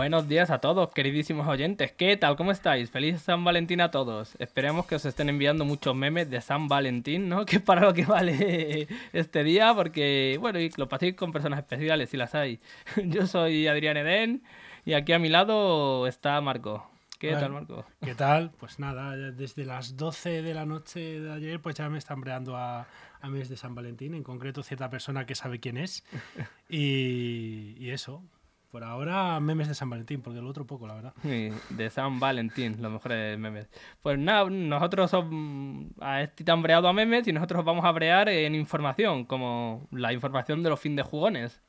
Buenos 0.00 0.26
días 0.28 0.48
a 0.48 0.60
todos, 0.60 0.94
queridísimos 0.94 1.46
oyentes. 1.46 1.92
¿Qué 1.92 2.16
tal? 2.16 2.34
¿Cómo 2.34 2.52
estáis? 2.52 2.90
Feliz 2.90 3.20
San 3.20 3.44
Valentín 3.44 3.82
a 3.82 3.90
todos. 3.90 4.34
Esperemos 4.38 4.86
que 4.86 4.94
os 4.94 5.04
estén 5.04 5.28
enviando 5.28 5.66
muchos 5.66 5.94
memes 5.94 6.30
de 6.30 6.40
San 6.40 6.68
Valentín, 6.68 7.28
¿no? 7.28 7.44
Que 7.44 7.56
es 7.56 7.62
para 7.62 7.82
lo 7.82 7.92
que 7.92 8.06
vale 8.06 8.88
este 9.12 9.44
día, 9.44 9.74
porque, 9.74 10.38
bueno, 10.40 10.58
y 10.58 10.70
lo 10.78 10.88
paséis 10.88 11.16
con 11.16 11.32
personas 11.32 11.58
especiales, 11.58 12.08
si 12.08 12.16
las 12.16 12.34
hay. 12.34 12.60
Yo 13.04 13.26
soy 13.26 13.66
Adrián 13.66 13.98
Eden 13.98 14.42
y 14.86 14.94
aquí 14.94 15.12
a 15.12 15.18
mi 15.18 15.28
lado 15.28 16.06
está 16.06 16.40
Marco. 16.40 16.90
¿Qué 17.18 17.32
tal, 17.32 17.52
Marco? 17.52 17.84
¿Qué 18.02 18.14
tal? 18.14 18.52
Pues 18.58 18.78
nada, 18.78 19.14
desde 19.14 19.66
las 19.66 19.98
12 19.98 20.40
de 20.40 20.54
la 20.54 20.64
noche 20.64 21.20
de 21.20 21.30
ayer, 21.30 21.60
pues 21.60 21.76
ya 21.76 21.90
me 21.90 21.98
están 21.98 22.22
breando 22.22 22.56
a, 22.56 22.86
a 23.20 23.28
mes 23.28 23.50
de 23.50 23.58
San 23.58 23.74
Valentín, 23.74 24.14
en 24.14 24.22
concreto 24.22 24.62
cierta 24.62 24.88
persona 24.88 25.26
que 25.26 25.34
sabe 25.34 25.60
quién 25.60 25.76
es. 25.76 26.04
Y, 26.70 27.74
y 27.80 27.90
eso, 27.90 28.22
por 28.70 28.84
ahora, 28.84 29.40
memes 29.40 29.68
de 29.68 29.74
San 29.74 29.90
Valentín, 29.90 30.22
porque 30.22 30.38
el 30.38 30.46
otro 30.46 30.66
poco, 30.66 30.86
la 30.86 30.94
verdad. 30.94 31.12
Sí, 31.22 31.50
de 31.70 31.90
San 31.90 32.20
Valentín, 32.20 32.76
los 32.80 32.92
mejores 32.92 33.38
memes. 33.38 33.68
Pues 34.02 34.18
nada, 34.18 34.48
nosotros 34.48 35.10
somos 35.10 35.86
a 36.00 36.22
este 36.22 36.44
tan 36.44 36.62
breado 36.62 36.88
a 36.88 36.92
memes 36.92 37.26
y 37.26 37.32
nosotros 37.32 37.64
vamos 37.64 37.84
a 37.84 37.92
brear 37.92 38.28
en 38.28 38.54
información, 38.54 39.24
como 39.24 39.88
la 39.90 40.12
información 40.12 40.62
de 40.62 40.70
los 40.70 40.80
fin 40.80 40.96
de 40.96 41.02
jugones 41.02 41.60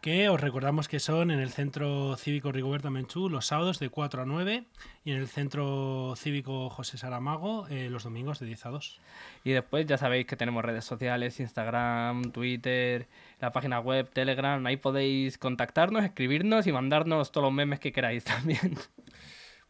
que 0.00 0.28
os 0.28 0.40
recordamos 0.40 0.86
que 0.86 1.00
son 1.00 1.32
en 1.32 1.40
el 1.40 1.50
Centro 1.50 2.16
Cívico 2.16 2.52
Rigoberta 2.52 2.88
Menchú 2.88 3.28
los 3.28 3.46
sábados 3.46 3.80
de 3.80 3.90
4 3.90 4.22
a 4.22 4.26
9 4.26 4.64
y 5.04 5.10
en 5.10 5.16
el 5.16 5.26
Centro 5.26 6.14
Cívico 6.16 6.70
José 6.70 6.98
Saramago 6.98 7.66
eh, 7.68 7.88
los 7.90 8.04
domingos 8.04 8.38
de 8.38 8.46
10 8.46 8.66
a 8.66 8.68
2. 8.70 9.00
Y 9.42 9.50
después 9.50 9.86
ya 9.86 9.98
sabéis 9.98 10.26
que 10.26 10.36
tenemos 10.36 10.64
redes 10.64 10.84
sociales, 10.84 11.40
Instagram, 11.40 12.30
Twitter, 12.30 13.08
la 13.40 13.52
página 13.52 13.78
web, 13.80 14.10
Telegram, 14.10 14.64
ahí 14.66 14.76
podéis 14.76 15.38
contactarnos, 15.38 16.04
escribirnos 16.04 16.66
y 16.66 16.72
mandarnos 16.72 17.30
todos 17.30 17.44
los 17.44 17.52
memes 17.52 17.78
que 17.78 17.92
queráis 17.92 18.24
también. 18.24 18.76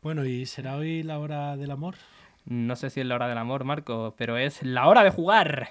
Bueno, 0.01 0.25
¿y 0.25 0.47
será 0.47 0.77
hoy 0.77 1.03
la 1.03 1.19
hora 1.19 1.57
del 1.57 1.71
amor? 1.71 1.97
No 2.47 2.77
sé 2.77 2.89
si 2.89 3.01
es 3.01 3.07
la 3.07 3.17
hora 3.17 3.29
del 3.29 3.37
amor, 3.37 3.65
Marco, 3.65 4.15
pero 4.17 4.39
es 4.39 4.63
la 4.63 4.89
hora 4.89 5.05
de 5.05 5.11
jugar. 5.11 5.71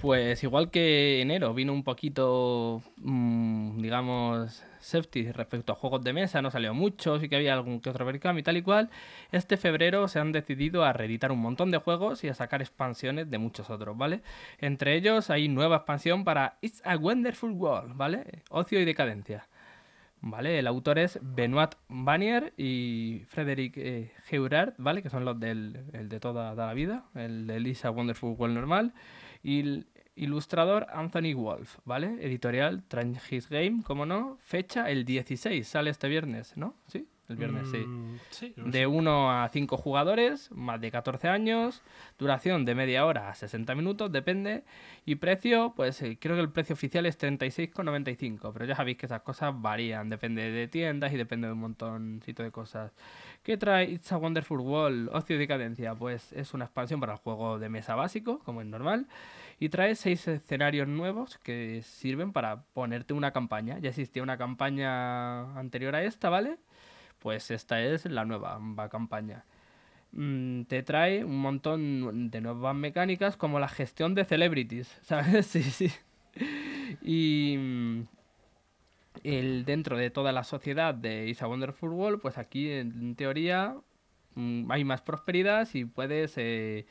Pues 0.00 0.44
igual 0.44 0.70
que 0.70 1.22
enero 1.22 1.54
vino 1.54 1.72
un 1.72 1.82
poquito, 1.82 2.82
mmm, 2.98 3.80
digamos, 3.80 4.62
safety 4.84 5.32
respecto 5.32 5.72
a 5.72 5.76
juegos 5.76 6.02
de 6.02 6.12
mesa, 6.12 6.42
no 6.42 6.50
salió 6.50 6.74
mucho, 6.74 7.18
sí 7.18 7.28
que 7.28 7.36
había 7.36 7.54
algún 7.54 7.80
que 7.80 7.90
otro 7.90 8.04
Berkami 8.04 8.40
y 8.40 8.42
tal 8.42 8.56
y 8.56 8.62
cual. 8.62 8.90
Este 9.32 9.56
febrero 9.56 10.08
se 10.08 10.20
han 10.20 10.32
decidido 10.32 10.84
a 10.84 10.92
reeditar 10.92 11.32
un 11.32 11.40
montón 11.40 11.70
de 11.70 11.78
juegos 11.78 12.22
y 12.24 12.28
a 12.28 12.34
sacar 12.34 12.60
expansiones 12.60 13.30
de 13.30 13.38
muchos 13.38 13.70
otros, 13.70 13.96
¿vale? 13.96 14.20
Entre 14.58 14.94
ellos 14.94 15.30
hay 15.30 15.48
nueva 15.48 15.76
expansión 15.76 16.24
para 16.24 16.58
It's 16.60 16.82
a 16.84 16.96
Wonderful 16.96 17.52
World, 17.52 17.96
¿vale? 17.96 18.42
Ocio 18.50 18.80
y 18.80 18.84
decadencia. 18.84 19.48
¿Vale? 20.26 20.58
El 20.58 20.66
autor 20.66 20.98
es 20.98 21.18
Benoit 21.20 21.74
Vanier 21.88 22.54
y 22.56 23.24
Frederick 23.28 23.74
eh, 23.76 24.12
¿vale? 24.78 25.02
Que 25.02 25.10
son 25.10 25.26
los 25.26 25.38
del 25.38 26.08
de 26.08 26.18
toda, 26.18 26.54
la 26.54 26.72
vida, 26.72 27.04
el 27.14 27.46
de 27.46 27.60
It's 27.60 27.84
a 27.84 27.90
Wonderful 27.90 28.34
World 28.38 28.54
normal. 28.54 28.94
Y 29.42 29.84
Ilustrador 30.16 30.86
Anthony 30.92 31.34
Wolf, 31.34 31.78
¿vale? 31.84 32.16
Editorial 32.20 32.84
His 33.30 33.48
Game, 33.48 33.82
como 33.82 34.06
no. 34.06 34.38
Fecha 34.40 34.90
el 34.90 35.04
16, 35.04 35.66
sale 35.66 35.90
este 35.90 36.08
viernes, 36.08 36.56
¿no? 36.56 36.74
Sí, 36.86 37.08
el 37.28 37.36
viernes, 37.36 37.68
sí. 37.70 37.78
Mm, 38.58 38.70
de 38.70 38.86
1 38.86 39.30
a 39.32 39.48
5 39.48 39.76
jugadores, 39.78 40.50
más 40.52 40.80
de 40.80 40.90
14 40.90 41.28
años, 41.28 41.82
duración 42.18 42.66
de 42.66 42.74
media 42.74 43.06
hora 43.06 43.30
a 43.30 43.34
60 43.34 43.74
minutos, 43.74 44.12
depende. 44.12 44.62
Y 45.06 45.16
precio, 45.16 45.72
pues 45.74 46.02
eh, 46.02 46.18
creo 46.20 46.36
que 46.36 46.42
el 46.42 46.50
precio 46.50 46.74
oficial 46.74 47.06
es 47.06 47.18
36,95, 47.18 48.52
pero 48.52 48.66
ya 48.66 48.76
sabéis 48.76 48.98
que 48.98 49.06
esas 49.06 49.22
cosas 49.22 49.54
varían, 49.56 50.10
depende 50.10 50.50
de 50.50 50.68
tiendas 50.68 51.12
y 51.12 51.16
depende 51.16 51.46
de 51.46 51.54
un 51.54 51.60
montoncito 51.60 52.42
de 52.42 52.50
cosas. 52.50 52.92
¿Qué 53.44 53.56
trae 53.56 53.84
It's 53.84 54.10
a 54.10 54.16
Wonderful 54.16 54.58
World? 54.58 55.10
Ocio 55.12 55.36
y 55.36 55.38
Decadencia, 55.38 55.94
pues 55.94 56.32
es 56.32 56.54
una 56.54 56.64
expansión 56.64 56.98
para 56.98 57.12
el 57.12 57.18
juego 57.18 57.58
de 57.58 57.68
mesa 57.68 57.94
básico, 57.94 58.40
como 58.40 58.62
es 58.62 58.66
normal 58.66 59.06
y 59.60 59.68
trae 59.68 59.94
seis 59.94 60.26
escenarios 60.26 60.88
nuevos 60.88 61.38
que 61.38 61.82
sirven 61.82 62.32
para 62.32 62.62
ponerte 62.72 63.14
una 63.14 63.32
campaña. 63.32 63.78
Ya 63.78 63.90
existía 63.90 64.22
una 64.22 64.38
campaña 64.38 65.58
anterior 65.58 65.94
a 65.94 66.02
esta, 66.02 66.30
¿vale? 66.30 66.56
Pues 67.18 67.50
esta 67.50 67.80
es 67.80 68.06
la 68.06 68.24
nueva 68.24 68.88
campaña. 68.90 69.44
Mm, 70.12 70.62
te 70.62 70.82
trae 70.82 71.24
un 71.24 71.38
montón 71.38 72.30
de 72.30 72.40
nuevas 72.40 72.74
mecánicas 72.74 73.36
como 73.36 73.58
la 73.58 73.68
gestión 73.68 74.14
de 74.14 74.24
celebrities, 74.24 74.88
¿sabes? 75.02 75.46
Sí, 75.46 75.62
sí. 75.62 75.92
Y 77.02 77.56
mm, 77.58 78.02
el, 79.22 79.64
dentro 79.64 79.96
de 79.96 80.10
toda 80.10 80.32
la 80.32 80.44
sociedad 80.44 80.94
de 80.94 81.28
Isa 81.28 81.46
Wonderful 81.46 81.90
World, 81.90 82.20
pues 82.20 82.38
aquí 82.38 82.70
en 82.70 83.14
teoría 83.14 83.76
mm, 84.34 84.70
hay 84.70 84.84
más 84.84 85.02
prosperidad 85.02 85.68
y 85.72 85.84
puedes 85.84 86.34
eh, 86.36 86.86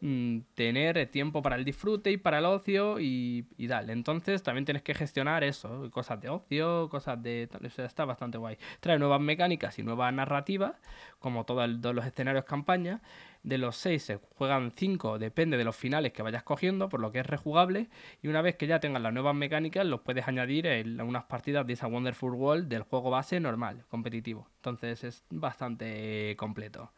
Mm, 0.00 0.42
tener 0.54 1.08
tiempo 1.08 1.42
para 1.42 1.56
el 1.56 1.64
disfrute 1.64 2.12
y 2.12 2.18
para 2.18 2.38
el 2.38 2.44
ocio 2.44 3.00
y, 3.00 3.46
y 3.56 3.66
tal. 3.66 3.90
Entonces 3.90 4.42
también 4.44 4.64
tienes 4.64 4.82
que 4.82 4.94
gestionar 4.94 5.42
eso, 5.42 5.90
cosas 5.90 6.20
de 6.20 6.28
ocio, 6.28 6.88
cosas 6.88 7.20
de... 7.20 7.48
está 7.78 8.04
bastante 8.04 8.38
guay. 8.38 8.58
Trae 8.80 8.98
nuevas 8.98 9.20
mecánicas 9.20 9.76
y 9.78 9.82
nueva 9.82 10.12
narrativa, 10.12 10.78
como 11.18 11.44
todos 11.44 11.68
los 11.68 12.06
escenarios 12.06 12.44
campaña. 12.44 13.00
De 13.42 13.58
los 13.58 13.76
seis 13.76 14.02
se 14.02 14.16
juegan 14.16 14.72
cinco, 14.72 15.18
depende 15.18 15.56
de 15.56 15.64
los 15.64 15.76
finales 15.76 16.12
que 16.12 16.22
vayas 16.22 16.42
cogiendo, 16.42 16.88
por 16.88 17.00
lo 17.00 17.12
que 17.12 17.20
es 17.20 17.26
rejugable. 17.26 17.88
Y 18.22 18.28
una 18.28 18.42
vez 18.42 18.56
que 18.56 18.66
ya 18.66 18.80
tengas 18.80 19.02
las 19.02 19.12
nuevas 19.12 19.34
mecánicas, 19.34 19.86
los 19.86 20.00
puedes 20.00 20.28
añadir 20.28 20.66
en 20.66 21.00
unas 21.00 21.24
partidas 21.24 21.66
de 21.66 21.74
esa 21.74 21.86
Wonderful 21.86 22.34
World 22.34 22.68
del 22.68 22.82
juego 22.82 23.10
base 23.10 23.40
normal, 23.40 23.84
competitivo. 23.88 24.48
Entonces 24.56 25.04
es 25.04 25.24
bastante 25.30 26.34
completo 26.36 26.92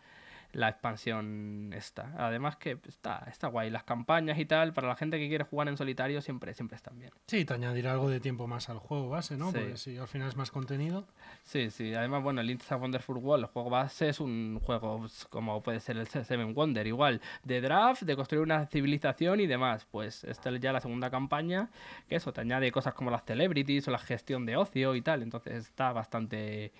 la 0.52 0.68
expansión 0.68 1.72
esta. 1.74 2.12
Además 2.16 2.56
que 2.56 2.78
está, 2.88 3.24
está 3.28 3.48
guay. 3.48 3.70
Las 3.70 3.84
campañas 3.84 4.38
y 4.38 4.46
tal, 4.46 4.72
para 4.72 4.88
la 4.88 4.96
gente 4.96 5.18
que 5.18 5.28
quiere 5.28 5.44
jugar 5.44 5.68
en 5.68 5.76
solitario, 5.76 6.20
siempre, 6.20 6.54
siempre 6.54 6.76
están 6.76 6.98
bien. 6.98 7.12
Sí, 7.26 7.44
te 7.44 7.54
añadir 7.54 7.86
algo 7.88 8.08
de 8.08 8.20
tiempo 8.20 8.46
más 8.46 8.68
al 8.68 8.78
juego 8.78 9.08
base, 9.08 9.36
¿no? 9.36 9.52
Porque 9.52 9.76
si 9.76 9.96
al 9.96 10.08
final 10.08 10.28
es 10.28 10.36
más 10.36 10.50
contenido. 10.50 11.06
Sí, 11.44 11.70
sí. 11.70 11.94
Además, 11.94 12.22
bueno, 12.22 12.40
el 12.40 12.50
It's 12.50 12.70
a 12.72 12.76
Wonderful 12.76 13.18
World, 13.18 13.44
el 13.44 13.50
juego 13.50 13.70
base 13.70 14.08
es 14.08 14.20
un 14.20 14.60
juego 14.62 15.06
como 15.28 15.62
puede 15.62 15.80
ser 15.80 15.96
el 15.96 16.06
Seven 16.08 16.54
Wonder, 16.54 16.86
igual, 16.86 17.20
de 17.44 17.60
draft, 17.60 18.02
de 18.02 18.16
construir 18.16 18.42
una 18.42 18.66
civilización 18.66 19.40
y 19.40 19.46
demás. 19.46 19.86
Pues 19.90 20.24
esta 20.24 20.50
es 20.50 20.60
ya 20.60 20.72
la 20.72 20.80
segunda 20.80 21.10
campaña, 21.10 21.70
que 22.08 22.16
eso, 22.16 22.32
te 22.32 22.40
añade 22.40 22.70
cosas 22.72 22.94
como 22.94 23.10
las 23.10 23.24
celebrities 23.24 23.86
o 23.88 23.90
la 23.90 23.98
gestión 23.98 24.46
de 24.46 24.56
ocio 24.56 24.94
y 24.94 25.02
tal. 25.02 25.22
Entonces 25.22 25.54
está 25.54 25.92
bastante 25.92 26.72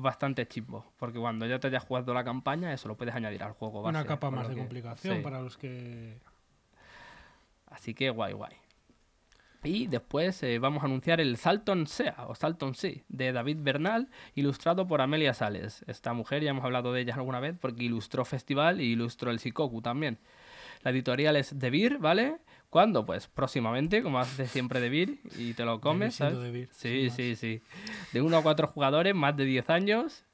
bastante 0.00 0.46
chimbo, 0.46 0.92
porque 0.98 1.18
cuando 1.18 1.46
ya 1.46 1.58
te 1.58 1.68
hayas 1.68 1.84
jugado 1.84 2.12
la 2.14 2.24
campaña, 2.24 2.72
eso 2.72 2.88
lo 2.88 2.96
puedes 2.96 3.14
añadir 3.14 3.42
al 3.42 3.52
juego. 3.52 3.82
Base, 3.82 3.96
Una 3.96 4.06
capa 4.06 4.30
más 4.30 4.48
de 4.48 4.56
complicación 4.56 5.22
para 5.22 5.40
los 5.40 5.56
que... 5.56 6.18
Así 7.66 7.94
que 7.94 8.10
guay, 8.10 8.32
guay. 8.32 8.52
Y 9.64 9.86
después 9.86 10.42
eh, 10.42 10.58
vamos 10.58 10.82
a 10.82 10.86
anunciar 10.86 11.20
el 11.20 11.38
Salton 11.38 11.86
Sea 11.86 12.26
o 12.28 12.34
Salton 12.34 12.74
Sea 12.74 13.02
de 13.08 13.32
David 13.32 13.58
Bernal, 13.60 14.10
ilustrado 14.34 14.86
por 14.86 15.00
Amelia 15.00 15.32
Sales. 15.32 15.82
Esta 15.86 16.12
mujer 16.12 16.42
ya 16.42 16.50
hemos 16.50 16.64
hablado 16.64 16.92
de 16.92 17.00
ella 17.00 17.14
alguna 17.14 17.40
vez 17.40 17.56
porque 17.58 17.84
ilustró 17.84 18.26
Festival 18.26 18.80
y 18.80 18.92
ilustró 18.92 19.30
el 19.30 19.38
Sikoku 19.38 19.80
también. 19.80 20.18
La 20.82 20.90
editorial 20.90 21.36
es 21.36 21.58
De 21.58 21.70
Beer, 21.70 21.98
¿vale? 21.98 22.36
¿Cuándo? 22.74 23.06
Pues 23.06 23.28
próximamente, 23.28 24.02
como 24.02 24.18
hace 24.18 24.48
siempre 24.48 24.80
de 24.80 24.88
Vir, 24.88 25.20
y 25.38 25.54
te 25.54 25.64
lo 25.64 25.80
comes, 25.80 26.16
¿sabes? 26.16 26.68
sí, 26.72 27.08
sí, 27.08 27.36
sí. 27.36 27.62
De 28.12 28.20
1 28.20 28.36
a 28.36 28.42
4 28.42 28.66
jugadores, 28.66 29.14
más 29.14 29.36
de 29.36 29.44
10 29.44 29.70
años, 29.70 30.24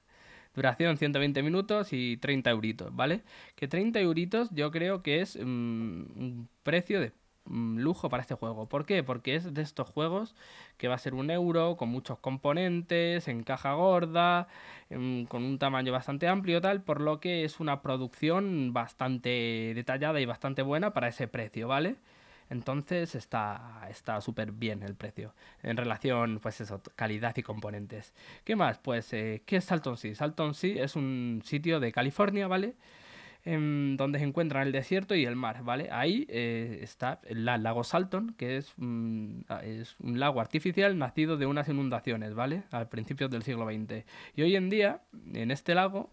duración 0.55 0.97
120 0.97 1.43
minutos 1.43 1.93
y 1.93 2.17
30 2.17 2.49
euritos, 2.49 2.97
¿vale? 2.97 3.21
Que 3.57 3.69
30 3.69 4.01
euritos 4.01 4.49
yo 4.53 4.71
creo 4.71 5.03
que 5.03 5.21
es 5.21 5.37
mm, 5.37 5.43
un 5.43 6.49
precio 6.63 7.03
de 7.03 7.13
mm, 7.45 7.81
lujo 7.81 8.09
para 8.09 8.23
este 8.23 8.37
juego. 8.37 8.71
¿Por 8.71 8.87
qué? 8.87 9.03
Porque 9.03 9.35
es 9.35 9.53
de 9.53 9.61
estos 9.61 9.91
juegos 9.91 10.35
que 10.79 10.89
va 10.89 10.95
a 10.95 10.99
ser 10.99 11.13
un 11.13 11.31
euro, 11.31 11.77
con 11.77 11.91
muchos 11.91 12.21
componentes, 12.21 13.29
en 13.29 13.43
caja 13.43 13.75
gorda, 13.75 14.49
con 14.89 15.45
un 15.45 15.59
tamaño 15.59 15.93
bastante 15.93 16.27
amplio, 16.27 16.63
tal, 16.63 16.81
por 16.81 17.03
lo 17.03 17.21
que 17.21 17.45
es 17.45 17.61
una 17.61 17.83
producción 17.83 18.73
bastante 18.73 19.73
detallada 19.75 20.23
y 20.23 20.25
bastante 20.25 20.63
buena 20.63 20.95
para 20.95 21.09
ese 21.09 21.29
precio, 21.29 21.69
¿vale? 21.69 21.97
Entonces 22.51 23.15
está 23.15 24.21
súper 24.21 24.51
bien 24.51 24.83
el 24.83 24.97
precio 24.97 25.35
en 25.63 25.77
relación, 25.77 26.41
pues 26.41 26.61
eso, 26.61 26.83
calidad 26.97 27.37
y 27.37 27.43
componentes. 27.43 28.13
¿Qué 28.45 28.57
más? 28.57 28.79
Pues, 28.79 29.13
eh, 29.13 29.43
¿qué 29.47 29.57
es 29.57 29.65
Salton 29.65 29.97
Sea? 29.97 30.15
Salton 30.17 30.55
Sea 30.55 30.85
es 30.85 30.97
un 30.97 31.43
sitio 31.45 31.79
de 31.79 31.93
California, 31.93 32.49
¿vale? 32.49 32.75
En 33.45 33.97
donde 33.97 34.19
se 34.19 34.25
encuentran 34.25 34.67
el 34.67 34.73
desierto 34.73 35.15
y 35.15 35.25
el 35.25 35.37
mar, 35.37 35.63
¿vale? 35.63 35.89
Ahí 35.93 36.27
eh, 36.29 36.81
está 36.83 37.21
el 37.25 37.45
lago 37.45 37.85
Salton, 37.85 38.35
que 38.37 38.57
es, 38.57 38.75
es 39.63 39.97
un 40.01 40.21
lago 40.21 40.41
artificial 40.41 40.99
nacido 40.99 41.37
de 41.37 41.47
unas 41.47 41.69
inundaciones, 41.69 42.35
¿vale? 42.35 42.65
Al 42.73 42.89
principio 42.89 43.29
del 43.29 43.45
siglo 43.45 43.65
XX. 43.65 44.05
Y 44.35 44.43
hoy 44.43 44.57
en 44.57 44.69
día, 44.69 45.03
en 45.33 45.53
este 45.53 45.75
lago, 45.75 46.11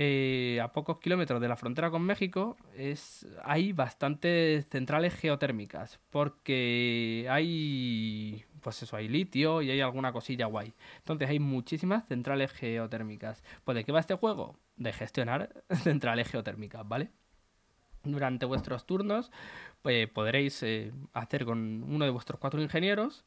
eh, 0.00 0.60
a 0.62 0.72
pocos 0.72 1.00
kilómetros 1.00 1.40
de 1.40 1.48
la 1.48 1.56
frontera 1.56 1.90
con 1.90 2.02
México, 2.02 2.56
es, 2.76 3.26
hay 3.42 3.72
bastantes 3.72 4.68
centrales 4.68 5.12
geotérmicas, 5.12 5.98
porque 6.10 7.26
hay, 7.28 8.44
pues 8.60 8.80
eso, 8.80 8.94
hay 8.96 9.08
litio 9.08 9.60
y 9.60 9.72
hay 9.72 9.80
alguna 9.80 10.12
cosilla 10.12 10.46
guay. 10.46 10.72
Entonces 10.98 11.28
hay 11.28 11.40
muchísimas 11.40 12.06
centrales 12.06 12.52
geotérmicas. 12.52 13.42
Pues 13.64 13.74
¿de 13.74 13.82
qué 13.82 13.90
va 13.90 13.98
este 13.98 14.14
juego? 14.14 14.56
De 14.76 14.92
gestionar 14.92 15.64
centrales 15.82 16.30
geotérmicas, 16.30 16.86
¿vale? 16.86 17.10
Durante 18.04 18.46
vuestros 18.46 18.86
turnos 18.86 19.32
pues, 19.82 20.08
podréis 20.08 20.62
eh, 20.62 20.92
hacer 21.12 21.44
con 21.44 21.82
uno 21.82 22.04
de 22.04 22.12
vuestros 22.12 22.38
cuatro 22.38 22.62
ingenieros 22.62 23.24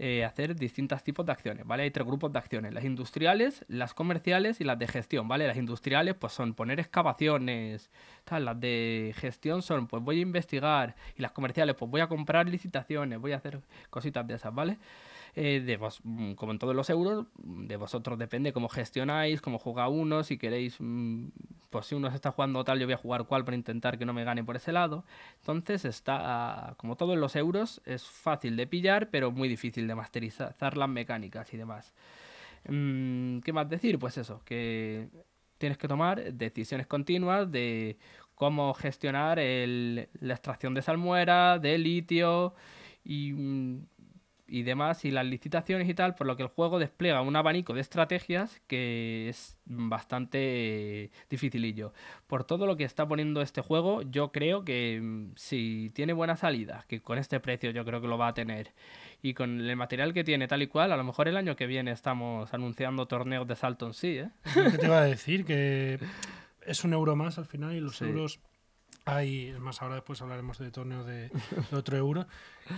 eh, 0.00 0.24
hacer 0.24 0.54
distintos 0.54 1.02
tipos 1.02 1.26
de 1.26 1.32
acciones, 1.32 1.66
¿vale? 1.66 1.82
Hay 1.82 1.90
tres 1.90 2.06
grupos 2.06 2.32
de 2.32 2.38
acciones, 2.38 2.72
las 2.72 2.84
industriales, 2.84 3.64
las 3.66 3.94
comerciales 3.94 4.60
y 4.60 4.64
las 4.64 4.78
de 4.78 4.86
gestión, 4.86 5.26
¿vale? 5.26 5.48
Las 5.48 5.56
industriales 5.56 6.14
pues 6.14 6.32
son 6.32 6.54
poner 6.54 6.78
excavaciones, 6.78 7.90
las 8.30 8.60
de 8.60 9.12
gestión 9.16 9.60
son 9.60 9.88
pues 9.88 10.00
voy 10.02 10.18
a 10.18 10.22
investigar 10.22 10.94
y 11.16 11.22
las 11.22 11.32
comerciales 11.32 11.74
pues 11.74 11.90
voy 11.90 12.00
a 12.00 12.06
comprar 12.06 12.48
licitaciones, 12.48 13.18
voy 13.18 13.32
a 13.32 13.38
hacer 13.38 13.60
cositas 13.90 14.24
de 14.24 14.34
esas, 14.34 14.54
¿vale? 14.54 14.78
Eh, 15.40 15.60
de 15.60 15.76
vos, 15.76 16.00
mm, 16.02 16.32
como 16.32 16.50
en 16.50 16.58
todos 16.58 16.74
los 16.74 16.90
euros, 16.90 17.26
de 17.36 17.76
vosotros 17.76 18.18
depende 18.18 18.52
cómo 18.52 18.68
gestionáis, 18.68 19.40
cómo 19.40 19.60
juega 19.60 19.86
uno, 19.88 20.24
si 20.24 20.36
queréis, 20.36 20.74
mm, 20.80 21.28
pues 21.70 21.86
si 21.86 21.94
uno 21.94 22.10
se 22.10 22.16
está 22.16 22.32
jugando 22.32 22.64
tal, 22.64 22.80
yo 22.80 22.86
voy 22.86 22.94
a 22.94 22.96
jugar 22.96 23.24
cual 23.24 23.44
para 23.44 23.56
intentar 23.56 23.98
que 23.98 24.04
no 24.04 24.12
me 24.12 24.24
gane 24.24 24.42
por 24.42 24.56
ese 24.56 24.72
lado. 24.72 25.04
Entonces 25.38 25.84
está, 25.84 26.74
como 26.76 26.96
todos 26.96 27.16
los 27.16 27.36
euros, 27.36 27.80
es 27.84 28.02
fácil 28.04 28.56
de 28.56 28.66
pillar, 28.66 29.10
pero 29.10 29.30
muy 29.30 29.48
difícil 29.48 29.86
de 29.86 29.94
masterizar 29.94 30.76
las 30.76 30.88
mecánicas 30.88 31.54
y 31.54 31.56
demás. 31.56 31.94
Mm, 32.68 33.38
¿Qué 33.38 33.52
más 33.52 33.68
decir? 33.68 33.96
Pues 34.00 34.18
eso, 34.18 34.42
que 34.44 35.08
tienes 35.56 35.78
que 35.78 35.86
tomar 35.86 36.32
decisiones 36.32 36.88
continuas 36.88 37.48
de 37.52 37.96
cómo 38.34 38.74
gestionar 38.74 39.38
la 39.38 40.34
extracción 40.34 40.74
de 40.74 40.82
salmuera, 40.82 41.60
de 41.60 41.78
litio 41.78 42.54
y 43.04 43.32
y 44.48 44.62
demás, 44.62 45.04
y 45.04 45.10
las 45.10 45.26
licitaciones 45.26 45.88
y 45.88 45.94
tal, 45.94 46.14
por 46.14 46.26
lo 46.26 46.36
que 46.36 46.42
el 46.42 46.48
juego 46.48 46.78
despliega 46.78 47.20
un 47.20 47.36
abanico 47.36 47.74
de 47.74 47.82
estrategias 47.82 48.60
que 48.66 49.28
es 49.28 49.58
bastante 49.66 51.10
dificilillo. 51.28 51.92
Por 52.26 52.44
todo 52.44 52.66
lo 52.66 52.76
que 52.76 52.84
está 52.84 53.06
poniendo 53.06 53.42
este 53.42 53.60
juego, 53.60 54.02
yo 54.02 54.32
creo 54.32 54.64
que 54.64 55.00
mm, 55.02 55.32
si 55.36 55.90
tiene 55.94 56.14
buena 56.14 56.36
salida, 56.36 56.84
que 56.88 57.00
con 57.00 57.18
este 57.18 57.40
precio 57.40 57.70
yo 57.70 57.84
creo 57.84 58.00
que 58.00 58.08
lo 58.08 58.16
va 58.16 58.28
a 58.28 58.34
tener, 58.34 58.72
y 59.22 59.34
con 59.34 59.60
el 59.60 59.76
material 59.76 60.14
que 60.14 60.24
tiene 60.24 60.48
tal 60.48 60.62
y 60.62 60.66
cual, 60.66 60.92
a 60.92 60.96
lo 60.96 61.04
mejor 61.04 61.28
el 61.28 61.36
año 61.36 61.54
que 61.54 61.66
viene 61.66 61.90
estamos 61.90 62.52
anunciando 62.54 63.06
torneos 63.06 63.46
de 63.46 63.56
Salton 63.56 63.92
sí, 63.92 64.18
¿eh? 64.18 64.30
¿Qué 64.54 64.78
te 64.78 64.86
iba 64.86 64.98
a 64.98 65.04
decir? 65.04 65.44
Que 65.44 65.98
es 66.66 66.84
un 66.84 66.92
euro 66.92 67.16
más 67.16 67.38
al 67.38 67.46
final 67.46 67.74
y 67.74 67.80
los 67.80 68.00
euros 68.02 68.40
hay, 69.04 69.54
más 69.60 69.82
ahora 69.82 69.96
después 69.96 70.20
hablaremos 70.22 70.58
de 70.58 70.70
torneos 70.70 71.06
de, 71.06 71.30
otro 71.72 71.96
euro, 71.96 72.26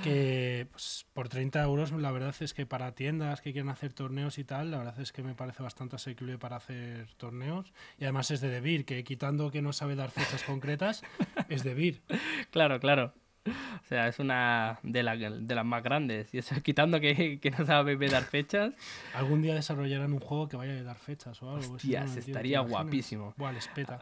que 0.02 0.68
pues, 0.70 1.06
por 1.12 1.28
30 1.28 1.62
euros 1.62 1.92
la 1.92 2.10
verdad 2.12 2.34
es 2.40 2.54
que 2.54 2.66
para 2.66 2.94
tiendas 2.94 3.40
que 3.40 3.52
quieren 3.52 3.70
hacer 3.70 3.92
torneos 3.92 4.38
y 4.38 4.44
tal, 4.44 4.70
la 4.70 4.78
verdad 4.78 5.00
es 5.00 5.12
que 5.12 5.22
me 5.22 5.34
parece 5.34 5.62
bastante 5.62 5.96
asequible 5.96 6.38
para 6.38 6.56
hacer 6.56 7.08
torneos. 7.16 7.72
Y 7.98 8.04
además 8.04 8.30
es 8.30 8.40
de 8.40 8.48
Debir, 8.48 8.84
que 8.84 9.02
quitando 9.04 9.50
que 9.50 9.62
no 9.62 9.72
sabe 9.72 9.96
dar 9.96 10.10
fechas 10.10 10.42
concretas, 10.44 11.02
es 11.48 11.62
Debir. 11.62 12.02
Claro, 12.50 12.80
claro. 12.80 13.12
O 13.46 13.86
sea, 13.88 14.06
es 14.08 14.18
una 14.18 14.78
de, 14.82 15.02
de 15.40 15.54
las 15.54 15.64
más 15.64 15.82
grandes. 15.82 16.32
Y 16.34 16.38
eso, 16.38 16.54
quitando 16.62 17.00
que, 17.00 17.40
que 17.40 17.50
no 17.50 17.64
sabe 17.64 17.96
dar 18.08 18.24
fechas. 18.24 18.74
Algún 19.14 19.42
día 19.42 19.54
desarrollarán 19.54 20.12
un 20.12 20.20
juego 20.20 20.48
que 20.48 20.56
vaya 20.56 20.72
a 20.72 20.82
dar 20.82 20.98
fechas 20.98 21.42
o 21.42 21.50
algo. 21.50 21.74
Hostias, 21.74 22.16
estaría 22.16 22.60
guapísimo. 22.60 23.34
Buah. 23.36 23.52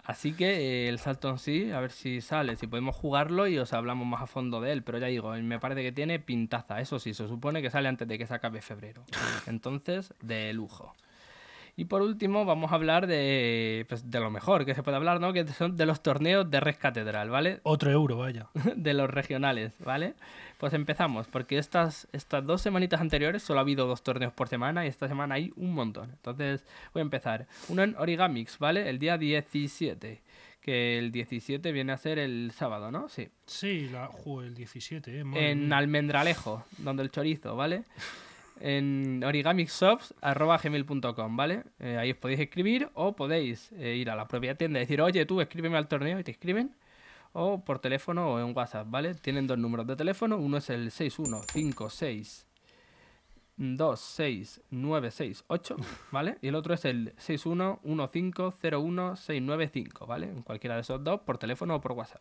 Así 0.04 0.32
que 0.32 0.86
eh, 0.86 0.88
el 0.88 0.98
Salton 0.98 1.38
sí, 1.38 1.70
a 1.70 1.80
ver 1.80 1.90
si 1.90 2.20
sale, 2.20 2.56
si 2.56 2.66
podemos 2.66 2.96
jugarlo 2.96 3.46
y 3.46 3.58
os 3.58 3.72
hablamos 3.72 4.06
más 4.06 4.22
a 4.22 4.26
fondo 4.26 4.60
de 4.60 4.72
él. 4.72 4.82
Pero 4.82 4.98
ya 4.98 5.06
digo, 5.06 5.32
me 5.34 5.58
parece 5.58 5.82
que 5.82 5.92
tiene 5.92 6.18
pintaza. 6.18 6.80
Eso 6.80 6.98
sí, 6.98 7.14
se 7.14 7.28
supone 7.28 7.62
que 7.62 7.70
sale 7.70 7.88
antes 7.88 8.08
de 8.08 8.18
que 8.18 8.26
se 8.26 8.34
acabe 8.34 8.60
febrero. 8.60 9.04
Entonces, 9.46 10.14
de 10.20 10.52
lujo. 10.52 10.94
Y 11.78 11.84
por 11.84 12.02
último, 12.02 12.44
vamos 12.44 12.72
a 12.72 12.74
hablar 12.74 13.06
de, 13.06 13.86
pues, 13.88 14.10
de 14.10 14.18
lo 14.18 14.32
mejor 14.32 14.66
que 14.66 14.74
se 14.74 14.82
puede 14.82 14.96
hablar, 14.96 15.20
¿no? 15.20 15.32
Que 15.32 15.46
son 15.46 15.76
de 15.76 15.86
los 15.86 16.02
torneos 16.02 16.50
de 16.50 16.58
Red 16.58 16.74
Catedral, 16.76 17.30
¿vale? 17.30 17.60
Otro 17.62 17.92
euro, 17.92 18.16
vaya. 18.18 18.48
de 18.74 18.94
los 18.94 19.08
regionales, 19.08 19.74
¿vale? 19.78 20.14
Pues 20.58 20.72
empezamos, 20.72 21.28
porque 21.28 21.56
estas, 21.56 22.08
estas 22.10 22.44
dos 22.44 22.62
semanitas 22.62 23.00
anteriores 23.00 23.44
solo 23.44 23.60
ha 23.60 23.62
habido 23.62 23.86
dos 23.86 24.02
torneos 24.02 24.32
por 24.32 24.48
semana 24.48 24.84
y 24.84 24.88
esta 24.88 25.06
semana 25.06 25.36
hay 25.36 25.52
un 25.54 25.72
montón. 25.72 26.10
Entonces, 26.10 26.66
voy 26.92 26.98
a 26.98 27.02
empezar. 27.02 27.46
Uno 27.68 27.84
en 27.84 27.94
Origamix, 27.96 28.58
¿vale? 28.58 28.90
El 28.90 28.98
día 28.98 29.16
17 29.16 30.20
que 30.60 30.98
el 30.98 31.12
17 31.12 31.70
viene 31.70 31.92
a 31.92 31.96
ser 31.96 32.18
el 32.18 32.50
sábado, 32.56 32.90
¿no? 32.90 33.08
Sí. 33.08 33.28
Sí, 33.46 33.88
la, 33.88 34.10
el 34.42 34.54
17, 34.54 35.20
¿eh? 35.20 35.24
en 35.34 35.72
Almendralejo, 35.72 36.64
donde 36.78 37.04
el 37.04 37.12
chorizo, 37.12 37.54
¿vale? 37.54 37.84
En 38.60 39.22
origamixshops.gmail.com, 39.24 41.36
¿vale? 41.36 41.64
Eh, 41.78 41.96
ahí 41.98 42.10
os 42.10 42.18
podéis 42.18 42.40
escribir 42.40 42.90
o 42.94 43.16
podéis 43.16 43.72
eh, 43.72 43.96
ir 43.96 44.10
a 44.10 44.16
la 44.16 44.28
propia 44.28 44.54
tienda 44.56 44.78
y 44.78 44.82
decir, 44.82 45.00
oye, 45.00 45.24
tú 45.26 45.40
escríbeme 45.40 45.76
al 45.76 45.88
torneo 45.88 46.18
y 46.18 46.24
te 46.24 46.30
escriben. 46.30 46.74
O 47.32 47.64
por 47.64 47.78
teléfono 47.78 48.32
o 48.32 48.40
en 48.40 48.56
WhatsApp, 48.56 48.86
¿vale? 48.90 49.14
Tienen 49.14 49.46
dos 49.46 49.58
números 49.58 49.86
de 49.86 49.96
teléfono. 49.96 50.38
Uno 50.38 50.56
es 50.58 50.70
el 50.70 50.90
6156 50.90 52.48
26968, 53.58 55.76
¿vale? 56.12 56.38
Y 56.40 56.48
el 56.48 56.54
otro 56.54 56.72
es 56.74 56.84
el 56.84 57.16
6115016995, 57.16 60.06
¿vale? 60.06 60.28
En 60.28 60.42
cualquiera 60.42 60.76
de 60.76 60.82
esos 60.82 61.02
dos, 61.02 61.20
por 61.20 61.38
teléfono 61.38 61.74
o 61.76 61.80
por 61.80 61.92
WhatsApp. 61.92 62.20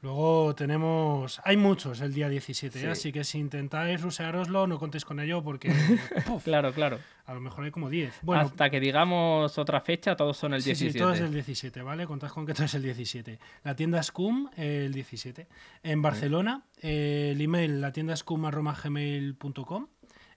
Luego 0.00 0.54
tenemos. 0.54 1.40
Hay 1.44 1.56
muchos 1.56 2.00
el 2.00 2.14
día 2.14 2.28
17, 2.28 2.80
¿eh? 2.80 2.90
así 2.90 3.10
que 3.10 3.24
si 3.24 3.38
intentáis 3.38 4.00
ruseároslo, 4.00 4.66
no 4.68 4.78
contéis 4.78 5.04
con 5.04 5.18
ello 5.18 5.42
porque. 5.42 5.72
claro, 6.44 6.72
claro. 6.72 6.98
A 7.26 7.34
lo 7.34 7.40
mejor 7.40 7.64
hay 7.64 7.70
como 7.70 7.90
10. 7.90 8.20
Bueno, 8.22 8.42
Hasta 8.42 8.70
que 8.70 8.80
digamos 8.80 9.58
otra 9.58 9.80
fecha, 9.80 10.16
todos 10.16 10.36
son 10.36 10.54
el 10.54 10.62
17. 10.62 10.92
Sí, 10.92 10.98
todos 10.98 11.18
el 11.20 11.32
17, 11.32 11.82
¿vale? 11.82 12.06
Contad 12.06 12.28
con 12.30 12.46
que 12.46 12.54
todo 12.54 12.64
es 12.64 12.74
el 12.74 12.82
17. 12.82 13.38
La 13.64 13.74
tienda 13.74 14.02
Scum, 14.02 14.48
el 14.56 14.92
17. 14.92 15.46
En 15.82 16.00
Barcelona, 16.00 16.62
el 16.80 17.40
email, 17.40 17.80
la 17.80 17.92
tienda 17.92 18.16
scum.gmail.com 18.16 19.88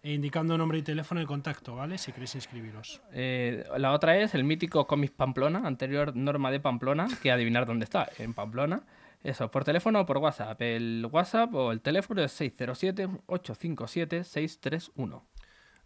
e 0.03 0.13
indicando 0.13 0.57
nombre 0.57 0.79
y 0.79 0.81
teléfono 0.81 1.21
de 1.21 1.27
contacto, 1.27 1.75
¿vale? 1.75 1.99
Si 1.99 2.11
queréis 2.11 2.33
inscribiros. 2.33 3.01
Eh, 3.13 3.63
la 3.77 3.91
otra 3.91 4.17
es 4.17 4.33
el 4.33 4.43
mítico 4.43 4.87
Comics 4.87 5.13
Pamplona, 5.13 5.61
anterior 5.65 6.15
norma 6.15 6.49
de 6.49 6.59
Pamplona, 6.59 7.07
que 7.21 7.31
adivinar 7.31 7.67
dónde 7.67 7.83
está, 7.83 8.09
en 8.17 8.33
Pamplona. 8.33 8.81
Eso, 9.23 9.51
por 9.51 9.63
teléfono 9.63 10.01
o 10.01 10.05
por 10.05 10.17
WhatsApp. 10.17 10.59
El 10.61 11.07
WhatsApp 11.11 11.53
o 11.53 11.71
el 11.71 11.81
teléfono 11.81 12.23
es 12.23 12.41
607-857-631. 12.41 15.21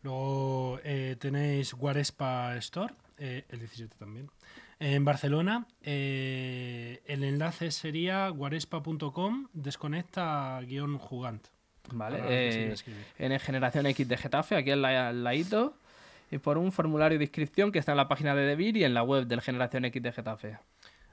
Luego 0.04 0.80
eh, 0.84 1.18
tenéis 1.20 1.74
Guarespa 1.74 2.56
Store, 2.58 2.94
eh, 3.18 3.46
el 3.50 3.60
17 3.60 3.98
también. 3.98 4.30
En 4.80 5.04
Barcelona, 5.04 5.68
eh, 5.82 7.02
el 7.06 7.24
enlace 7.24 7.72
sería 7.72 8.30
guarespa.com 8.30 9.48
desconecta-jugant. 9.54 11.48
Vale, 11.92 12.74
en 13.18 13.40
Generación 13.40 13.86
X 13.86 14.08
de 14.08 14.18
Getafe, 14.18 14.56
aquí 14.56 14.72
al 14.72 15.24
ladito, 15.24 15.78
y 16.32 16.40
por 16.40 16.58
un 16.58 16.72
formulario 16.72 17.18
de 17.18 17.26
inscripción 17.26 17.72
que 17.72 17.80
está 17.80 17.92
en 17.92 17.98
la 17.98 18.08
página 18.08 18.36
de 18.36 18.44
Debir 18.44 18.78
y 18.78 18.84
en 18.84 18.94
la 18.94 19.04
web 19.04 19.28
del 19.28 19.42
Generación 19.42 19.86
X 19.86 20.02
de 20.02 20.12
Getafe. 20.12 20.58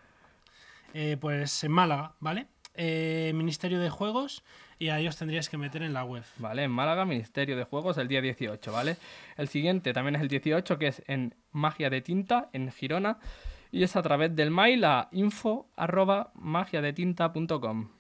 Eh, 0.93 1.17
pues 1.19 1.63
en 1.63 1.71
Málaga, 1.71 2.13
¿vale? 2.19 2.47
Eh, 2.73 3.31
Ministerio 3.35 3.79
de 3.79 3.89
Juegos 3.89 4.43
y 4.79 4.89
a 4.89 4.99
ellos 4.99 5.17
tendrías 5.17 5.49
que 5.49 5.57
meter 5.57 5.81
en 5.81 5.93
la 5.93 6.03
web. 6.03 6.23
Vale, 6.37 6.63
en 6.63 6.71
Málaga, 6.71 7.05
Ministerio 7.05 7.57
de 7.57 7.63
Juegos, 7.63 7.97
el 7.97 8.07
día 8.07 8.21
18, 8.21 8.71
¿vale? 8.71 8.97
El 9.35 9.47
siguiente 9.47 9.93
también 9.93 10.15
es 10.15 10.21
el 10.21 10.27
18, 10.27 10.77
que 10.77 10.87
es 10.87 11.03
en 11.07 11.35
Magia 11.51 11.89
de 11.89 12.01
Tinta, 12.01 12.49
en 12.53 12.71
Girona. 12.71 13.17
Y 13.71 13.83
es 13.83 13.95
a 13.95 14.01
través 14.01 14.35
del 14.35 14.51
mail 14.51 14.85
a 14.85 15.09
info 15.11 15.69
arroba 15.75 16.31
magiadetinta.com. 16.35 17.96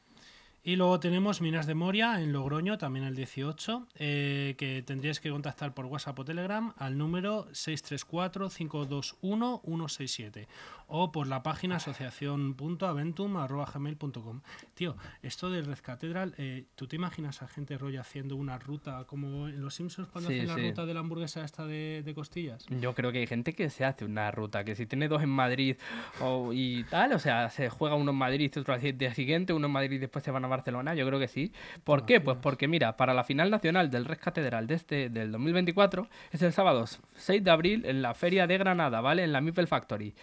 Y 0.67 0.75
luego 0.75 0.99
tenemos 0.99 1.39
Minas 1.39 1.65
de 1.65 1.75
Moria 1.75 2.21
en 2.21 2.33
Logroño, 2.33 2.77
también 2.77 3.05
el 3.05 3.15
18, 3.15 3.87
eh, 3.95 4.55
que 4.57 4.81
tendrías 4.81 5.21
que 5.21 5.29
contactar 5.29 5.73
por 5.73 5.85
WhatsApp 5.85 6.19
o 6.19 6.25
Telegram 6.25 6.73
al 6.75 6.97
número 6.97 7.47
634-521-167 7.53 10.47
o 10.87 11.11
por 11.11 11.27
la 11.27 11.43
página 11.43 11.75
asociación.aventum.gmail.com. 11.75 14.41
Tío, 14.73 14.95
esto 15.21 15.49
de 15.49 15.61
Red 15.61 15.79
Cathedral, 15.81 16.33
eh, 16.37 16.65
¿tú 16.75 16.87
te 16.87 16.95
imaginas 16.95 17.41
a 17.41 17.47
gente 17.47 17.77
rollo 17.77 18.01
haciendo 18.01 18.35
una 18.35 18.57
ruta 18.57 19.05
como 19.05 19.47
en 19.47 19.61
Los 19.61 19.75
Simpsons 19.75 20.07
cuando 20.07 20.29
Sí, 20.29 20.39
hacen 20.39 20.47
la 20.47 20.69
ruta 20.69 20.85
de 20.85 20.93
la 20.93 20.99
hamburguesa 21.01 21.43
esta 21.43 21.65
de, 21.65 22.01
de 22.03 22.13
costillas? 22.13 22.65
Yo 22.69 22.93
creo 22.95 23.11
que 23.11 23.19
hay 23.19 23.27
gente 23.27 23.53
que 23.53 23.69
se 23.69 23.85
hace 23.85 24.05
una 24.05 24.31
ruta, 24.31 24.63
que 24.63 24.75
si 24.75 24.85
tiene 24.85 25.07
dos 25.07 25.21
en 25.21 25.29
Madrid 25.29 25.75
o, 26.21 26.51
y 26.53 26.83
tal, 26.85 27.13
o 27.13 27.19
sea, 27.19 27.49
se 27.49 27.69
juega 27.69 27.95
uno 27.95 28.11
en 28.11 28.17
Madrid 28.17 28.51
y 28.55 28.59
otro 28.59 28.73
al 28.73 28.97
día 28.97 29.13
siguiente, 29.13 29.53
uno 29.53 29.67
en 29.67 29.73
Madrid 29.73 29.93
y 29.93 29.97
después 29.99 30.23
se 30.23 30.31
van 30.31 30.45
a 30.45 30.47
Barcelona, 30.47 30.95
yo 30.95 31.05
creo 31.05 31.19
que 31.19 31.27
sí. 31.27 31.51
¿Por 31.83 32.05
qué? 32.05 32.21
Pues 32.21 32.37
porque 32.41 32.67
mira, 32.67 32.97
para 32.97 33.13
la 33.13 33.23
final 33.23 33.51
nacional 33.51 33.89
del 33.89 34.05
Red 34.05 34.19
Catedral 34.19 34.67
de 34.67 34.75
este, 34.75 35.09
del 35.09 35.31
2024 35.31 36.07
es 36.31 36.41
el 36.41 36.53
sábado 36.53 36.85
6 37.15 37.43
de 37.43 37.51
abril 37.51 37.85
en 37.85 38.01
la 38.01 38.13
Feria 38.13 38.47
de 38.47 38.57
Granada, 38.57 39.01
¿vale? 39.01 39.23
En 39.23 39.33
la 39.33 39.41
Mipel 39.41 39.67
Factory. 39.67 40.13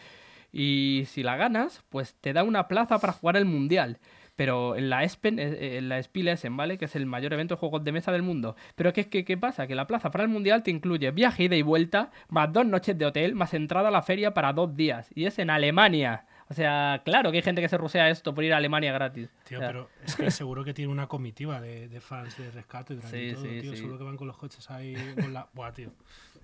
Y 0.56 1.02
si 1.08 1.24
la 1.24 1.36
ganas, 1.36 1.82
pues 1.88 2.14
te 2.20 2.32
da 2.32 2.44
una 2.44 2.68
plaza 2.68 3.00
para 3.00 3.12
jugar 3.12 3.36
el 3.36 3.44
Mundial. 3.44 3.98
Pero 4.36 4.74
en 4.76 4.88
la 4.88 5.02
Espen, 5.04 5.38
eh, 5.38 5.78
en 5.78 5.88
la 5.88 6.00
Spiel 6.02 6.28
Essen, 6.28 6.56
¿vale? 6.56 6.78
Que 6.78 6.84
es 6.84 6.94
el 6.96 7.06
mayor 7.06 7.32
evento 7.32 7.54
de 7.54 7.58
juegos 7.58 7.82
de 7.84 7.90
mesa 7.92 8.12
del 8.12 8.22
mundo. 8.22 8.54
Pero 8.76 8.92
que 8.92 9.00
es 9.02 9.06
que, 9.08 9.24
¿qué 9.24 9.36
pasa? 9.36 9.66
Que 9.66 9.74
la 9.74 9.86
plaza 9.88 10.10
para 10.10 10.22
el 10.24 10.30
Mundial 10.30 10.62
te 10.62 10.70
incluye 10.70 11.10
viaje 11.10 11.44
ida 11.44 11.56
y 11.56 11.62
vuelta, 11.62 12.10
más 12.28 12.52
dos 12.52 12.64
noches 12.66 12.96
de 12.96 13.04
hotel, 13.06 13.34
más 13.34 13.52
entrada 13.54 13.88
a 13.88 13.90
la 13.92 14.02
feria 14.02 14.32
para 14.34 14.52
dos 14.52 14.74
días. 14.76 15.08
Y 15.14 15.26
es 15.26 15.38
en 15.38 15.50
Alemania. 15.50 16.26
O 16.48 16.54
sea, 16.54 17.00
claro 17.04 17.30
que 17.30 17.38
hay 17.38 17.42
gente 17.42 17.62
que 17.62 17.68
se 17.68 17.78
rusea 17.78 18.10
esto 18.10 18.34
por 18.34 18.44
ir 18.44 18.52
a 18.52 18.58
Alemania 18.58 18.92
gratis. 18.92 19.30
Tío, 19.48 19.58
O 19.58 19.60
sea, 19.60 19.68
pero 19.68 19.88
es 20.04 20.14
que 20.14 20.30
seguro 20.30 20.62
que 20.64 20.74
tiene 20.74 20.90
una 20.92 21.06
comitiva 21.06 21.60
de, 21.60 21.88
de 21.88 22.00
fans 22.00 22.36
de 22.36 22.50
Red 22.50 22.64
Cathedral 22.68 23.14
y 23.14 23.28
Sí, 23.30 23.34
todo, 23.34 23.44
sí, 23.44 23.60
tío. 23.60 23.70
sí. 23.72 23.76
Seguro 23.78 23.98
que 23.98 24.04
van 24.04 24.16
con 24.16 24.26
los 24.28 24.36
coches 24.36 24.68
ahí 24.70 24.94
con 25.20 25.32
la... 25.32 25.48
Buah, 25.54 25.72
tío. 25.72 25.90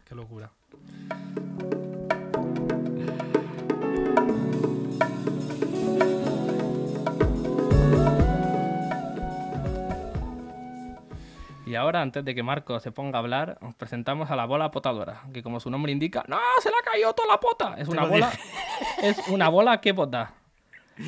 Qué 0.09 0.15
locura. 0.15 0.51
Y 11.71 11.77
ahora, 11.77 12.03
antes 12.03 12.25
de 12.25 12.35
que 12.35 12.43
Marco 12.43 12.81
se 12.81 12.91
ponga 12.91 13.19
a 13.19 13.21
hablar, 13.21 13.57
os 13.61 13.77
presentamos 13.77 14.29
a 14.33 14.35
la 14.35 14.45
bola 14.45 14.73
potadora, 14.73 15.23
que 15.33 15.41
como 15.41 15.61
su 15.61 15.71
nombre 15.71 15.93
indica, 15.93 16.25
¡no! 16.27 16.37
¡Se 16.61 16.69
le 16.69 16.75
ha 16.77 16.83
caído 16.83 17.15
toda 17.15 17.29
la 17.29 17.39
pota! 17.39 17.77
Es 17.79 17.87
una 17.87 18.07
bola. 18.07 18.33
Es 19.03 19.29
una 19.29 19.49
bola 19.49 19.81
que 19.81 19.95
pota. 19.95 20.35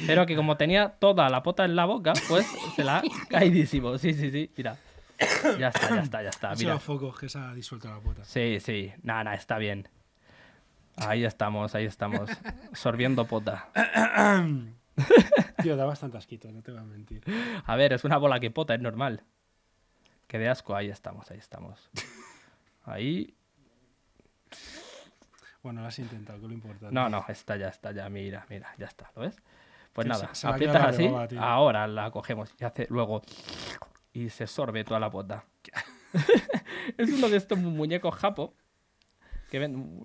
Pero 0.07 0.25
que 0.25 0.37
como 0.37 0.57
tenía 0.57 0.91
toda 0.91 1.29
la 1.31 1.43
pota 1.43 1.65
en 1.65 1.75
la 1.75 1.85
boca, 1.85 2.13
pues 2.29 2.47
se 2.77 2.85
la 2.85 2.99
ha 2.99 3.03
caidísimo. 3.29 3.99
Sí, 3.99 4.15
sí, 4.15 4.31
sí. 4.31 4.53
Mira. 4.57 4.77
Ya 5.59 5.69
está, 5.69 5.97
ya 5.97 6.03
está, 6.03 6.23
ya 6.23 6.29
está. 6.29 6.55
Mira. 6.55 6.75
los 6.75 6.83
focos 6.85 7.19
que 7.19 7.29
se 7.29 7.41
ha 7.41 7.53
disuelto 7.55 7.89
la 7.89 7.99
puta. 7.99 8.25
Sí, 8.25 8.61
sí. 8.61 8.93
Nada, 9.03 9.25
nada, 9.25 9.37
está 9.37 9.59
bien. 9.59 9.89
Ahí 10.97 11.25
estamos, 11.25 11.75
ahí 11.75 11.87
estamos. 11.87 12.31
Sorbiendo 12.73 13.27
pota. 13.27 13.69
Tío, 15.61 15.77
da 15.77 15.87
bastante 15.87 16.19
asquito, 16.19 16.53
no 16.53 16.63
te 16.63 16.71
voy 16.71 16.81
a 16.81 16.85
mentir. 16.85 17.25
A 17.67 17.75
ver, 17.75 17.93
es 17.95 18.05
una 18.05 18.17
bola 18.17 18.39
que 18.39 18.53
pota, 18.53 18.75
es 18.75 18.81
normal. 18.81 19.25
Que 20.33 20.39
de 20.39 20.49
asco, 20.49 20.75
ahí 20.75 20.89
estamos, 20.89 21.31
ahí 21.31 21.37
estamos. 21.37 21.91
Ahí. 22.85 23.37
Bueno, 25.63 25.83
lo 25.83 25.89
has 25.89 25.99
intentado, 25.99 26.41
que 26.41 26.47
lo 26.49 26.55
importante. 26.55 26.95
No, 26.95 27.11
no, 27.11 27.23
está 27.29 27.59
ya, 27.59 27.69
está 27.69 27.93
ya, 27.93 28.09
mira, 28.09 28.47
mira, 28.49 28.75
ya 28.79 28.87
está, 28.87 29.13
¿lo 29.15 29.21
ves? 29.21 29.37
Pues 29.93 30.07
nada, 30.07 30.31
aprietas 30.45 30.87
así, 30.87 31.07
ahora 31.39 31.87
la 31.87 32.11
cogemos 32.11 32.55
y 32.59 32.65
hace 32.65 32.87
luego 32.89 33.21
y 34.15 34.31
se 34.31 34.47
sorbe 34.47 34.85
toda 34.85 34.99
la 35.01 35.11
pota. 35.11 35.45
es 36.97 37.13
uno 37.13 37.29
de 37.29 37.37
estos 37.37 37.59
mu- 37.59 37.71
muñecos 37.71 38.15
japo 38.15 38.55
que 39.51 39.59
ven, 39.59 40.03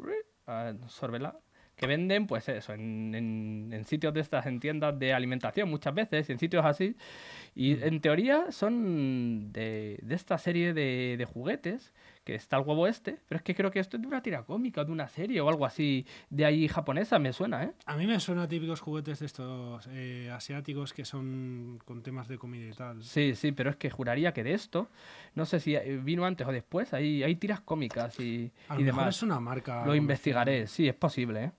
sórbela, 0.89 1.39
que 1.77 1.87
venden, 1.87 2.27
pues 2.27 2.49
eso, 2.49 2.73
en, 2.73 3.13
en- 3.15 3.69
en 3.71 3.85
sitios 3.85 4.13
de 4.13 4.19
estas, 4.21 4.45
en 4.47 4.59
tiendas 4.59 4.97
de 4.99 5.13
alimentación 5.13 5.69
muchas 5.69 5.93
veces, 5.93 6.27
y 6.27 6.31
en 6.33 6.39
sitios 6.39 6.65
así. 6.65 6.95
Y 7.55 7.81
en 7.83 8.01
teoría 8.01 8.51
son 8.51 9.51
de, 9.53 9.99
de 10.01 10.15
esta 10.15 10.37
serie 10.37 10.73
de, 10.73 11.15
de 11.17 11.25
juguetes, 11.25 11.93
que 12.23 12.35
está 12.35 12.57
el 12.57 12.63
huevo 12.65 12.87
este, 12.87 13.19
pero 13.27 13.37
es 13.37 13.41
que 13.43 13.55
creo 13.55 13.71
que 13.71 13.79
esto 13.79 13.95
es 13.95 14.01
de 14.01 14.07
una 14.07 14.21
tira 14.21 14.43
cómica, 14.43 14.83
de 14.83 14.91
una 14.91 15.07
serie 15.07 15.39
o 15.39 15.47
algo 15.47 15.65
así 15.65 16.05
de 16.29 16.43
ahí 16.45 16.67
japonesa, 16.67 17.19
me 17.19 17.31
suena, 17.31 17.63
¿eh? 17.63 17.71
A 17.85 17.95
mí 17.95 18.05
me 18.05 18.19
suena 18.19 18.43
a 18.43 18.47
típicos 18.49 18.81
juguetes 18.81 19.19
de 19.19 19.25
estos 19.27 19.87
eh, 19.91 20.29
asiáticos 20.33 20.93
que 20.93 21.05
son 21.05 21.79
con 21.85 22.03
temas 22.03 22.27
de 22.27 22.37
comida 22.37 22.67
y 22.69 22.73
tal. 22.73 23.01
Sí, 23.03 23.33
sí, 23.35 23.53
pero 23.53 23.69
es 23.69 23.77
que 23.77 23.89
juraría 23.89 24.33
que 24.33 24.43
de 24.43 24.53
esto, 24.53 24.89
no 25.35 25.45
sé 25.45 25.59
si 25.61 25.75
eh, 25.75 25.99
vino 26.03 26.25
antes 26.25 26.45
o 26.45 26.51
después, 26.51 26.93
hay, 26.93 27.23
hay 27.23 27.35
tiras 27.37 27.61
cómicas 27.61 28.19
y, 28.19 28.51
A 28.67 28.73
y 28.75 28.79
lo 28.79 28.85
mejor 28.85 28.99
demás. 29.03 29.15
es 29.15 29.23
una 29.23 29.39
marca. 29.39 29.85
Lo 29.85 29.95
investigaré, 29.95 30.67
sí, 30.67 30.87
es 30.89 30.95
posible, 30.95 31.43
¿eh? 31.45 31.51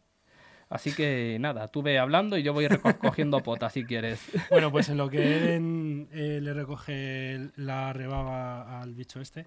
Así 0.70 0.92
que 0.94 1.38
nada, 1.40 1.68
tú 1.68 1.82
ve 1.82 1.98
hablando 1.98 2.36
y 2.36 2.42
yo 2.42 2.52
voy 2.52 2.66
reco- 2.66 2.98
cogiendo 2.98 3.40
pota 3.42 3.70
si 3.70 3.84
quieres. 3.84 4.20
Bueno, 4.50 4.70
pues 4.70 4.88
en 4.90 4.98
lo 4.98 5.08
que 5.08 5.36
Eren 5.36 6.08
eh, 6.12 6.40
le 6.42 6.52
recoge 6.52 7.48
la 7.56 7.92
rebaba 7.92 8.80
al 8.82 8.94
bicho 8.94 9.20
este. 9.20 9.46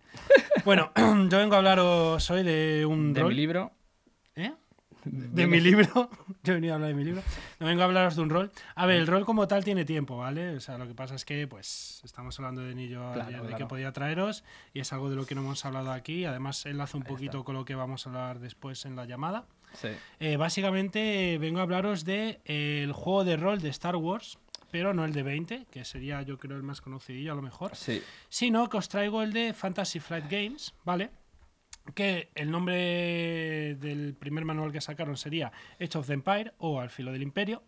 Bueno, 0.65 0.91
yo 1.29 1.37
vengo 1.37 1.55
a 1.55 1.57
hablaros 1.59 2.29
hoy 2.31 2.43
de 2.43 2.85
un 2.87 3.13
De 3.13 3.21
rol. 3.21 3.29
mi 3.29 3.35
libro. 3.35 3.71
¿Eh? 4.35 4.51
De 5.05 5.47
mi 5.47 5.59
libro. 5.59 6.09
Yo 6.43 6.53
he 6.53 6.55
venido 6.55 6.73
a 6.73 6.75
hablar 6.75 6.89
de 6.89 6.95
mi 6.95 7.03
libro. 7.03 7.21
No 7.59 7.65
vengo 7.67 7.81
a 7.81 7.85
hablaros 7.85 8.15
de 8.15 8.21
un 8.21 8.29
rol. 8.29 8.51
A 8.75 8.85
ver, 8.87 8.97
el 8.97 9.07
rol 9.07 9.25
como 9.25 9.47
tal 9.47 9.63
tiene 9.63 9.83
tiempo, 9.85 10.17
¿vale? 10.17 10.55
O 10.55 10.59
sea, 10.59 10.77
lo 10.79 10.87
que 10.87 10.93
pasa 10.95 11.13
es 11.15 11.25
que, 11.25 11.47
pues, 11.47 12.01
estamos 12.03 12.37
hablando 12.39 12.61
de 12.61 12.73
Nillo 12.75 13.11
Claro, 13.13 13.27
ayer 13.27 13.41
de 13.43 13.55
que 13.55 13.65
podía 13.67 13.91
traeros 13.93 14.43
y 14.73 14.79
es 14.79 14.91
algo 14.93 15.09
de 15.11 15.15
lo 15.15 15.25
que 15.25 15.33
no 15.35 15.41
hemos 15.41 15.63
hablado 15.65 15.91
aquí. 15.91 16.25
Además, 16.25 16.65
enlaza 16.67 16.97
un 16.97 17.03
Ahí 17.03 17.09
poquito 17.09 17.37
está. 17.39 17.45
con 17.45 17.55
lo 17.55 17.65
que 17.65 17.73
vamos 17.75 18.05
a 18.05 18.09
hablar 18.09 18.39
después 18.39 18.85
en 18.85 18.95
la 18.95 19.05
llamada. 19.05 19.45
Sí. 19.73 19.89
Eh, 20.19 20.37
básicamente, 20.37 21.37
vengo 21.39 21.59
a 21.59 21.63
hablaros 21.63 22.03
de 22.05 22.41
eh, 22.45 22.81
el 22.83 22.91
juego 22.93 23.23
de 23.23 23.37
rol 23.37 23.61
de 23.61 23.69
Star 23.69 23.95
Wars, 23.95 24.37
pero 24.71 24.93
no 24.93 25.03
el 25.05 25.13
de 25.13 25.23
20, 25.23 25.65
que 25.71 25.83
sería, 25.85 26.21
yo 26.21 26.37
creo, 26.37 26.55
el 26.57 26.63
más 26.63 26.81
conocidillo 26.81 27.33
a 27.33 27.35
lo 27.35 27.41
mejor 27.41 27.75
Sí. 27.75 28.01
sino 28.29 28.69
que 28.69 28.77
os 28.77 28.87
traigo 28.89 29.21
el 29.21 29.33
de 29.33 29.53
Fantasy 29.53 29.99
Flight 29.99 30.29
Games, 30.29 30.73
¿vale? 30.85 31.09
Que 31.95 32.29
el 32.35 32.51
nombre 32.51 33.75
del 33.75 34.13
primer 34.17 34.45
manual 34.45 34.71
que 34.71 34.79
sacaron 34.81 35.17
sería 35.17 35.51
Age 35.79 35.97
of 35.97 36.07
the 36.07 36.13
Empire 36.13 36.53
o 36.59 36.79
Al 36.79 36.89
filo 36.89 37.11
del 37.11 37.21
imperio. 37.23 37.63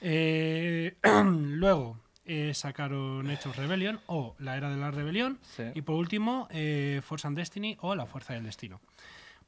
Eh, 0.00 0.94
luego 1.24 1.98
eh, 2.24 2.52
sacaron 2.54 3.28
Age 3.28 3.48
of 3.48 3.58
Rebellion 3.58 4.00
o 4.06 4.36
La 4.38 4.56
era 4.56 4.70
de 4.70 4.76
la 4.76 4.90
rebelión. 4.90 5.38
Sí. 5.42 5.64
Y 5.74 5.82
por 5.82 5.96
último, 5.96 6.48
eh, 6.50 7.00
Force 7.02 7.26
and 7.26 7.36
Destiny 7.36 7.76
o 7.80 7.94
La 7.94 8.06
fuerza 8.06 8.34
del 8.34 8.44
destino. 8.44 8.80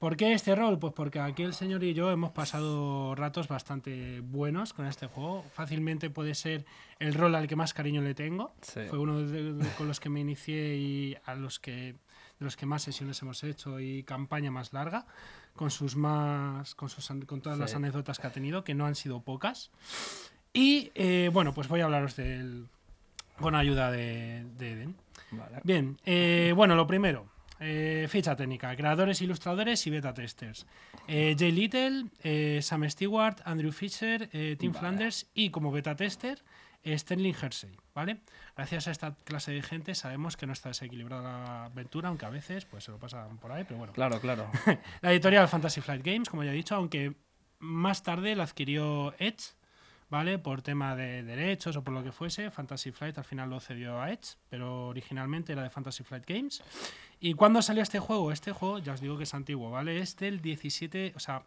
¿Por 0.02 0.16
qué 0.16 0.32
este 0.32 0.56
rol? 0.56 0.80
Pues 0.80 0.92
porque 0.94 1.20
aquí 1.20 1.44
el 1.44 1.54
señor 1.54 1.84
y 1.84 1.94
yo 1.94 2.10
hemos 2.10 2.32
pasado 2.32 3.14
ratos 3.14 3.46
bastante 3.46 4.18
buenos 4.18 4.72
con 4.72 4.84
este 4.86 5.06
juego. 5.06 5.44
Fácilmente 5.54 6.10
puede 6.10 6.34
ser 6.34 6.64
el 6.98 7.14
rol 7.14 7.36
al 7.36 7.46
que 7.46 7.54
más 7.54 7.72
cariño 7.72 8.02
le 8.02 8.12
tengo. 8.12 8.50
Sí. 8.62 8.80
Fue 8.90 8.98
uno 8.98 9.20
de- 9.22 9.52
de- 9.52 9.68
con 9.78 9.86
los 9.86 10.00
que 10.00 10.08
me 10.08 10.18
inicié 10.18 10.74
y 10.76 11.16
a 11.24 11.36
los 11.36 11.60
que 11.60 11.92
de 12.40 12.44
los 12.44 12.56
que 12.56 12.66
más 12.66 12.82
sesiones 12.82 13.22
hemos 13.22 13.44
hecho 13.44 13.78
y 13.78 14.02
campaña 14.02 14.50
más 14.50 14.72
larga, 14.72 15.06
con 15.54 15.70
sus 15.70 15.94
más 15.94 16.74
con 16.74 16.88
sus 16.88 17.06
con 17.24 17.40
todas 17.40 17.60
las 17.60 17.70
Sí. 17.70 17.76
anécdotas 17.76 18.18
que 18.18 18.26
ha 18.26 18.32
tenido, 18.32 18.64
que 18.64 18.74
no 18.74 18.86
han 18.86 18.96
sido 18.96 19.20
pocas. 19.20 19.70
Y 20.52 20.90
eh, 20.96 21.30
bueno, 21.32 21.54
pues 21.54 21.68
voy 21.68 21.80
a 21.80 21.84
hablaros 21.84 22.16
del 22.16 22.66
con 23.38 23.54
ayuda 23.54 23.92
de, 23.92 24.46
de 24.58 24.72
Eden. 24.72 24.96
Vale. 25.30 25.60
Bien, 25.62 25.96
eh, 26.04 26.52
bueno, 26.56 26.74
lo 26.74 26.88
primero. 26.88 27.30
Eh, 27.64 28.06
ficha 28.08 28.34
técnica, 28.34 28.74
creadores, 28.74 29.22
ilustradores 29.22 29.86
y 29.86 29.90
beta 29.90 30.12
testers. 30.12 30.66
Eh, 31.06 31.36
Jay 31.38 31.52
Little, 31.52 32.06
eh, 32.22 32.58
Sam 32.60 32.88
Stewart, 32.90 33.40
Andrew 33.44 33.70
Fisher, 33.70 34.28
Tim 34.58 34.72
Vale. 34.72 34.80
Flanders 34.80 35.30
y 35.32 35.50
como 35.50 35.70
beta 35.70 35.94
tester, 35.94 36.42
Sterling 36.84 37.34
Hersey, 37.40 37.70
¿vale? 37.94 38.18
Gracias 38.56 38.88
a 38.88 38.90
esta 38.90 39.14
clase 39.14 39.52
de 39.52 39.62
gente 39.62 39.94
sabemos 39.94 40.36
que 40.36 40.46
no 40.46 40.52
está 40.52 40.70
desequilibrada 40.70 41.22
la 41.22 41.64
aventura, 41.66 42.08
aunque 42.08 42.26
a 42.26 42.30
veces 42.30 42.64
pues 42.64 42.82
se 42.82 42.90
lo 42.90 42.98
pasan 42.98 43.38
por 43.38 43.52
ahí, 43.52 43.62
pero 43.62 43.78
bueno. 43.78 43.92
Claro, 43.92 44.20
claro. 44.20 44.50
La 45.00 45.12
editorial 45.12 45.46
Fantasy 45.46 45.80
Flight 45.80 46.04
Games, 46.04 46.28
como 46.28 46.42
ya 46.42 46.50
he 46.50 46.54
dicho, 46.54 46.74
aunque 46.74 47.14
más 47.60 48.02
tarde 48.02 48.34
la 48.34 48.42
adquirió 48.42 49.14
Edge, 49.20 49.54
¿vale? 50.12 50.38
Por 50.38 50.60
tema 50.60 50.94
de 50.94 51.22
derechos 51.22 51.74
o 51.74 51.82
por 51.82 51.94
lo 51.94 52.04
que 52.04 52.12
fuese. 52.12 52.50
Fantasy 52.50 52.92
Flight 52.92 53.16
al 53.16 53.24
final 53.24 53.48
lo 53.48 53.58
cedió 53.60 53.98
a 53.98 54.12
Edge, 54.12 54.36
pero 54.50 54.88
originalmente 54.88 55.54
era 55.54 55.62
de 55.62 55.70
Fantasy 55.70 56.04
Flight 56.04 56.26
Games. 56.28 56.62
¿Y 57.18 57.32
cuándo 57.32 57.62
salió 57.62 57.82
este 57.82 57.98
juego? 57.98 58.30
Este 58.30 58.52
juego, 58.52 58.78
ya 58.78 58.92
os 58.92 59.00
digo 59.00 59.16
que 59.16 59.22
es 59.22 59.32
antiguo, 59.32 59.70
¿vale? 59.70 60.00
Es 60.00 60.18
del 60.18 60.42
17, 60.42 61.14
o 61.16 61.18
sea, 61.18 61.44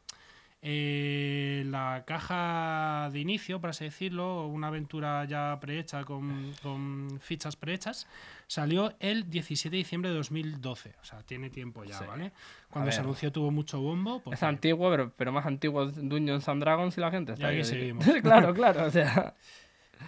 eh, 0.68 1.64
la 1.68 2.04
caja 2.08 3.12
de 3.14 3.20
inicio, 3.20 3.62
por 3.62 3.70
así 3.70 3.84
decirlo, 3.84 4.48
una 4.48 4.68
aventura 4.70 5.24
ya 5.26 5.56
prehecha 5.62 6.04
con, 6.04 6.54
con 6.64 7.20
fichas 7.22 7.56
prehechas, 7.56 8.08
salió 8.48 8.96
el 9.00 9.30
17 9.30 9.70
de 9.70 9.78
diciembre 9.78 10.10
de 10.10 10.16
2012. 10.18 10.96
O 11.00 11.06
sea, 11.06 11.22
tiene 11.22 11.52
tiempo 11.52 11.84
ya, 11.84 12.00
Sí. 12.00 12.06
¿vale? 12.08 12.32
Cuando 12.72 12.92
se 12.92 13.00
anunció 13.00 13.32
tuvo 13.32 13.52
mucho 13.52 13.80
bombo. 13.80 14.18
Es 14.18 14.24
porque- 14.24 14.46
antiguo, 14.46 14.90
pero, 14.90 15.14
pero 15.16 15.32
más 15.32 15.46
antiguo 15.46 15.84
es 15.84 15.96
Dungeons 15.96 16.50
and 16.50 16.62
Dragons 16.64 16.98
y 16.98 17.02
la 17.02 17.12
gente 17.12 17.34
está 17.34 17.46
Y 17.46 17.50
aquí 17.50 17.58
ahí. 17.58 17.64
seguimos. 17.64 18.04
claro, 18.24 18.54
claro. 18.56 18.86
O 18.86 18.90
sea, 18.90 19.36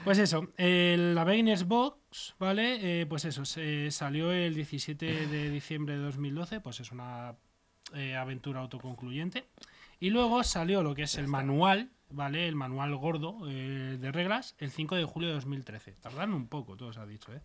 Pues 0.04 0.18
eso, 0.18 0.50
el- 0.58 1.14
la 1.14 1.24
Beginners 1.24 1.66
Box, 1.68 2.34
¿vale? 2.40 3.02
Eh, 3.02 3.06
pues 3.06 3.26
eso, 3.26 3.46
se- 3.46 3.92
salió 3.92 4.32
el 4.32 4.56
17 4.56 5.28
de 5.28 5.50
diciembre 5.52 5.96
de 5.98 6.02
2012, 6.02 6.60
pues 6.62 6.80
es 6.80 6.92
una 6.92 7.36
eh, 7.94 8.16
aventura 8.16 8.60
autoconcluyente. 8.60 9.46
Y 10.00 10.10
luego 10.10 10.44
salió 10.44 10.84
lo 10.84 10.96
que 10.96 11.04
es 11.04 11.16
el 11.16 11.28
manual, 11.28 11.90
¿vale? 12.10 12.48
El 12.48 12.56
manual 12.56 12.96
gordo 12.96 13.40
eh, 13.50 13.98
de 14.00 14.12
reglas, 14.12 14.56
el 14.60 14.72
5 14.72 14.96
de 14.96 15.06
julio 15.06 15.30
de 15.30 15.36
2013. 15.36 15.94
Tardaron 15.94 16.34
un 16.34 16.48
poco, 16.48 16.78
todo 16.78 16.94
se 16.94 17.00
ha 17.00 17.06
dicho, 17.06 17.34
¿eh? 17.34 17.42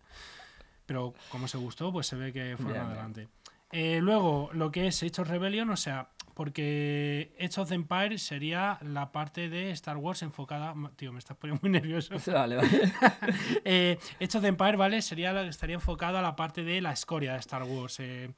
Pero 0.85 1.13
como 1.29 1.47
se 1.47 1.57
gustó, 1.57 1.91
pues 1.91 2.07
se 2.07 2.15
ve 2.15 2.33
que 2.33 2.57
fueron 2.57 2.87
adelante. 2.87 3.27
Eh, 3.71 3.99
luego, 4.01 4.51
lo 4.53 4.71
que 4.71 4.87
es 4.87 5.01
of 5.03 5.27
Rebellion, 5.27 5.69
o 5.71 5.77
sea, 5.77 6.09
porque 6.33 7.35
Age 7.39 7.61
of 7.61 7.69
the 7.69 7.75
Empire 7.75 8.17
sería 8.17 8.77
la 8.81 9.11
parte 9.11 9.49
de 9.49 9.71
Star 9.71 9.97
Wars 9.97 10.21
enfocada. 10.21 10.73
Tío, 10.95 11.11
me 11.11 11.19
estás 11.19 11.37
poniendo 11.37 11.61
muy 11.61 11.71
nervioso. 11.71 12.15
vale, 12.31 12.57
vale. 12.57 12.69
eh, 13.65 13.97
Age 14.21 14.37
of 14.37 14.43
Empire, 14.43 14.75
¿vale? 14.75 15.01
Sería 15.01 15.33
la 15.33 15.43
que 15.43 15.49
estaría 15.49 15.75
enfocado 15.75 16.17
a 16.17 16.21
la 16.21 16.35
parte 16.35 16.63
de 16.63 16.81
la 16.81 16.91
escoria 16.91 17.33
de 17.33 17.39
Star 17.39 17.63
Wars. 17.63 17.99
Eh, 17.99 18.31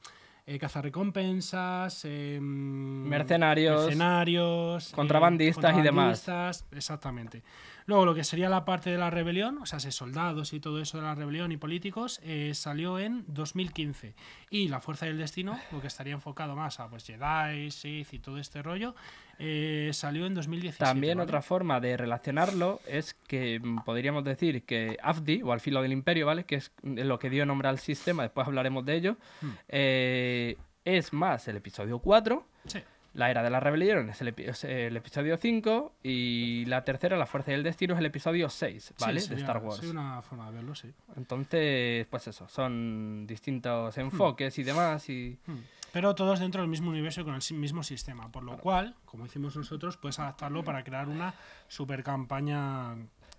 eh, 0.48 0.58
cazarrecompensas, 0.60 2.04
eh, 2.04 2.38
Mercenarios, 2.40 3.82
mercenarios, 3.86 4.92
eh, 4.92 4.94
contrabandistas 4.94 5.76
y 5.76 5.82
demás. 5.82 6.64
Exactamente. 6.70 7.42
Luego, 7.86 8.04
lo 8.04 8.14
que 8.14 8.24
sería 8.24 8.48
la 8.48 8.64
parte 8.64 8.90
de 8.90 8.98
la 8.98 9.10
rebelión, 9.10 9.58
o 9.58 9.66
sea, 9.66 9.78
se 9.78 9.92
soldados 9.92 10.52
y 10.52 10.58
todo 10.60 10.80
eso 10.80 10.98
de 10.98 11.04
la 11.04 11.14
rebelión 11.14 11.52
y 11.52 11.56
políticos, 11.56 12.20
eh, 12.24 12.50
salió 12.54 12.98
en 12.98 13.24
2015. 13.28 14.14
Y 14.50 14.68
la 14.68 14.80
Fuerza 14.80 15.06
del 15.06 15.18
Destino, 15.18 15.58
lo 15.70 15.80
que 15.80 15.86
estaría 15.86 16.12
enfocado 16.12 16.56
más 16.56 16.80
a 16.80 16.88
pues 16.88 17.04
Jedi, 17.06 17.70
Sith 17.70 18.12
y 18.12 18.18
todo 18.18 18.38
este 18.38 18.60
rollo, 18.62 18.94
eh, 19.38 19.90
salió 19.92 20.26
en 20.26 20.34
2017. 20.34 20.84
También 20.84 21.18
¿vale? 21.18 21.28
otra 21.28 21.42
forma 21.42 21.78
de 21.78 21.96
relacionarlo 21.96 22.80
es 22.88 23.14
que 23.14 23.60
mm, 23.60 23.84
podríamos 23.84 24.24
decir 24.24 24.64
que 24.64 24.96
AFDI, 25.00 25.42
o 25.42 25.52
al 25.52 25.60
filo 25.60 25.80
del 25.80 25.92
imperio, 25.92 26.26
¿vale? 26.26 26.44
Que 26.44 26.56
es 26.56 26.72
lo 26.82 27.18
que 27.20 27.30
dio 27.30 27.46
nombre 27.46 27.68
al 27.68 27.78
sistema, 27.78 28.24
después 28.24 28.46
hablaremos 28.48 28.84
de 28.84 28.94
ello, 28.96 29.16
Hmm. 29.40 29.50
eh, 29.68 30.56
es 30.84 31.12
más 31.12 31.46
el 31.48 31.56
episodio 31.56 31.98
4, 32.00 32.44
Sí. 32.66 32.80
La 33.16 33.30
era 33.30 33.42
de 33.42 33.50
la 33.50 33.60
rebelión 33.60 34.10
es 34.10 34.20
el, 34.20 34.28
epi- 34.34 34.48
es 34.48 34.62
el 34.64 34.96
episodio 34.96 35.36
5 35.38 35.94
y 36.02 36.64
la 36.66 36.84
tercera, 36.84 37.16
la 37.16 37.26
fuerza 37.26 37.50
del 37.50 37.62
destino, 37.62 37.94
es 37.94 38.00
el 38.00 38.06
episodio 38.06 38.48
6, 38.48 38.94
¿vale? 39.00 39.20
Sí, 39.20 39.30
de 39.30 39.36
Star 39.40 39.58
Wars. 39.58 39.78
Sí, 39.80 39.86
una 39.86 40.20
forma 40.22 40.46
de 40.50 40.56
verlo, 40.56 40.74
sí. 40.74 40.92
Entonces, 41.16 42.06
pues 42.10 42.26
eso, 42.28 42.46
son 42.48 43.26
distintos 43.26 43.96
enfoques 43.98 44.58
y 44.58 44.62
demás 44.62 45.08
y... 45.08 45.38
Hmm. 45.46 45.56
Pero 45.92 46.14
todos 46.14 46.40
dentro 46.40 46.60
del 46.60 46.68
mismo 46.68 46.90
universo 46.90 47.22
y 47.22 47.24
con 47.24 47.34
el 47.34 47.40
mismo 47.58 47.82
sistema. 47.82 48.30
Por 48.30 48.42
lo 48.42 48.58
cual, 48.58 48.94
como 49.06 49.24
hicimos 49.24 49.56
nosotros, 49.56 49.96
puedes 49.96 50.18
adaptarlo 50.18 50.62
para 50.62 50.84
crear 50.84 51.08
una 51.08 51.32
super 51.68 52.02
campaña 52.04 52.96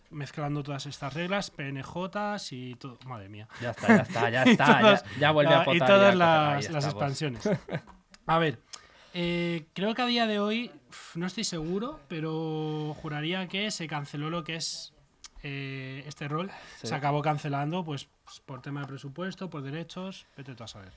mezclando 0.10 0.64
todas 0.64 0.88
estas 0.88 1.14
reglas, 1.14 1.52
PNJs 1.52 2.52
y 2.54 2.74
todo. 2.76 2.98
Madre 3.06 3.30
mía. 3.30 3.48
Ya 3.62 3.72
está, 3.72 3.88
ya 3.98 4.02
está, 4.02 4.30
ya 4.32 4.44
Y 4.48 4.50
está, 4.52 4.80
todas- 4.80 5.04
ya, 5.04 5.20
ya 5.20 5.32
vuelve 5.32 5.54
a 5.54 5.64
potar. 5.66 5.76
y 5.76 5.80
ya 5.80 5.86
todas 5.86 6.12
ahí 6.14 6.18
las, 6.18 6.70
las 6.72 6.86
expansiones. 6.86 7.48
A 8.30 8.40
ver, 8.40 8.60
eh, 9.14 9.66
creo 9.74 9.94
que 9.96 10.02
a 10.02 10.06
día 10.06 10.28
de 10.28 10.40
hoy, 10.40 10.72
no 11.16 11.26
estoy 11.26 11.44
seguro, 11.44 12.00
pero 12.08 12.96
juraría 13.02 13.48
que 13.48 13.72
se 13.72 13.88
canceló 13.88 14.30
lo 14.30 14.44
que 14.44 14.56
es 14.56 14.94
eh, 15.44 16.04
este 16.08 16.28
rol. 16.28 16.52
Sí. 16.80 16.88
Se 16.88 16.96
acabó 16.96 17.22
cancelando, 17.22 17.84
pues 17.84 18.08
por 18.46 18.62
tema 18.62 18.82
de 18.82 18.88
presupuesto, 18.88 19.50
por 19.50 19.62
derechos, 19.62 20.26
vete 20.36 20.56
tú 20.56 20.64
a 20.64 20.68
saber. 20.68 20.92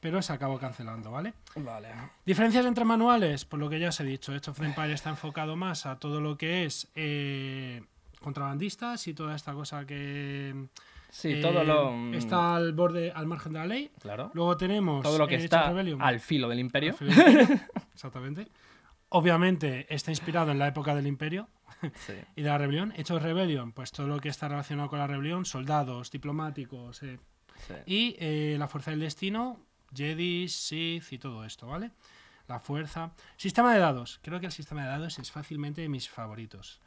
Pero 0.00 0.20
se 0.20 0.32
acabó 0.34 0.58
cancelando, 0.58 1.10
¿vale? 1.10 1.32
Vale. 1.56 1.88
Diferencias 2.26 2.66
entre 2.66 2.84
manuales, 2.84 3.44
por 3.46 3.58
lo 3.58 3.70
que 3.70 3.80
ya 3.80 3.88
os 3.88 4.00
he 4.00 4.04
dicho, 4.04 4.32
Age 4.32 4.50
of 4.50 4.60
Empire 4.60 4.92
está 4.92 5.10
enfocado 5.10 5.56
más 5.56 5.86
a 5.86 5.98
todo 5.98 6.20
lo 6.20 6.36
que 6.36 6.66
es 6.66 6.88
eh, 6.94 7.82
contrabandistas 8.20 9.06
y 9.08 9.14
toda 9.14 9.34
esta 9.34 9.54
cosa 9.54 9.86
que 9.86 10.68
Sí, 11.14 11.34
eh, 11.34 11.40
todo 11.40 11.62
lo... 11.62 11.92
mm, 11.92 12.14
está 12.14 12.56
al 12.56 12.72
borde, 12.72 13.12
al 13.12 13.26
margen 13.28 13.52
de 13.52 13.58
la 13.60 13.66
ley. 13.66 13.88
Claro. 14.00 14.32
Luego 14.34 14.56
tenemos 14.56 15.00
Todo 15.04 15.16
lo 15.16 15.28
que 15.28 15.36
eh, 15.36 15.44
está 15.44 15.68
al 15.68 16.18
filo 16.18 16.48
del 16.48 16.58
imperio. 16.58 16.92
Filo 16.92 17.14
del 17.14 17.30
imperio, 17.30 17.60
Exactamente. 17.94 18.48
Obviamente 19.10 19.86
está 19.94 20.10
inspirado 20.10 20.50
en 20.50 20.58
la 20.58 20.66
época 20.66 20.92
del 20.92 21.06
imperio 21.06 21.48
Sí. 22.06 22.14
y 22.34 22.42
de 22.42 22.48
la 22.48 22.58
rebelión. 22.58 22.92
Hecho 22.96 23.16
Rebellion, 23.20 23.70
pues 23.70 23.92
todo 23.92 24.08
lo 24.08 24.18
que 24.18 24.28
está 24.28 24.48
relacionado 24.48 24.88
con 24.88 24.98
la 24.98 25.06
rebelión, 25.06 25.44
soldados, 25.44 26.10
diplomáticos 26.10 27.00
eh, 27.04 27.20
sí. 27.68 27.74
y 27.86 28.16
eh, 28.18 28.56
la 28.58 28.66
fuerza 28.66 28.90
del 28.90 28.98
destino, 28.98 29.60
Jedi, 29.94 30.48
Sith 30.48 31.12
y 31.12 31.18
todo 31.18 31.44
esto, 31.44 31.68
¿vale? 31.68 31.92
La 32.48 32.58
fuerza. 32.58 33.12
Sistema 33.36 33.72
de 33.72 33.78
dados. 33.78 34.18
Creo 34.20 34.40
que 34.40 34.46
el 34.46 34.52
sistema 34.52 34.82
de 34.82 34.88
dados 34.88 35.16
es 35.20 35.30
fácilmente 35.30 35.80
de 35.80 35.88
mis 35.88 36.08
favoritos. 36.08 36.80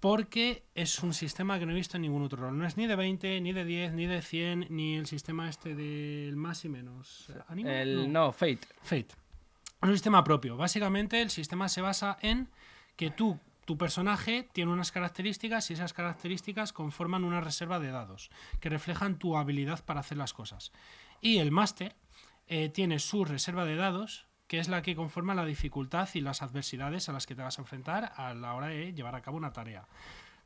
Porque 0.00 0.64
es 0.74 1.02
un 1.02 1.12
sistema 1.12 1.58
que 1.58 1.66
no 1.66 1.72
he 1.72 1.74
visto 1.74 1.98
en 1.98 2.02
ningún 2.02 2.22
otro 2.22 2.40
rol. 2.40 2.58
No 2.58 2.66
es 2.66 2.78
ni 2.78 2.86
de 2.86 2.96
20, 2.96 3.40
ni 3.42 3.52
de 3.52 3.64
10, 3.64 3.92
ni 3.92 4.06
de 4.06 4.22
100, 4.22 4.66
ni 4.70 4.96
el 4.96 5.06
sistema 5.06 5.48
este 5.48 5.74
del 5.74 6.36
más 6.36 6.64
y 6.64 6.70
menos. 6.70 7.30
¿Anima? 7.48 7.70
El, 7.72 8.10
no, 8.10 8.32
Fate. 8.32 8.60
Fate. 8.82 9.08
Es 9.82 9.88
un 9.88 9.92
sistema 9.92 10.24
propio. 10.24 10.56
Básicamente 10.56 11.20
el 11.20 11.30
sistema 11.30 11.68
se 11.68 11.82
basa 11.82 12.18
en 12.22 12.48
que 12.96 13.10
tú, 13.10 13.38
tu 13.66 13.76
personaje, 13.76 14.48
tiene 14.52 14.72
unas 14.72 14.90
características 14.90 15.70
y 15.70 15.74
esas 15.74 15.92
características 15.92 16.72
conforman 16.72 17.24
una 17.24 17.42
reserva 17.42 17.78
de 17.78 17.90
dados 17.90 18.30
que 18.58 18.70
reflejan 18.70 19.18
tu 19.18 19.36
habilidad 19.36 19.84
para 19.84 20.00
hacer 20.00 20.16
las 20.16 20.32
cosas. 20.32 20.72
Y 21.20 21.38
el 21.38 21.50
máster 21.50 21.94
eh, 22.46 22.70
tiene 22.70 22.98
su 22.98 23.26
reserva 23.26 23.66
de 23.66 23.76
dados 23.76 24.26
que 24.50 24.58
es 24.58 24.66
la 24.66 24.82
que 24.82 24.96
conforma 24.96 25.36
la 25.36 25.44
dificultad 25.44 26.08
y 26.12 26.20
las 26.20 26.42
adversidades 26.42 27.08
a 27.08 27.12
las 27.12 27.24
que 27.24 27.36
te 27.36 27.42
vas 27.42 27.60
a 27.60 27.62
enfrentar 27.62 28.12
a 28.16 28.34
la 28.34 28.54
hora 28.54 28.66
de 28.66 28.92
llevar 28.92 29.14
a 29.14 29.22
cabo 29.22 29.36
una 29.36 29.52
tarea. 29.52 29.86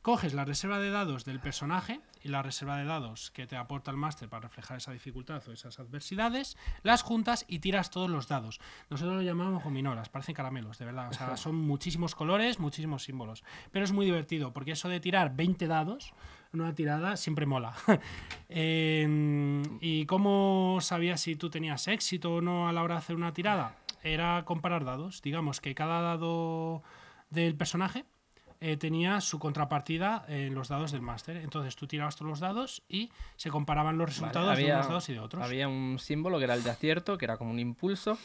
Coges 0.03 0.35
la 0.35 0.45
reserva 0.45 0.77
de 0.77 0.91
dados 0.91 1.25
del 1.25 1.39
personaje 1.39 2.01
y 2.21 2.27
la 2.27 2.43
reserva 2.43 2.77
de 2.77 2.85
dados 2.85 3.31
que 3.31 3.47
te 3.47 3.57
aporta 3.57 3.89
el 3.89 3.97
máster 3.97 4.29
para 4.29 4.41
reflejar 4.41 4.77
esa 4.77 4.91
dificultad 4.91 5.41
o 5.47 5.51
esas 5.51 5.79
adversidades, 5.79 6.55
las 6.83 7.01
juntas 7.01 7.45
y 7.47 7.57
tiras 7.57 7.89
todos 7.89 8.07
los 8.07 8.27
dados. 8.27 8.59
Nosotros 8.91 9.15
lo 9.15 9.21
llamamos 9.23 9.63
gominolas, 9.63 10.09
parecen 10.09 10.35
caramelos, 10.35 10.77
de 10.77 10.85
verdad. 10.85 11.09
O 11.09 11.13
sea, 11.13 11.35
son 11.37 11.55
muchísimos 11.55 12.13
colores, 12.13 12.59
muchísimos 12.59 13.05
símbolos. 13.05 13.43
Pero 13.71 13.85
es 13.85 13.91
muy 13.91 14.05
divertido, 14.05 14.53
porque 14.53 14.73
eso 14.73 14.87
de 14.87 14.99
tirar 14.99 15.35
20 15.35 15.65
dados 15.65 16.13
en 16.53 16.61
una 16.61 16.75
tirada 16.75 17.17
siempre 17.17 17.47
mola. 17.47 17.73
Eh, 18.47 19.63
¿Y 19.81 20.05
cómo 20.05 20.77
sabías 20.79 21.19
si 21.19 21.35
tú 21.35 21.49
tenías 21.49 21.87
éxito 21.87 22.35
o 22.35 22.41
no 22.41 22.69
a 22.69 22.71
la 22.71 22.83
hora 22.83 22.93
de 22.93 22.99
hacer 22.99 23.15
una 23.15 23.33
tirada? 23.33 23.75
Era 24.05 24.43
comparar 24.45 24.85
dados. 24.85 25.21
Digamos 25.21 25.59
que 25.61 25.73
cada 25.73 26.01
dado 26.01 26.83
del 27.31 27.55
personaje 27.55 28.05
eh, 28.61 28.77
tenía 28.77 29.19
su 29.19 29.39
contrapartida 29.39 30.23
en 30.27 30.53
los 30.53 30.67
dados 30.69 30.91
del 30.91 31.01
máster. 31.01 31.37
Entonces 31.37 31.75
tú 31.75 31.87
tirabas 31.87 32.15
todos 32.15 32.29
los 32.29 32.39
dados 32.39 32.83
y 32.87 33.09
se 33.35 33.49
comparaban 33.49 33.97
los 33.97 34.05
Vale, 34.07 34.11
resultados 34.33 34.57
de 34.57 34.65
unos 34.65 34.87
dados 34.87 35.09
y 35.09 35.13
de 35.13 35.19
otros. 35.19 35.43
había 35.43 35.67
un 35.67 35.97
símbolo 35.99 36.37
que 36.37 36.43
era 36.45 36.53
el 36.53 36.63
de 36.63 36.69
acierto, 36.69 37.17
que 37.17 37.25
era 37.25 37.37
como 37.37 37.49
un 37.51 37.59
impulso. 37.59 38.17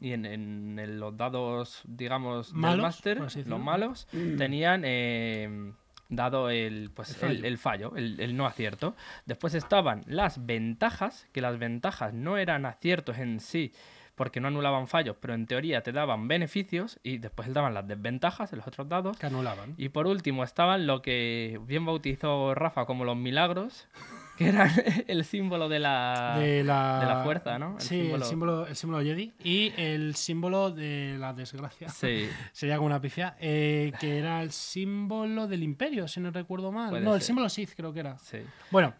Y 0.00 0.12
en, 0.12 0.24
en- 0.24 0.78
en 0.78 0.98
los 0.98 1.14
dados, 1.14 1.82
digamos, 1.84 2.54
Malos, 2.54 3.02
del 3.02 3.18
máster, 3.18 3.46
los 3.46 3.60
malos, 3.60 4.06
tenían 4.38 4.80
eh, 4.86 5.72
dado 6.08 6.48
el, 6.48 6.90
pues, 6.94 7.10
El 7.10 7.16
fallo. 7.16 7.32
el, 7.38 7.44
el 7.44 7.58
fallo, 7.58 7.92
el, 7.96 8.18
el 8.20 8.34
no 8.34 8.46
acierto. 8.46 8.96
Después 9.26 9.52
estaban 9.52 10.02
las 10.06 10.46
ventajas, 10.46 11.28
que 11.32 11.42
las 11.42 11.58
ventajas 11.58 12.14
no 12.14 12.38
eran 12.38 12.64
aciertos 12.64 13.18
en 13.18 13.40
sí, 13.40 13.72
porque 14.14 14.40
no 14.40 14.48
anulaban 14.48 14.86
fallos, 14.88 15.16
pero 15.20 15.34
en 15.34 15.46
teoría 15.46 15.82
te 15.82 15.92
daban 15.92 16.28
beneficios, 16.28 16.98
y 17.02 17.18
después 17.18 17.52
daban 17.52 17.74
las 17.74 17.86
desventajas 17.86 18.52
en 18.52 18.58
los 18.58 18.68
otros 18.68 18.88
dados. 18.88 19.16
que 19.18 19.26
anulaban. 19.26 19.74
Y 19.76 19.88
por 19.90 20.06
último 20.06 20.44
estaban 20.44 20.86
lo 20.86 21.02
que 21.02 21.60
bien 21.66 21.84
bautizó 21.84 22.54
Rafa 22.54 22.86
como 22.86 23.04
los 23.04 23.16
milagros, 23.16 23.88
que 24.38 24.48
era 24.48 24.68
el 25.06 25.24
símbolo 25.24 25.68
de 25.68 25.78
la, 25.78 26.36
de 26.38 26.64
la, 26.64 27.00
de 27.00 27.06
la 27.06 27.22
fuerza, 27.24 27.58
¿no? 27.58 27.76
El 27.76 27.80
sí, 27.80 28.10
el 28.10 28.22
símbolo, 28.24 28.66
el 28.66 28.76
símbolo 28.76 29.02
Jedi. 29.04 29.32
Y 29.42 29.72
el 29.76 30.14
símbolo 30.16 30.70
de 30.70 31.16
la 31.18 31.32
desgracia. 31.32 31.88
Sí. 31.88 32.28
Sería 32.52 32.76
como 32.76 32.86
una 32.86 33.00
pifia. 33.00 33.36
eh, 33.40 33.92
que 34.00 34.18
era 34.18 34.42
el 34.42 34.50
símbolo 34.50 35.46
del 35.46 35.62
imperio, 35.62 36.08
si 36.08 36.20
no 36.20 36.30
recuerdo 36.30 36.72
mal. 36.72 36.90
Puede 36.90 37.04
no, 37.04 37.14
el 37.14 37.22
símbolo 37.22 37.48
Sith 37.48 37.70
creo 37.76 37.92
que 37.92 38.00
era. 38.00 38.18
Sí. 38.18 38.38
Bueno, 38.70 38.94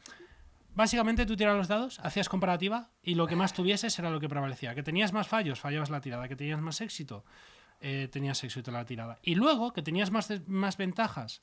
básicamente 0.75 1.27
tú 1.27 1.37
tiras 1.37 1.57
los 1.57 1.69
dados, 1.69 1.99
hacías 2.01 2.29
comparativa 2.29 2.91
y 3.03 3.15
lo 3.15 3.27
que 3.27 3.37
más 3.37 3.53
tuvieses 3.53 3.99
era 3.99 4.11
lo 4.11 4.21
que 4.21 4.29
prevalecía. 4.29 4.75
Que 4.75 4.83
tenías 4.83 5.13
más 5.13 5.29
fallos, 5.29 5.61
fallabas 5.61 5.91
la 5.91 6.01
tirada. 6.01 6.29
Que 6.29 6.37
tenías 6.37 6.61
más 6.61 6.81
éxito, 6.81 7.25
eh, 7.81 8.09
tenías 8.11 8.43
éxito 8.45 8.71
en 8.71 8.77
la 8.77 8.85
tirada. 8.85 9.19
Y 9.23 9.35
luego, 9.35 9.73
que 9.73 9.83
tenías 9.83 10.11
más, 10.11 10.33
más 10.47 10.77
ventajas, 10.77 11.43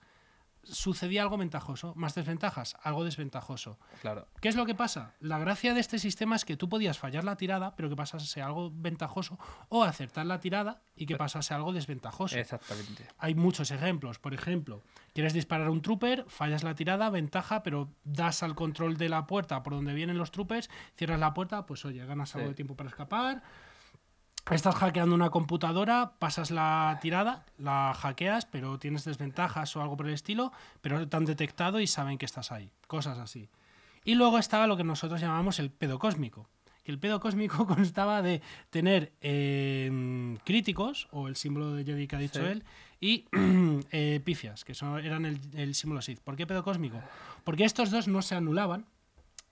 sucedía 0.63 1.21
algo 1.23 1.37
ventajoso. 1.37 1.93
Más 1.95 2.15
desventajas, 2.15 2.75
algo 2.81 3.03
desventajoso. 3.03 3.77
Claro. 4.01 4.27
¿Qué 4.41 4.49
es 4.49 4.55
lo 4.55 4.65
que 4.65 4.75
pasa? 4.75 5.13
La 5.19 5.39
gracia 5.39 5.73
de 5.73 5.79
este 5.79 5.99
sistema 5.99 6.35
es 6.35 6.45
que 6.45 6.57
tú 6.57 6.69
podías 6.69 6.97
fallar 6.99 7.23
la 7.23 7.35
tirada, 7.37 7.75
pero 7.75 7.89
que 7.89 7.95
pasase 7.95 8.41
algo 8.41 8.71
ventajoso, 8.73 9.39
o 9.69 9.83
acertar 9.83 10.25
la 10.25 10.39
tirada 10.39 10.81
y 10.95 11.05
que 11.05 11.15
pasase 11.17 11.53
algo 11.53 11.73
desventajoso. 11.73 12.37
Exactamente. 12.37 13.07
Hay 13.17 13.35
muchos 13.35 13.71
ejemplos. 13.71 14.19
Por 14.19 14.33
ejemplo, 14.33 14.81
quieres 15.13 15.33
disparar 15.33 15.67
a 15.67 15.71
un 15.71 15.81
trooper, 15.81 16.25
fallas 16.27 16.63
la 16.63 16.75
tirada, 16.75 17.09
ventaja, 17.09 17.63
pero 17.63 17.89
das 18.03 18.43
al 18.43 18.55
control 18.55 18.97
de 18.97 19.09
la 19.09 19.25
puerta 19.27 19.63
por 19.63 19.73
donde 19.73 19.93
vienen 19.93 20.17
los 20.17 20.31
troopers, 20.31 20.69
cierras 20.95 21.19
la 21.19 21.33
puerta, 21.33 21.65
pues 21.65 21.83
oye, 21.85 22.05
ganas 22.05 22.35
algo 22.35 22.47
Sí. 22.47 22.51
de 22.51 22.55
tiempo 22.55 22.75
para 22.75 22.89
escapar. 22.89 23.43
Estás 24.49 24.75
hackeando 24.75 25.15
una 25.15 25.29
computadora, 25.29 26.13
pasas 26.19 26.51
la 26.51 26.97
tirada, 27.01 27.45
la 27.57 27.93
hackeas, 27.93 28.45
pero 28.45 28.79
tienes 28.79 29.05
desventajas 29.05 29.75
o 29.75 29.81
algo 29.81 29.95
por 29.95 30.07
el 30.07 30.13
estilo, 30.13 30.51
pero 30.81 31.07
te 31.07 31.15
han 31.15 31.25
detectado 31.25 31.79
y 31.79 31.87
saben 31.87 32.17
que 32.17 32.25
estás 32.25 32.51
ahí. 32.51 32.71
Cosas 32.87 33.17
así. 33.17 33.49
Y 34.03 34.15
luego 34.15 34.39
estaba 34.39 34.67
lo 34.67 34.75
que 34.75 34.83
nosotros 34.83 35.21
llamamos 35.21 35.59
el 35.59 35.69
pedo 35.71 35.99
cósmico. 35.99 36.49
Que 36.83 36.91
el 36.91 36.99
pedo 36.99 37.19
cósmico 37.19 37.65
constaba 37.67 38.21
de 38.21 38.41
tener 38.71 39.13
eh, 39.21 40.37
críticos, 40.43 41.07
o 41.11 41.27
el 41.27 41.35
símbolo 41.35 41.73
de 41.73 41.85
Jedi 41.85 42.07
que 42.07 42.15
ha 42.15 42.19
dicho 42.19 42.39
Sí. 42.41 42.45
él, 42.47 42.63
y 42.99 43.25
eh, 43.91 44.19
pifias, 44.25 44.65
que 44.65 44.73
son, 44.73 44.99
eran 44.99 45.25
el, 45.25 45.39
el 45.53 45.75
símbolo 45.75 46.01
Sith. 46.01 46.19
¿Por 46.19 46.35
qué 46.35 46.45
pedo 46.45 46.63
cósmico? 46.63 46.99
Porque 47.45 47.63
estos 47.63 47.89
dos 47.91 48.07
no 48.07 48.21
se 48.21 48.35
anulaban 48.35 48.85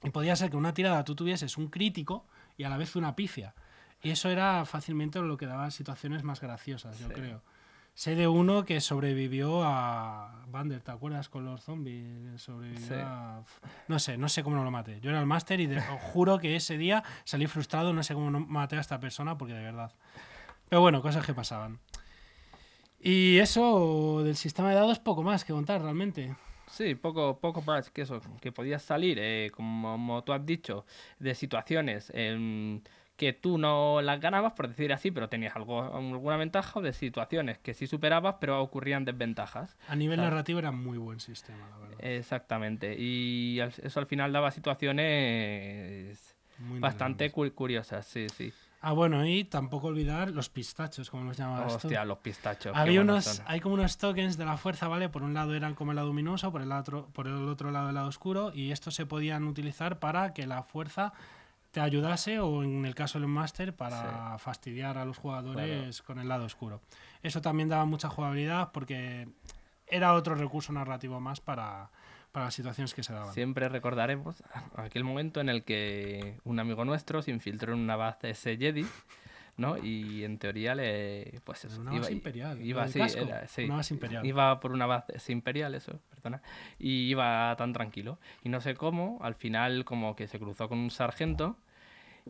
y 0.03 0.09
podía 0.09 0.35
ser 0.35 0.49
que 0.49 0.57
una 0.57 0.73
tirada 0.73 1.03
tú 1.05 1.15
tuvieses 1.15 1.57
un 1.57 1.67
crítico 1.67 2.25
y 2.57 2.63
a 2.63 2.69
la 2.69 2.77
vez 2.77 2.95
una 2.95 3.15
pifia. 3.15 3.53
Y 4.01 4.11
eso 4.11 4.29
era 4.29 4.63
fácilmente 4.65 5.19
lo 5.19 5.37
que 5.37 5.45
daba 5.45 5.71
situaciones 5.71 6.23
más 6.23 6.39
graciosas, 6.41 6.97
yo 6.99 7.07
Sí. 7.07 7.13
creo. 7.13 7.41
Sé 7.95 8.15
de 8.15 8.29
uno 8.29 8.63
que 8.63 8.79
sobrevivió 8.79 9.61
a 9.65 10.45
Bander, 10.47 10.79
¿te 10.81 10.91
acuerdas 10.91 11.27
con 11.27 11.43
los 11.43 11.61
zombies? 11.63 12.41
Sobrevivió 12.41 12.87
Sí. 12.87 12.93
a... 12.95 13.43
No 13.89 13.99
sé, 13.99 14.17
no 14.17 14.29
sé 14.29 14.41
cómo 14.41 14.55
no 14.55 14.63
lo 14.63 14.71
maté. 14.71 15.01
Yo 15.01 15.09
era 15.09 15.19
el 15.19 15.25
máster 15.25 15.59
y 15.59 15.65
de- 15.67 15.79
os 15.79 16.01
juro 16.13 16.39
que 16.39 16.55
ese 16.55 16.77
día 16.77 17.03
salí 17.25 17.45
frustrado, 17.47 17.91
no 17.91 18.01
sé 18.03 18.13
cómo 18.13 18.31
no 18.31 18.39
maté 18.39 18.77
a 18.77 18.79
esta 18.79 19.01
persona 19.01 19.37
porque 19.37 19.53
de 19.53 19.63
verdad. 19.63 19.91
Pero 20.69 20.79
bueno, 20.81 21.01
cosas 21.01 21.25
que 21.25 21.33
pasaban. 21.33 21.79
Y 23.01 23.37
eso 23.39 24.21
del 24.23 24.35
sistema 24.35 24.69
de 24.69 24.75
dados, 24.75 24.99
poco 24.99 25.23
más 25.23 25.43
que 25.43 25.51
contar 25.53 25.81
realmente. 25.81 26.35
Sí, 26.67 26.95
poco, 26.95 27.39
poco 27.39 27.61
más 27.63 27.89
que 27.89 28.03
eso, 28.03 28.21
que 28.39 28.51
podías 28.51 28.83
salir, 28.83 29.17
eh, 29.19 29.49
como, 29.53 29.91
como 29.93 30.23
tú 30.23 30.33
has 30.33 30.45
dicho, 30.45 30.85
de 31.17 31.33
situaciones 31.33 32.11
em, 32.13 32.81
que 33.19 33.33
tú 33.33 33.57
no 33.57 34.01
las 34.01 34.21
ganabas, 34.21 34.53
por 34.53 34.69
decir 34.69 34.93
así, 34.93 35.11
pero 35.11 35.27
tenías 35.27 35.53
algo, 35.55 35.83
alguna 35.83 36.37
ventaja, 36.37 36.79
o 36.79 36.81
de 36.81 36.93
situaciones 36.93 37.57
que 37.59 37.73
sí 37.73 37.85
superabas, 37.85 38.37
pero 38.39 38.61
ocurrían 38.61 39.03
desventajas. 39.03 39.75
A 39.89 39.95
nivel 39.97 40.21
narrativo 40.21 40.57
era 40.59 40.71
muy 40.71 40.97
buen 40.97 41.19
sistema, 41.19 41.67
la 41.69 41.77
verdad. 41.77 41.97
Exactamente. 42.01 42.95
Y 42.97 43.59
eso 43.59 43.99
al 43.99 44.05
final 44.07 44.31
daba 44.31 44.51
situaciones 44.51 46.35
Muy 46.59 46.79
bastante 46.79 47.29
cu- 47.31 47.51
curiosas, 47.53 48.05
sí, 48.05 48.27
sí. 48.29 48.53
Ah, 48.81 48.93
bueno, 48.93 49.25
y 49.25 49.43
tampoco 49.43 49.87
olvidar 49.87 50.31
los 50.31 50.47
pistachos, 50.47 51.09
como 51.09 51.25
los 51.25 51.35
llamabas 51.35 51.73
tú. 51.81 51.87
Hostia, 51.89 52.05
los 52.05 52.19
pistachos. 52.19 52.73
Había 52.77 53.01
unos, 53.01 53.25
son. 53.25 53.45
hay 53.45 53.59
como 53.59 53.75
unos 53.75 53.97
tokens 53.97 54.37
de 54.37 54.45
la 54.45 54.55
fuerza, 54.55 54.87
¿vale? 54.87 55.09
Por 55.09 55.23
un 55.23 55.33
lado 55.33 55.53
eran 55.53 55.75
como 55.75 55.91
el 55.91 55.97
lado 55.97 56.07
luminoso, 56.07 56.49
por 56.53 56.61
el 56.61 56.71
otro, 56.71 57.09
por 57.11 57.27
el 57.27 57.33
otro 57.49 57.71
lado 57.71 57.89
el 57.89 57.95
lado 57.95 58.07
oscuro, 58.07 58.53
y 58.53 58.71
estos 58.71 58.95
se 58.95 59.05
podían 59.05 59.43
utilizar 59.43 59.99
para 59.99 60.33
que 60.33 60.47
la 60.47 60.63
fuerza 60.63 61.11
te 61.71 61.79
ayudase, 61.79 62.39
o 62.39 62.63
en 62.63 62.85
el 62.85 62.95
caso 62.95 63.19
del 63.19 63.27
Master, 63.27 63.75
para 63.75 64.37
fastidiar 64.39 64.97
a 64.97 65.05
los 65.05 65.17
jugadores 65.17 66.01
con 66.01 66.19
el 66.19 66.27
lado 66.27 66.45
oscuro. 66.45 66.81
Eso 67.21 67.41
también 67.41 67.69
daba 67.69 67.85
mucha 67.85 68.09
jugabilidad 68.09 68.71
porque 68.71 69.27
era 69.87 70.13
otro 70.13 70.35
recurso 70.35 70.71
narrativo 70.73 71.19
más 71.19 71.41
para, 71.41 71.89
para 72.31 72.45
las 72.45 72.53
situaciones 72.53 72.93
que 72.93 73.03
se 73.03 73.13
daban. 73.13 73.33
Siempre 73.33 73.69
recordaremos 73.69 74.43
aquel 74.75 75.03
momento 75.03 75.41
en 75.41 75.49
el 75.49 75.63
que 75.63 76.39
un 76.43 76.59
amigo 76.59 76.85
nuestro 76.85 77.21
se 77.21 77.31
infiltró 77.31 77.73
en 77.73 77.79
una 77.79 77.95
base 77.95 78.31
ese 78.31 78.57
Jedi, 78.57 78.85
¿no? 79.59 79.77
Y 79.77 80.23
en 80.23 80.37
teoría 80.39 80.73
le. 80.73 81.39
Pues 81.43 81.65
eso, 81.65 81.79
Una 81.81 81.91
base 81.91 82.13
imperial, 82.13 82.61
Iba, 82.61 82.85
era- 82.87 83.47
sí, 83.47 83.63
una 83.65 83.75
base 83.75 83.93
imperial. 83.93 84.25
Iba 84.25 84.59
por 84.59 84.71
una 84.71 84.85
base 84.85 85.31
imperial, 85.31 85.75
eso, 85.75 85.99
perdona. 86.09 86.41
Y 86.79 87.09
iba 87.09 87.55
tan 87.57 87.73
tranquilo. 87.73 88.17
Y 88.43 88.49
no 88.49 88.61
sé 88.61 88.73
cómo, 88.75 89.19
al 89.21 89.35
final, 89.35 89.85
como 89.85 90.15
que 90.15 90.27
se 90.27 90.39
cruzó 90.39 90.69
con 90.69 90.79
un 90.79 90.89
sargento 90.91 91.57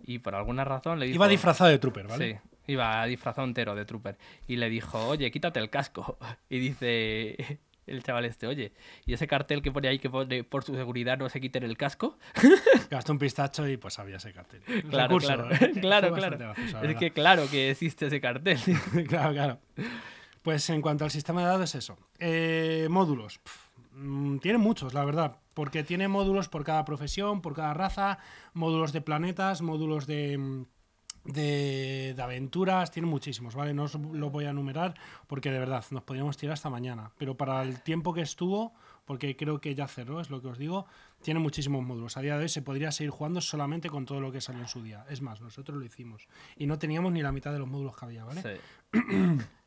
y 0.03 0.19
por 0.19 0.35
alguna 0.35 0.63
razón 0.65 0.99
le 0.99 1.05
dijo. 1.05 1.15
Iba 1.15 1.27
disfrazado 1.27 1.69
de 1.69 1.79
trooper, 1.79 2.07
¿vale? 2.07 2.41
Sí, 2.65 2.71
iba 2.73 3.05
disfrazado 3.05 3.47
entero 3.47 3.75
de 3.75 3.85
trooper. 3.85 4.17
Y 4.47 4.55
le 4.55 4.69
dijo, 4.69 5.07
oye, 5.07 5.29
quítate 5.31 5.59
el 5.59 5.69
casco. 5.69 6.17
Y 6.49 6.59
dice 6.59 7.59
el 7.89 8.03
chaval 8.03 8.25
este, 8.25 8.47
oye, 8.47 8.71
¿y 9.05 9.13
ese 9.13 9.27
cartel 9.27 9.61
que 9.61 9.71
pone 9.71 9.87
ahí 9.87 9.99
que 9.99 10.09
pone 10.09 10.43
por 10.43 10.63
su 10.63 10.75
seguridad 10.75 11.17
no 11.17 11.29
se 11.29 11.41
quiten 11.41 11.63
el 11.63 11.77
casco? 11.77 12.17
Gastó 12.89 13.13
un 13.13 13.19
pistacho 13.19 13.67
y 13.67 13.77
pues 13.77 13.99
había 13.99 14.17
ese 14.17 14.31
cartel. 14.33 14.61
Claro, 14.89 15.07
Recurso, 15.07 15.27
claro, 15.27 15.51
¿eh? 15.51 15.71
Claro, 15.81 16.13
claro. 16.13 16.37
gracioso, 16.37 16.81
Es 16.83 16.95
que 16.95 17.11
claro 17.11 17.49
que 17.49 17.71
existe 17.71 18.07
ese 18.07 18.21
cartel. 18.21 18.59
claro, 19.07 19.33
claro. 19.33 19.59
Pues 20.41 20.69
en 20.69 20.81
cuanto 20.81 21.03
al 21.03 21.11
sistema 21.11 21.41
de 21.41 21.47
dados, 21.47 21.75
eso. 21.75 21.97
Eh, 22.19 22.87
módulos. 22.89 23.39
Pf, 23.39 23.57
mm, 23.93 24.37
tiene 24.39 24.57
muchos, 24.57 24.93
la 24.93 25.03
verdad. 25.03 25.37
Porque 25.53 25.83
tiene 25.83 26.07
módulos 26.07 26.47
por 26.47 26.63
cada 26.63 26.85
profesión, 26.85 27.41
por 27.41 27.55
cada 27.55 27.73
raza, 27.73 28.19
módulos 28.53 28.93
de 28.93 29.01
planetas, 29.01 29.61
módulos 29.61 30.07
de, 30.07 30.37
mm, 30.37 30.65
de, 31.33 32.13
de 32.15 32.21
aventuras, 32.21 32.91
tiene 32.91 33.07
muchísimos, 33.07 33.55
¿vale? 33.55 33.73
No 33.73 33.83
os 33.83 33.95
lo 33.95 34.29
voy 34.29 34.45
a 34.45 34.49
enumerar 34.49 34.95
porque 35.27 35.51
de 35.51 35.59
verdad 35.59 35.83
nos 35.91 36.03
podríamos 36.03 36.37
tirar 36.37 36.53
hasta 36.53 36.69
mañana. 36.69 37.11
Pero 37.17 37.35
para 37.35 37.61
el 37.61 37.81
tiempo 37.81 38.13
que 38.13 38.21
estuvo, 38.21 38.73
porque 39.05 39.35
creo 39.35 39.59
que 39.59 39.73
ya 39.73 39.87
cerró, 39.87 40.21
es 40.21 40.29
lo 40.29 40.41
que 40.41 40.49
os 40.49 40.57
digo, 40.57 40.85
tiene 41.21 41.39
muchísimos 41.39 41.83
módulos. 41.83 42.15
A 42.17 42.21
día 42.21 42.37
de 42.37 42.43
hoy 42.43 42.49
se 42.49 42.61
podría 42.61 42.91
seguir 42.91 43.11
jugando 43.11 43.41
solamente 43.41 43.89
con 43.89 44.05
todo 44.05 44.21
lo 44.21 44.31
que 44.31 44.41
salió 44.41 44.61
en 44.61 44.67
su 44.67 44.83
día. 44.83 45.05
Es 45.09 45.21
más, 45.21 45.41
nosotros 45.41 45.77
lo 45.77 45.85
hicimos. 45.85 46.27
Y 46.57 46.67
no 46.67 46.77
teníamos 46.77 47.11
ni 47.11 47.21
la 47.21 47.31
mitad 47.31 47.51
de 47.51 47.59
los 47.59 47.67
módulos 47.67 47.97
que 47.97 48.05
había, 48.05 48.23
¿vale? 48.23 48.41
Sí. 48.41 48.99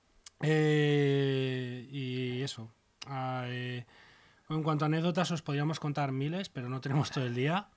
Eh, 0.44 1.86
y 1.92 2.42
eso. 2.42 2.68
Ah, 3.06 3.44
eh, 3.46 3.86
en 4.48 4.62
cuanto 4.64 4.84
a 4.84 4.86
anécdotas, 4.86 5.30
os 5.30 5.40
podríamos 5.40 5.78
contar 5.78 6.10
miles, 6.10 6.48
pero 6.48 6.68
no 6.68 6.80
tenemos 6.80 7.12
todo 7.12 7.24
el 7.24 7.34
día. 7.34 7.68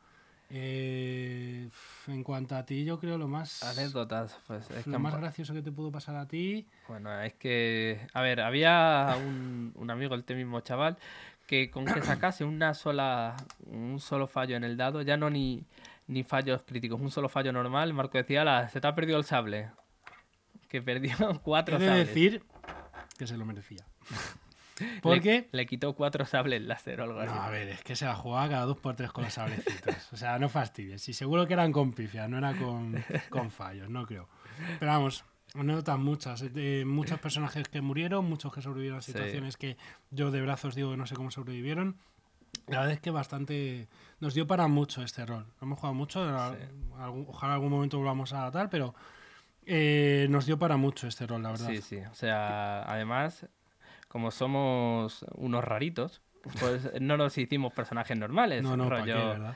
Eh, 0.58 1.70
en 2.08 2.24
cuanto 2.24 2.56
a 2.56 2.66
ti, 2.66 2.86
yo 2.86 2.98
creo 2.98 3.18
lo 3.18 3.28
más, 3.28 3.62
Anécdotas, 3.62 4.40
pues 4.48 4.70
es 4.72 4.88
lo 4.88 5.00
más 5.00 5.14
gracioso 5.18 5.54
que 5.54 5.62
te 5.62 5.70
pudo 5.70 5.92
pasar 5.92 6.16
a 6.16 6.28
ti. 6.30 6.66
Bueno, 6.88 7.20
es 7.22 7.34
que, 7.34 8.08
a 8.14 8.22
ver, 8.22 8.40
había 8.40 9.18
un, 9.22 9.74
un 9.76 9.92
amigo, 9.92 10.16
este 10.16 10.34
mismo 10.34 10.62
chaval, 10.62 10.98
que 11.46 11.70
con 11.70 11.84
que 11.84 12.02
sacase 12.02 12.46
una 12.46 12.74
sola, 12.74 13.36
un 13.66 14.00
solo 14.00 14.28
fallo 14.28 14.56
en 14.56 14.64
el 14.64 14.78
dado, 14.78 15.02
ya 15.02 15.18
no 15.18 15.30
ni, 15.30 15.62
ni 16.08 16.24
fallos 16.24 16.62
críticos, 16.66 17.02
un 17.02 17.12
solo 17.12 17.28
fallo 17.28 17.52
normal, 17.52 17.94
Marco 17.94 18.18
decía, 18.18 18.46
"La, 18.46 18.70
se 18.70 18.80
te 18.80 18.88
ha 18.88 18.96
perdido 18.96 19.18
el 19.18 19.26
sable. 19.26 19.72
Que 20.70 20.82
perdió 20.82 21.12
cuatro 21.44 21.76
He 21.76 21.80
de 21.80 21.88
sables. 21.88 22.08
decir 22.08 22.44
que 23.18 23.28
se 23.28 23.36
lo 23.38 23.46
merecía. 23.46 23.86
Le- 24.80 25.02
Porque. 25.02 25.48
Le, 25.52 25.66
quitó 25.66 25.94
cuatro 25.94 26.26
sables 26.26 26.62
láser 26.62 27.00
o 27.02 27.04
algo 27.06 27.24
No, 27.24 27.32
así. 27.32 27.40
a 27.40 27.50
ver, 27.50 27.70
es 27.70 27.82
que 27.84 27.96
se 27.96 28.06
la 28.06 28.16
jugaba 28.16 28.50
cada 28.50 28.66
dos 28.66 28.78
por 28.78 28.96
tres 28.96 29.12
con 29.12 29.24
los 29.24 29.34
sablecitos. 29.34 30.12
O 30.14 30.18
sea, 30.18 30.38
no 30.40 30.50
fastidies. 30.50 31.08
Y 31.10 31.14
seguro 31.14 31.48
que 31.48 31.54
eran 31.54 31.72
con 31.72 31.94
pifia, 31.94 32.28
no 32.28 32.38
era 32.38 32.54
con, 32.56 32.96
con 33.30 33.52
fallos, 33.52 33.90
no 33.90 34.06
creo. 34.06 34.28
Pero 34.80 34.92
vamos, 34.92 35.24
anécdotas 35.54 35.98
muchas. 36.00 36.44
eh, 36.56 36.84
muchos 36.86 37.20
personajes 37.20 37.68
que 37.70 37.82
murieron, 37.82 38.26
muchos 38.26 38.54
que 38.54 38.62
sobrevivieron 38.62 39.00
a 39.00 39.02
Sí. 39.02 39.12
situaciones 39.14 39.56
que 39.58 39.78
yo 40.12 40.32
de 40.32 40.42
brazos 40.42 40.76
digo 40.76 40.92
que 40.92 40.98
no 40.98 41.06
sé 41.06 41.16
cómo 41.16 41.32
sobrevivieron. 41.32 41.98
La 42.68 42.80
verdad 42.80 42.94
es 42.94 43.00
que 43.00 43.12
bastante. 43.12 43.88
Nos 44.20 44.34
dio 44.34 44.48
para 44.48 44.68
mucho 44.68 45.04
este 45.04 45.26
rol. 45.26 45.46
No 45.62 45.68
hemos 45.68 45.80
jugado 45.80 45.94
mucho. 45.94 46.26
Sí. 46.54 46.66
algún- 46.98 47.26
ojalá 47.30 47.54
algún 47.56 47.70
momento 47.70 47.98
volvamos 47.98 48.32
a 48.34 48.50
tal, 48.52 48.70
pero 48.70 48.96
eh, 49.66 50.28
nos 50.30 50.46
dio 50.46 50.58
para 50.60 50.78
mucho 50.78 51.08
este 51.08 51.26
rol, 51.28 51.44
la 51.44 51.52
verdad. 51.52 51.68
Sí, 51.70 51.82
sí. 51.82 51.98
O 52.12 52.14
sea, 52.16 52.84
además, 52.84 53.46
como 54.08 54.32
somos 54.32 55.26
unos 55.36 55.64
raritos, 55.64 56.22
pues 56.60 56.90
no 57.02 57.18
nos 57.18 57.38
hicimos 57.38 57.74
personajes 57.74 58.18
normales. 58.18 58.64
no, 58.64 58.78
no, 58.78 59.56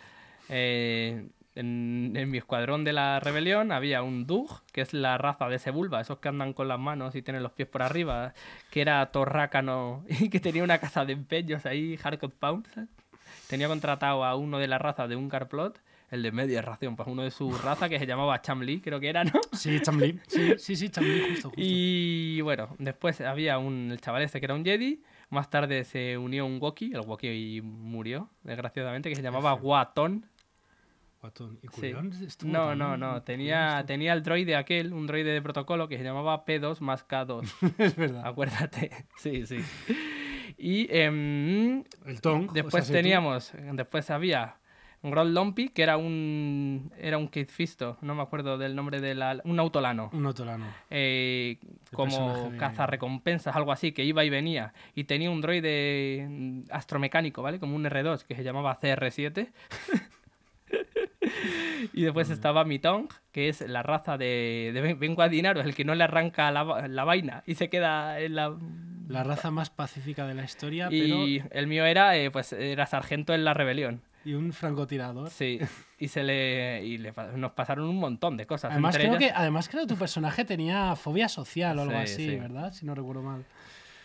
eh, 0.51 1.27
en, 1.55 2.13
en 2.15 2.31
mi 2.31 2.37
escuadrón 2.37 2.83
de 2.83 2.93
la 2.93 3.19
rebelión 3.19 3.71
había 3.71 4.01
un 4.01 4.25
Dug, 4.25 4.61
que 4.71 4.81
es 4.81 4.93
la 4.93 5.17
raza 5.17 5.47
de 5.49 5.59
Sebulba, 5.59 6.01
esos 6.01 6.19
que 6.19 6.29
andan 6.29 6.53
con 6.53 6.67
las 6.67 6.79
manos 6.79 7.15
y 7.15 7.21
tienen 7.21 7.43
los 7.43 7.51
pies 7.51 7.67
por 7.67 7.81
arriba, 7.81 8.33
que 8.71 8.81
era 8.81 9.05
torrácano 9.11 10.03
y 10.07 10.29
que 10.29 10.39
tenía 10.39 10.63
una 10.63 10.79
casa 10.79 11.05
de 11.05 11.13
empeños 11.13 11.65
ahí, 11.65 11.97
Hardcore 11.97 12.33
Pound. 12.39 12.67
¿sabes? 12.73 12.89
tenía 13.49 13.67
contratado 13.67 14.23
a 14.23 14.35
uno 14.35 14.59
de 14.59 14.67
la 14.67 14.77
raza 14.77 15.07
de 15.07 15.15
un 15.15 15.27
Carplot, 15.27 15.81
el 16.11 16.23
de 16.23 16.31
media 16.31 16.61
ración, 16.61 16.95
pues 16.95 17.07
uno 17.07 17.23
de 17.23 17.31
su 17.31 17.51
raza 17.57 17.87
que 17.89 17.99
se 17.99 18.05
llamaba 18.07 18.41
Chamli, 18.41 18.81
creo 18.81 18.99
que 18.99 19.09
era, 19.09 19.23
¿no? 19.23 19.33
Sí, 19.53 19.79
Chamli. 19.81 20.19
Sí, 20.27 20.53
sí, 20.57 20.75
sí, 20.75 20.89
Chamli, 20.89 21.19
justo, 21.21 21.49
justo. 21.49 21.51
Y 21.55 22.41
bueno, 22.41 22.75
después 22.79 23.21
había 23.21 23.57
un 23.59 23.89
el 23.91 24.01
chaval 24.01 24.23
este 24.23 24.39
que 24.39 24.45
era 24.45 24.55
un 24.55 24.63
Jedi. 24.65 25.01
Más 25.29 25.49
tarde 25.49 25.83
se 25.83 26.17
unió 26.17 26.45
un 26.45 26.57
Wookiee, 26.59 26.91
el 26.93 27.01
Wookiee 27.01 27.61
murió, 27.61 28.29
desgraciadamente, 28.43 29.09
que 29.09 29.15
se 29.15 29.21
llamaba 29.21 29.53
F. 29.53 29.61
Watton. 29.63 30.25
Guatón. 31.21 31.59
¿Y 31.61 31.67
Sí. 31.67 31.67
Culeón 31.67 32.13
estuvo 32.25 32.49
No, 32.51 32.73
no, 32.75 32.95
no. 32.97 33.21
Tenía, 33.23 33.83
tenía 33.85 34.13
el 34.13 34.23
droide 34.23 34.55
aquel, 34.55 34.93
un 34.93 35.05
droide 35.05 35.33
de 35.33 35.41
protocolo 35.41 35.87
que 35.89 35.97
se 35.97 36.03
llamaba 36.05 36.45
P2 36.45 36.79
más 36.79 37.05
K2. 37.07 37.43
es 37.77 37.95
verdad. 37.97 38.25
Acuérdate. 38.25 38.89
Sí, 39.17 39.45
sí. 39.45 39.57
Y 40.57 40.87
em, 40.89 41.83
El 42.05 42.21
Tong. 42.21 42.49
o 42.49 42.53
después 42.53 42.73
sea, 42.73 42.81
si 42.83 42.91
tú- 42.91 42.97
teníamos, 42.97 43.51
después 43.73 44.09
había 44.09 44.55
un 45.01 45.11
Grold 45.11 45.33
Lumpy, 45.33 45.69
que 45.69 45.83
era 45.83 45.97
un 45.97 46.91
era 46.97 47.17
un 47.17 47.29
Kid 47.29 47.47
Fisto, 47.47 47.97
no 48.01 48.15
me 48.15 48.21
acuerdo 48.21 48.57
del 48.57 48.75
nombre 48.75 48.99
de 48.99 49.15
la 49.15 49.39
un 49.45 49.59
autolano. 49.59 50.09
Un 50.11 50.25
Otolano. 50.25 50.65
eh, 50.89 51.57
como 51.93 52.51
cazarrecompensas, 52.57 53.55
algo 53.55 53.71
así, 53.71 53.91
que 53.93 54.03
iba 54.03 54.23
y 54.25 54.29
venía. 54.29 54.73
Y 54.95 55.05
tenía 55.05 55.29
un 55.31 55.41
droide 55.41 56.65
astromecánico, 56.69 57.41
¿vale? 57.41 57.59
Como 57.59 57.75
un 57.75 57.85
R2 57.85 58.23
que 58.23 58.35
se 58.35 58.43
llamaba 58.43 58.79
CR7. 58.79 59.49
y 61.93 62.01
después 62.03 62.29
estaba 62.29 62.65
Mitong, 62.65 63.07
que 63.31 63.49
es 63.49 63.61
la 63.61 63.83
raza 63.83 64.17
de, 64.17 64.71
de 64.73 64.93
Ben 64.95 65.15
Guadinaro, 65.15 65.61
es 65.61 65.65
el 65.65 65.75
que 65.75 65.85
no 65.85 65.95
le 65.95 66.03
arranca 66.03 66.51
la, 66.51 66.87
la 66.87 67.03
vaina 67.03 67.43
y 67.45 67.55
se 67.55 67.69
queda 67.69 68.19
en 68.19 68.35
la... 68.35 68.55
La 69.07 69.23
raza 69.23 69.49
más 69.49 69.71
pacífica 69.71 70.27
de 70.27 70.35
la 70.35 70.43
historia, 70.43 70.87
Y 70.91 71.41
el 71.49 71.65
mío 71.65 71.83
era, 71.85 72.15
eh, 72.15 72.29
pues, 72.29 72.53
era 72.53 72.85
sargento 72.85 73.33
en 73.33 73.43
la 73.43 73.55
rebelión. 73.55 74.03
Y 74.25 74.33
un 74.33 74.51
francotirador. 74.53 75.29
Sí. 75.29 75.59
Y 75.97 76.09
se 76.09 76.23
le, 76.23 76.83
y 76.85 76.97
le 76.97 77.13
nos 77.35 77.51
pasaron 77.53 77.87
un 77.87 77.97
montón 77.97 78.37
de 78.37 78.45
cosas. 78.45 78.71
Además 78.71 78.95
creo, 78.95 79.15
ellas- 79.15 79.19
que, 79.19 79.31
además 79.35 79.69
creo 79.69 79.83
que 79.83 79.87
tu 79.93 79.97
personaje 79.97 80.45
tenía 80.45 80.95
fobia 80.95 81.29
social 81.29 81.79
o 81.79 81.83
algo 81.83 81.93
Sí, 81.93 81.99
así, 82.03 82.29
sí. 82.29 82.35
¿verdad? 82.35 82.73
Si 82.73 82.85
no 82.85 82.95
recuerdo 82.95 83.21
mal. 83.23 83.45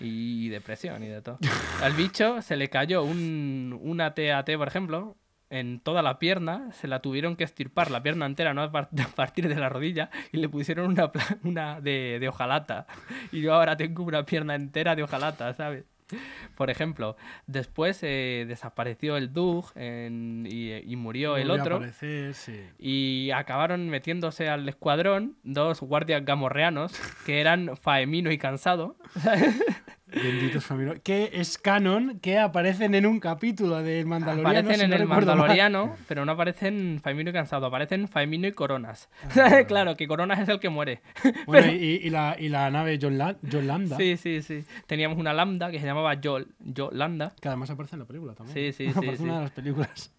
y 0.00 0.48
depresión 0.48 1.02
y 1.02 1.08
de 1.08 1.22
todo. 1.22 1.38
Al 1.82 1.92
bicho 1.92 2.42
se 2.42 2.56
le 2.56 2.68
cayó 2.68 3.02
un, 3.04 3.78
una 3.82 4.12
TAT, 4.14 4.56
por 4.56 4.68
ejemplo, 4.68 5.16
en 5.50 5.78
toda 5.80 6.02
la 6.02 6.18
pierna, 6.18 6.72
se 6.72 6.88
la 6.88 7.00
tuvieron 7.00 7.36
que 7.36 7.44
estirpar 7.44 7.90
la 7.90 8.02
pierna 8.02 8.26
entera, 8.26 8.54
no 8.54 8.62
a 8.62 8.72
par- 8.72 8.88
a 9.04 9.08
partir 9.14 9.48
de 9.48 9.54
la 9.54 9.68
rodilla, 9.68 10.10
y 10.32 10.38
le 10.38 10.48
pusieron 10.48 10.86
una, 10.90 11.10
una 11.44 11.80
de, 11.80 12.18
de 12.18 12.28
hojalata. 12.28 12.86
Y 13.30 13.40
yo 13.42 13.54
ahora 13.54 13.76
tengo 13.76 14.02
una 14.02 14.24
pierna 14.26 14.54
entera 14.56 14.96
de 14.96 15.04
hojalata, 15.04 15.54
¿sabes? 15.54 15.84
Por 16.56 16.70
ejemplo, 16.70 17.16
después 17.46 17.98
eh, 18.02 18.44
desapareció 18.48 19.16
el 19.16 19.32
Doug 19.32 19.66
en- 19.74 20.46
y, 20.48 20.72
y 20.72 20.96
murió 20.96 21.36
el 21.36 21.50
otro. 21.50 21.76
aparecer, 21.76 22.34
sí. 22.34 22.60
Y 22.78 23.30
acabaron 23.32 23.88
metiéndose 23.88 24.48
al 24.48 24.68
escuadrón 24.68 25.36
dos 25.42 25.80
guardias 25.80 26.24
gamorreanos 26.24 26.92
que 27.26 27.40
eran 27.40 27.76
Faemino 27.76 28.30
y 28.32 28.38
Cansado. 28.38 28.96
Benditos 30.14 30.64
familiares. 30.64 31.02
Que 31.04 31.30
es 31.32 31.58
canon 31.58 32.18
que 32.20 32.38
aparecen 32.38 32.94
en 32.94 33.06
un 33.06 33.20
capítulo 33.20 33.82
del 33.82 34.06
Mandaloriano. 34.06 34.48
Aparecen 34.48 34.76
si 34.76 34.84
en 34.84 34.90
no 34.90 34.96
el 34.96 35.06
mal. 35.06 35.18
Mandaloriano, 35.18 35.96
pero 36.08 36.24
no 36.24 36.32
aparecen 36.32 37.00
Faemino 37.02 37.30
y 37.30 37.32
Cansado, 37.32 37.66
aparecen 37.66 38.08
Faemino 38.08 38.46
y 38.46 38.52
Coronas. 38.52 39.08
Ah. 39.36 39.62
claro, 39.66 39.96
que 39.96 40.06
Coronas 40.06 40.38
es 40.40 40.48
el 40.48 40.60
que 40.60 40.68
muere. 40.68 41.00
Bueno, 41.46 41.72
y, 41.72 42.00
y 42.02 42.10
la, 42.10 42.36
y 42.38 42.48
la 42.48 42.70
nave 42.70 42.98
John, 43.00 43.18
La- 43.18 43.36
John 43.50 43.66
Landa, 43.66 43.96
Sí, 43.96 44.16
sí, 44.16 44.40
sí. 44.42 44.64
Teníamos 44.86 45.18
una 45.18 45.32
lambda 45.32 45.70
que 45.70 45.78
se 45.78 45.86
llamaba 45.86 46.14
Yol, 46.14 46.48
Lambda. 46.92 47.32
que 47.40 47.48
además 47.48 47.70
aparece 47.70 47.96
en 47.96 48.00
la 48.00 48.06
película 48.06 48.34
también. 48.34 48.54
Sí, 48.54 48.72
sí, 48.72 48.84
sí, 48.92 48.98
aparece 48.98 49.16
sí. 49.18 49.22
una 49.24 49.36
de 49.36 49.42
las 49.42 49.50
películas. 49.50 50.12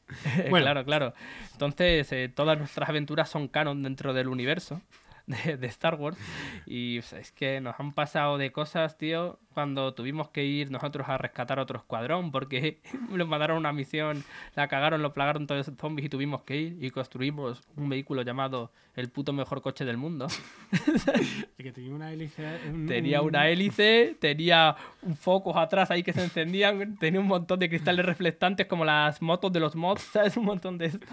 Bueno. 0.49 0.65
claro, 0.65 0.85
claro. 0.85 1.13
Entonces, 1.53 2.11
eh, 2.11 2.29
todas 2.33 2.57
nuestras 2.57 2.87
aventuras 2.89 3.29
son 3.29 3.47
canon 3.47 3.81
dentro 3.81 4.13
del 4.13 4.27
universo 4.27 4.81
de, 5.27 5.57
de 5.57 5.67
Star 5.67 5.95
Wars. 5.95 6.17
Y 6.65 6.99
o 6.99 7.01
sea, 7.01 7.19
es 7.19 7.31
que 7.31 7.61
nos 7.61 7.79
han 7.79 7.93
pasado 7.93 8.37
de 8.37 8.51
cosas, 8.51 8.97
tío, 8.97 9.39
cuando 9.53 9.93
tuvimos 9.93 10.29
que 10.29 10.43
ir 10.45 10.69
nosotros 10.71 11.07
a 11.09 11.17
rescatar 11.17 11.59
otro 11.59 11.77
escuadrón 11.79 12.31
porque 12.31 12.79
nos 13.09 13.27
mandaron 13.27 13.57
una 13.57 13.71
misión, 13.73 14.23
la 14.55 14.67
cagaron, 14.67 15.01
lo 15.01 15.13
plagaron 15.13 15.47
todos 15.47 15.61
esos 15.67 15.77
zombies 15.79 16.05
y 16.07 16.09
tuvimos 16.09 16.41
que 16.43 16.57
ir 16.57 16.83
y 16.83 16.89
construimos 16.91 17.61
un 17.75 17.89
vehículo 17.89 18.21
llamado 18.23 18.71
el 18.95 19.09
puto 19.09 19.33
mejor 19.33 19.61
coche 19.61 19.83
del 19.85 19.97
mundo. 19.97 20.27
Que 21.57 21.71
tenía 21.71 21.93
una 21.95 22.11
hélice. 22.11 22.45
un- 22.71 22.85
Tenía 22.85 23.21
un- 23.21 23.29
una 23.29 23.47
hélice, 23.49 24.15
tenía 24.19 24.75
focos 25.19 25.55
atrás 25.57 25.89
ahí 25.91 26.03
que 26.03 26.13
se 26.13 26.23
encendían, 26.23 26.97
tenía 26.97 27.19
un 27.19 27.27
montón 27.27 27.57
de 27.59 27.69
cristales 27.69 28.05
reflectantes 28.05 28.67
como 28.67 28.85
las 28.85 29.21
motos 29.21 29.51
de 29.51 29.59
los 29.59 29.75
mods, 29.75 30.01
¿sabes? 30.01 30.37
Un 30.37 30.45
montón 30.45 30.77
de 30.77 30.87
esto. 30.87 31.07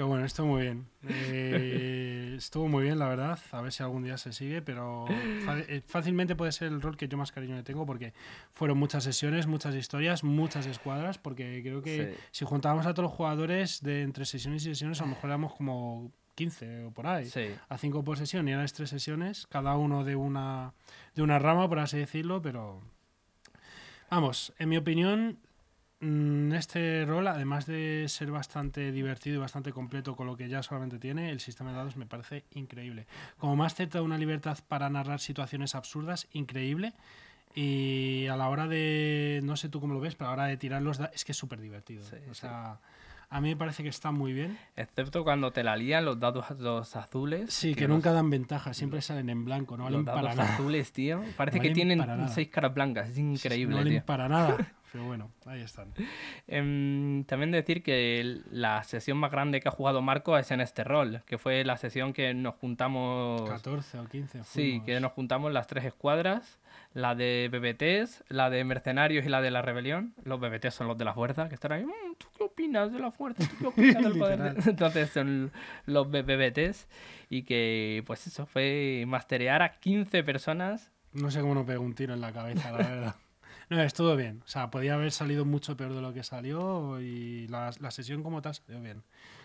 Pero 0.00 0.08
bueno, 0.08 0.24
estuvo 0.24 0.46
muy 0.46 0.62
bien. 0.62 0.86
Eh, 1.10 2.32
estuvo 2.38 2.68
muy 2.68 2.84
bien, 2.84 2.98
la 2.98 3.06
verdad. 3.06 3.38
A 3.52 3.60
ver 3.60 3.70
si 3.70 3.82
algún 3.82 4.02
día 4.02 4.16
se 4.16 4.32
sigue, 4.32 4.62
pero 4.62 5.04
eh, 5.10 5.82
fácilmente 5.86 6.34
puede 6.34 6.52
ser 6.52 6.68
el 6.68 6.80
rol 6.80 6.96
que 6.96 7.06
yo 7.06 7.18
más 7.18 7.32
cariño 7.32 7.54
le 7.54 7.62
tengo 7.62 7.84
porque 7.84 8.14
fueron 8.54 8.78
muchas 8.78 9.04
sesiones, 9.04 9.46
muchas 9.46 9.74
historias, 9.74 10.24
muchas 10.24 10.64
escuadras, 10.64 11.18
porque 11.18 11.60
creo 11.62 11.82
que 11.82 12.14
Sí. 12.14 12.20
si 12.30 12.44
juntábamos 12.46 12.86
a 12.86 12.94
todos 12.94 13.10
los 13.10 13.12
jugadores 13.12 13.82
de 13.82 14.00
entre 14.00 14.24
sesiones 14.24 14.62
y 14.62 14.70
sesiones, 14.70 15.02
a 15.02 15.04
lo 15.04 15.10
mejor 15.10 15.28
éramos 15.28 15.52
como 15.54 16.10
15 16.34 16.84
o 16.84 16.92
por 16.92 17.06
ahí. 17.06 17.26
Sí. 17.26 17.48
A 17.68 17.76
5 17.76 18.02
por 18.02 18.16
sesión 18.16 18.48
y 18.48 18.52
eran 18.52 18.62
las 18.62 18.72
tres 18.72 18.88
sesiones, 18.88 19.46
cada 19.48 19.76
uno 19.76 20.02
de 20.02 20.16
una, 20.16 20.72
de 21.14 21.20
una 21.22 21.38
rama, 21.38 21.68
por 21.68 21.78
así 21.78 21.98
decirlo, 21.98 22.40
pero... 22.40 22.80
Vamos, 24.10 24.54
en 24.58 24.70
mi 24.70 24.78
opinión, 24.78 25.38
Este 26.00 27.04
rol, 27.06 27.26
además 27.28 27.66
de 27.66 28.06
ser 28.08 28.30
bastante 28.30 28.90
divertido 28.90 29.36
y 29.36 29.38
bastante 29.38 29.70
completo 29.72 30.16
con 30.16 30.26
lo 30.26 30.36
que 30.36 30.48
ya 30.48 30.62
solamente 30.62 30.98
tiene, 30.98 31.30
el 31.30 31.40
sistema 31.40 31.70
de 31.70 31.76
dados 31.76 31.96
me 31.96 32.06
parece 32.06 32.44
increíble. 32.54 33.06
Como 33.38 33.54
más 33.56 33.74
te 33.74 33.86
da 33.86 34.00
una 34.00 34.16
libertad 34.16 34.58
para 34.66 34.88
narrar 34.88 35.20
situaciones 35.20 35.74
absurdas, 35.74 36.26
increíble. 36.32 36.94
Y 37.54 38.26
a 38.28 38.36
la 38.36 38.48
hora 38.48 38.66
de, 38.66 39.40
no 39.42 39.56
sé 39.56 39.68
tú 39.68 39.80
cómo 39.80 39.92
lo 39.92 40.00
ves, 40.00 40.14
pero 40.14 40.28
a 40.30 40.36
la 40.36 40.42
hora 40.44 40.48
de 40.50 40.56
tirar 40.56 40.80
los 40.80 40.98
dados, 40.98 41.14
es 41.14 41.24
que 41.24 41.32
es 41.32 41.38
súper 41.38 41.60
divertido. 41.60 42.02
Sí, 42.04 42.16
o 42.30 42.34
sí. 42.34 42.40
sea, 42.42 42.78
a 43.28 43.40
mí 43.40 43.50
me 43.50 43.56
parece 43.56 43.82
que 43.82 43.88
está 43.90 44.10
muy 44.10 44.32
bien. 44.32 44.56
Excepto 44.76 45.22
cuando 45.24 45.52
te 45.52 45.62
la 45.64 45.76
lían 45.76 46.04
los 46.06 46.18
dados 46.18 46.46
los 46.60 46.96
azules. 46.96 47.52
Sí, 47.52 47.74
que, 47.74 47.82
los- 47.82 47.90
nunca 47.96 48.12
dan 48.12 48.30
ventaja, 48.30 48.72
siempre 48.72 49.02
salen 49.02 49.28
en 49.28 49.44
blanco, 49.44 49.76
no 49.76 49.84
valen 49.84 49.98
los 49.98 50.06
dados 50.06 50.22
para 50.22 50.34
nada. 50.34 50.54
azules, 50.54 50.92
tío. 50.92 51.22
Parece 51.36 51.58
No 51.58 51.62
que 51.62 51.70
tienen 51.70 52.28
seis 52.28 52.48
caras 52.48 52.72
blancas. 52.72 53.10
Es 53.10 53.18
increíble, 53.18 53.72
no 53.74 53.76
valen 53.78 53.92
tío. 53.94 54.06
para 54.06 54.28
nada. 54.28 54.56
Pero 54.92 55.04
bueno, 55.04 55.30
ahí 55.46 55.60
están. 55.60 55.92
Em, 56.48 57.24
también 57.24 57.50
decir 57.52 57.82
que 57.82 58.40
la 58.50 58.82
sesión 58.82 59.18
más 59.18 59.30
grande 59.30 59.60
que 59.60 59.68
ha 59.68 59.72
jugado 59.72 60.02
Marco 60.02 60.36
es 60.36 60.50
en 60.50 60.60
este 60.60 60.82
rol, 60.84 61.22
que 61.26 61.38
fue 61.38 61.64
la 61.64 61.76
sesión 61.76 62.12
que 62.12 62.34
nos 62.34 62.54
juntamos. 62.56 63.48
14 63.48 63.98
o 63.98 64.04
15. 64.08 64.44
Sí, 64.44 64.70
fuimos. 64.70 64.86
que 64.86 65.00
nos 65.00 65.12
juntamos 65.12 65.52
las 65.52 65.66
tres 65.68 65.84
escuadras, 65.84 66.58
la 66.92 67.14
de 67.14 67.48
BBTs, 67.52 68.24
la 68.28 68.50
de 68.50 68.64
mercenarios 68.64 69.24
y 69.24 69.28
la 69.28 69.40
de 69.40 69.50
la 69.52 69.62
rebelión. 69.62 70.14
Los 70.24 70.40
BBTs 70.40 70.74
son 70.74 70.88
los 70.88 70.98
de 70.98 71.04
la 71.04 71.14
fuerza, 71.14 71.48
que 71.48 71.54
están 71.54 71.72
ahí, 71.72 71.84
"Mm, 71.84 72.14
¿tú 72.18 72.26
qué 72.36 72.42
opinas 72.44 72.92
de 72.92 72.98
la 72.98 73.12
fuerza? 73.12 73.44
¿Tú 73.48 73.56
qué 73.58 73.66
opinas 73.96 74.02
del 74.02 74.18
poder? 74.18 74.38
de-?" 74.42 74.48
Literal. 74.50 74.68
Entonces 74.70 75.10
son 75.10 75.52
los 75.86 76.10
BBTs 76.10 76.88
y 77.28 77.42
que, 77.44 78.02
pues 78.06 78.26
eso, 78.26 78.46
fue 78.46 79.04
masterear 79.06 79.62
a 79.62 79.72
15 79.78 80.24
personas. 80.24 80.90
No 81.12 81.30
sé 81.30 81.40
cómo 81.40 81.54
no 81.54 81.64
pegó 81.64 81.82
un 81.84 81.94
tiro 81.94 82.14
en 82.14 82.20
la 82.20 82.32
cabeza, 82.32 82.72
la 82.72 82.78
verdad. 82.78 83.14
No, 83.70 83.80
estuvo 83.82 84.16
bien. 84.16 84.42
O 84.44 84.48
sea, 84.48 84.70
podía 84.70 84.94
haber 84.94 85.12
salido 85.12 85.44
mucho 85.44 85.76
peor 85.76 85.94
de 85.94 86.02
lo 86.02 86.12
que 86.12 86.24
salió 86.24 87.00
y 87.00 87.46
la, 87.48 87.70
la 87.78 87.90
sesión 87.90 88.22
como 88.22 88.42
tal 88.42 88.54
salió 88.54 88.80
bien. 88.80 89.02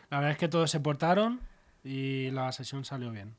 La 0.09 0.17
verdad 0.17 0.31
es 0.31 0.37
que 0.37 0.47
todos 0.47 0.71
se 0.71 0.79
portaron 0.79 1.39
y 1.83 2.31
la 2.31 2.51
sesión 2.51 2.83
salió 2.85 3.11
bien. 3.11 3.35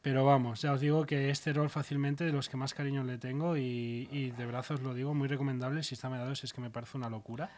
Pero 0.00 0.24
vamos, 0.24 0.62
ya 0.62 0.72
os 0.72 0.80
digo 0.80 1.04
que 1.04 1.28
este 1.28 1.52
rol 1.52 1.68
fácilmente 1.68 2.24
de 2.24 2.32
los 2.32 2.48
que 2.48 2.56
más 2.56 2.72
cariño 2.72 3.04
le 3.04 3.18
tengo 3.18 3.56
y, 3.56 4.08
y 4.10 4.30
de 4.30 4.46
verdad 4.46 4.64
os 4.70 4.80
lo 4.80 4.94
digo, 4.94 5.12
muy 5.12 5.28
recomendable. 5.28 5.78
El 5.78 5.84
sistema 5.84 6.16
de 6.16 6.22
dados 6.22 6.42
es 6.44 6.52
que 6.52 6.60
me 6.60 6.70
parece 6.70 6.96
una 6.96 7.10
locura. 7.10 7.50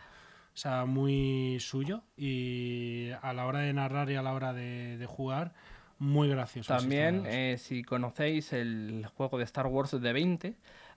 O 0.52 0.56
sea, 0.56 0.84
muy 0.84 1.58
suyo 1.60 2.02
y 2.16 3.10
a 3.22 3.32
la 3.32 3.46
hora 3.46 3.60
de 3.60 3.72
narrar 3.72 4.10
y 4.10 4.16
a 4.16 4.22
la 4.22 4.32
hora 4.32 4.52
de, 4.52 4.98
de 4.98 5.06
jugar, 5.06 5.54
muy 6.00 6.28
gracioso. 6.28 6.74
También, 6.74 7.24
eh, 7.26 7.56
si 7.58 7.84
conocéis 7.84 8.52
el 8.52 9.06
juego 9.14 9.38
de 9.38 9.44
Star 9.44 9.66
Wars 9.66 9.92
de 9.92 10.12
20, 10.12 10.56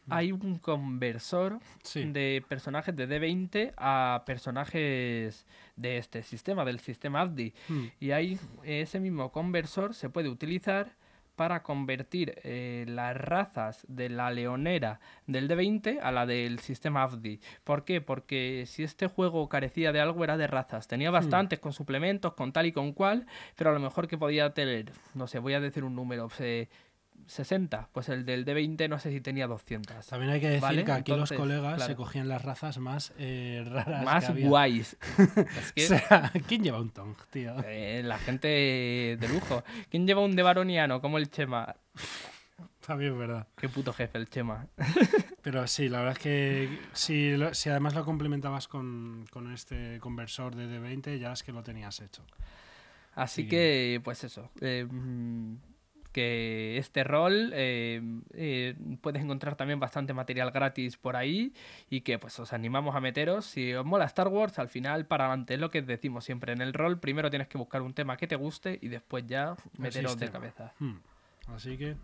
hay 0.09 0.31
un 0.31 0.57
conversor 0.59 1.59
Sí. 1.83 2.03
de 2.05 2.43
personajes 2.47 2.95
de 2.95 3.07
D20 3.07 3.73
a 3.77 4.23
personajes 4.25 5.45
de 5.75 5.97
este 5.97 6.23
sistema, 6.23 6.65
del 6.65 6.79
sistema 6.79 7.21
ABDI. 7.21 7.53
Mm. 7.69 7.83
Y 7.99 8.11
ahí 8.11 8.39
ese 8.63 8.99
mismo 8.99 9.31
conversor 9.31 9.93
se 9.93 10.09
puede 10.09 10.29
utilizar 10.29 10.91
para 11.35 11.63
convertir 11.63 12.35
eh, 12.43 12.85
las 12.87 13.17
razas 13.17 13.85
de 13.87 14.07
la 14.09 14.29
leonera 14.29 14.99
del 15.25 15.49
D20 15.49 15.99
a 15.99 16.11
la 16.11 16.27
del 16.27 16.59
sistema 16.59 17.01
AFDI. 17.03 17.39
¿Por 17.63 17.85
qué? 17.85 18.01
Porque 18.01 18.65
si 18.67 18.83
este 18.83 19.07
juego 19.07 19.49
carecía 19.49 19.91
de 19.91 19.99
algo 19.99 20.23
era 20.23 20.37
de 20.37 20.45
razas. 20.45 20.87
Tenía 20.87 21.09
bastantes 21.09 21.57
con 21.57 21.73
suplementos, 21.73 22.33
con 22.35 22.53
tal 22.53 22.67
y 22.67 22.71
con 22.71 22.93
cual, 22.93 23.25
pero 23.55 23.71
a 23.71 23.73
lo 23.73 23.79
mejor 23.79 24.07
que 24.07 24.15
podía 24.15 24.53
tener, 24.53 24.91
no 25.15 25.25
sé, 25.25 25.39
voy 25.39 25.53
a 25.55 25.59
decir 25.59 25.83
un 25.83 25.95
número, 25.95 26.29
eh, 26.37 26.69
60. 27.27 27.89
Pues 27.93 28.09
el 28.09 28.25
del 28.25 28.45
D20 28.45 28.89
no 28.89 28.99
sé 28.99 29.11
si 29.11 29.21
tenía 29.21 29.47
200. 29.47 30.05
También 30.07 30.31
hay 30.31 30.39
que 30.41 30.47
decir 30.47 30.61
¿Vale? 30.61 30.83
que 30.83 30.91
aquí 30.91 31.11
los 31.13 31.31
colegas 31.31 31.85
se 31.85 31.95
cogían 31.95 32.27
las 32.27 32.43
razas 32.43 32.77
más 32.79 33.13
eh, 33.17 33.63
raras. 33.65 34.03
Más 34.03 34.25
que 34.25 34.31
había. 34.31 34.47
guays. 34.49 34.97
es 35.57 35.71
que 35.73 35.85
O 35.85 35.87
sea, 35.87 36.31
¿quién 36.47 36.63
lleva 36.63 36.79
un 36.81 36.89
tong, 36.91 37.15
tío? 37.31 37.55
eh, 37.65 38.01
la 38.03 38.17
gente 38.19 38.47
de 38.47 39.27
lujo. 39.29 39.63
¿Quién 39.89 40.05
lleva 40.05 40.21
un 40.21 40.35
de 40.35 40.43
baroniano 40.43 40.99
como 41.01 41.17
el 41.17 41.29
Chema? 41.29 41.75
También 42.85 43.13
es 43.13 43.17
verdad. 43.17 43.47
Qué 43.55 43.69
puto 43.69 43.93
jefe 43.93 44.17
el 44.17 44.29
Chema. 44.29 44.67
Pero 45.41 45.65
sí, 45.67 45.87
la 45.89 45.99
verdad 45.99 46.13
es 46.17 46.19
que 46.23 46.79
si, 46.93 47.33
si 47.53 47.69
además 47.69 47.95
lo 47.95 48.03
complementabas 48.03 48.67
con, 48.67 49.25
con 49.31 49.51
este 49.53 49.99
conversor 49.99 50.55
de 50.55 50.67
D20, 50.67 51.17
ya 51.19 51.31
es 51.33 51.43
que 51.43 51.51
lo 51.53 51.63
tenías 51.63 51.99
hecho. 52.01 52.25
Así 53.15 53.43
Sí. 53.43 53.47
que, 53.47 54.01
pues 54.03 54.23
eso. 54.23 54.49
eh, 54.61 54.85
mm, 54.89 55.55
que 56.13 56.77
este 56.77 57.03
rol 57.03 57.51
eh, 57.53 58.01
eh, 58.33 58.75
puedes 59.01 59.21
encontrar 59.21 59.55
también 59.55 59.79
bastante 59.79 60.13
material 60.13 60.51
gratis 60.51 60.95
por 60.95 61.17
ahí 61.17 61.53
y 61.89 62.01
que 62.01 62.19
pues 62.19 62.39
os 62.39 62.53
animamos 62.53 62.95
a 62.95 63.01
meteros. 63.01 63.45
Si 63.45 63.73
os 63.73 63.85
mola 63.85 64.05
Star 64.05 64.29
Wars, 64.29 64.59
al 64.59 64.69
final 64.69 65.05
para 65.05 65.25
adelante 65.25 65.55
es 65.55 65.59
lo 65.59 65.69
que 65.69 65.81
decimos 65.81 66.23
siempre 66.23 66.53
en 66.53 66.61
el 66.61 66.73
rol. 66.73 66.99
Primero 66.99 67.29
tienes 67.29 67.49
que 67.49 67.57
buscar 67.57 67.81
un 67.81 67.93
tema 67.93 68.15
que 68.15 68.27
te 68.27 68.35
guste 68.35 68.79
y 68.81 68.87
después 68.87 69.25
ya 69.27 69.55
meteros 69.77 70.17
de 70.17 70.29
cabeza. 70.29 70.71
Hmm. 70.79 70.99
Así 71.47 71.77
que. 71.77 71.97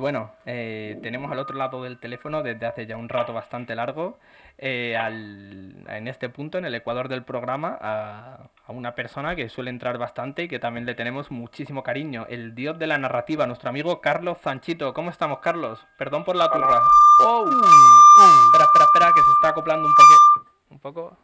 Bueno, 0.00 0.32
eh, 0.46 0.98
tenemos 1.02 1.30
al 1.30 1.38
otro 1.38 1.56
lado 1.56 1.82
del 1.84 1.98
teléfono 2.00 2.42
desde 2.42 2.66
hace 2.66 2.86
ya 2.86 2.96
un 2.96 3.08
rato 3.08 3.32
bastante 3.32 3.74
largo, 3.74 4.18
eh, 4.58 4.96
al- 4.96 5.84
en 5.88 6.08
este 6.08 6.28
punto, 6.28 6.58
en 6.58 6.64
el 6.64 6.74
ecuador 6.74 7.08
del 7.08 7.22
programa, 7.24 7.78
a, 7.80 8.48
a 8.66 8.72
una 8.72 8.94
persona 8.94 9.36
que 9.36 9.48
suele 9.48 9.70
entrar 9.70 9.96
bastante 9.98 10.42
y 10.44 10.48
que 10.48 10.58
también 10.58 10.86
le 10.86 10.94
tenemos 10.94 11.30
muchísimo 11.30 11.82
cariño, 11.82 12.26
el 12.28 12.54
dios 12.54 12.78
de 12.78 12.86
la 12.88 12.98
narrativa, 12.98 13.46
nuestro 13.46 13.68
amigo 13.70 14.00
Carlos 14.00 14.38
Zanchito. 14.38 14.92
¿Cómo 14.92 15.10
estamos, 15.10 15.38
Carlos? 15.40 15.86
Perdón 15.98 16.24
por 16.24 16.36
la 16.36 16.50
turra. 16.50 16.80
¡Oh! 17.24 17.44
Espera, 17.48 18.64
espera, 18.64 18.84
espera, 18.84 19.12
que 19.14 19.20
se 19.22 19.30
está 19.32 19.48
acoplando 19.50 19.86
un 19.86 19.94
poco. 19.94 20.50
Un 20.70 20.78
poco. 20.80 21.16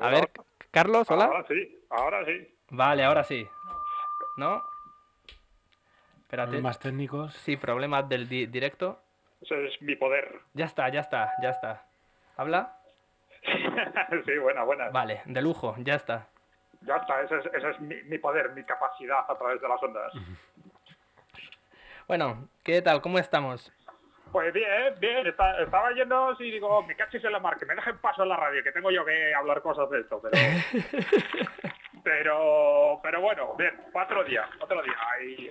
A 0.00 0.08
ver, 0.08 0.30
Carlos, 0.70 1.10
hola. 1.10 1.24
Ahora 1.26 1.44
sí, 1.48 1.80
ahora 1.90 2.24
sí. 2.24 2.54
Vale, 2.70 3.04
ahora 3.04 3.24
sí. 3.24 3.46
¿No? 4.36 4.62
Espérate. 6.32 6.48
Problemas 6.48 6.78
técnicos. 6.78 7.34
Sí, 7.44 7.58
problemas 7.58 8.08
del 8.08 8.26
di- 8.26 8.46
directo. 8.46 8.98
Ese 9.42 9.66
es 9.66 9.82
mi 9.82 9.96
poder. 9.96 10.40
Ya 10.54 10.64
está, 10.64 10.88
ya 10.88 11.00
está, 11.00 11.30
ya 11.42 11.50
está. 11.50 11.84
¿Habla? 12.38 12.78
sí, 14.24 14.38
buena, 14.38 14.62
buena. 14.64 14.88
Vale, 14.88 15.20
de 15.26 15.42
lujo, 15.42 15.74
ya 15.80 15.96
está. 15.96 16.28
Ya 16.80 16.96
está, 16.96 17.20
ese 17.20 17.36
es, 17.38 17.46
ese 17.52 17.70
es 17.72 17.80
mi, 17.80 18.02
mi 18.04 18.16
poder, 18.16 18.50
mi 18.52 18.64
capacidad 18.64 19.18
a 19.28 19.36
través 19.36 19.60
de 19.60 19.68
las 19.68 19.82
ondas. 19.82 20.12
Bueno, 22.08 22.48
¿qué 22.64 22.82
tal? 22.82 23.00
¿Cómo 23.00 23.18
estamos? 23.18 23.72
Pues 24.32 24.52
bien, 24.52 24.94
bien, 24.98 25.26
está- 25.26 25.62
estaba 25.62 25.92
yendo 25.92 26.34
y 26.40 26.50
digo, 26.50 26.82
me 26.82 26.96
cachis 26.96 27.22
en 27.24 27.32
la 27.32 27.38
mar, 27.38 27.56
que 27.58 27.64
me 27.64 27.74
dejen 27.74 27.96
paso 27.98 28.22
en 28.24 28.28
la 28.30 28.36
radio, 28.36 28.62
que 28.62 28.72
tengo 28.72 28.90
yo 28.90 29.04
que 29.04 29.32
hablar 29.34 29.62
cosas 29.62 29.88
de 29.88 30.00
esto, 30.00 30.20
pero... 30.20 30.36
pero, 32.02 33.00
pero 33.02 33.20
bueno, 33.20 33.54
bien, 33.56 33.74
otro 33.92 34.24
día, 34.24 34.48
otro 34.60 34.82
día. 34.82 34.96
Y 35.24 35.50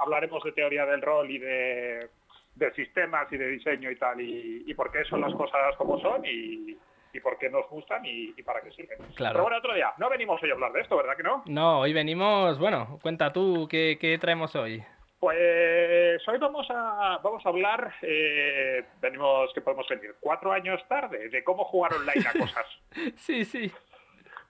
hablaremos 0.00 0.42
de 0.44 0.52
teoría 0.52 0.86
del 0.86 1.02
rol 1.02 1.30
y 1.30 1.38
de, 1.38 2.08
de 2.54 2.72
sistemas 2.74 3.30
y 3.32 3.36
de 3.36 3.48
diseño 3.48 3.90
y 3.90 3.96
tal, 3.96 4.20
y, 4.20 4.64
y 4.66 4.74
por 4.74 4.90
qué 4.90 5.04
son 5.04 5.20
las 5.20 5.34
cosas 5.34 5.76
como 5.76 5.98
son 6.00 6.24
y, 6.24 6.76
y 7.12 7.20
por 7.20 7.38
qué 7.38 7.48
nos 7.48 7.68
gustan 7.68 8.04
y, 8.04 8.34
y 8.36 8.42
para 8.42 8.60
qué 8.60 8.70
sirven. 8.72 8.98
Claro. 9.14 9.34
Pero 9.34 9.42
bueno, 9.44 9.58
otro 9.58 9.74
día, 9.74 9.92
no 9.98 10.10
venimos 10.10 10.42
hoy 10.42 10.50
a 10.50 10.54
hablar 10.54 10.72
de 10.72 10.80
esto, 10.80 10.96
¿verdad 10.96 11.16
que 11.16 11.22
no? 11.22 11.42
No, 11.46 11.80
hoy 11.80 11.92
venimos, 11.92 12.58
bueno, 12.58 12.98
cuenta 13.02 13.32
tú 13.32 13.66
qué, 13.70 13.98
qué 14.00 14.18
traemos 14.18 14.54
hoy. 14.56 14.82
Pues 15.20 16.28
hoy 16.28 16.38
vamos 16.38 16.64
a, 16.70 17.18
vamos 17.24 17.44
a 17.44 17.48
hablar, 17.48 17.92
eh, 18.02 18.84
venimos, 19.00 19.52
que 19.52 19.60
podemos 19.60 19.88
venir, 19.88 20.14
cuatro 20.20 20.52
años 20.52 20.80
tarde, 20.88 21.28
de 21.28 21.42
cómo 21.42 21.64
jugar 21.64 21.92
online 21.94 22.24
a 22.28 22.38
cosas. 22.38 22.66
Sí, 23.16 23.44
sí. 23.44 23.70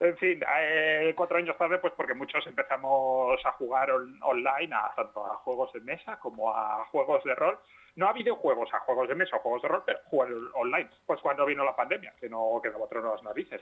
En 0.01 0.17
fin, 0.17 0.41
eh, 0.57 1.13
cuatro 1.15 1.37
años 1.37 1.57
tarde, 1.57 1.77
pues 1.79 1.93
porque 1.97 2.13
muchos 2.13 2.45
empezamos 2.47 3.37
a 3.45 3.51
jugar 3.53 3.91
on- 3.91 4.17
online, 4.23 4.73
a, 4.73 4.93
tanto 4.95 5.25
a 5.25 5.35
juegos 5.37 5.73
de 5.73 5.81
mesa 5.81 6.17
como 6.19 6.55
a 6.55 6.85
juegos 6.85 7.21
de 7.25 7.35
rol. 7.35 7.59
No 7.95 8.07
a 8.07 8.13
videojuegos, 8.13 8.73
a 8.73 8.79
juegos 8.79 9.09
de 9.09 9.15
mesa 9.15 9.35
o 9.35 9.39
juegos 9.39 9.61
de 9.61 9.67
rol, 9.67 9.83
pero 9.85 9.99
jugar 10.05 10.29
online. 10.53 10.89
Pues 11.05 11.19
cuando 11.19 11.45
vino 11.45 11.65
la 11.65 11.75
pandemia, 11.75 12.13
que 12.19 12.29
no 12.29 12.61
quedaba 12.63 12.85
otro 12.85 13.01
nuevas 13.01 13.21
narices. 13.23 13.61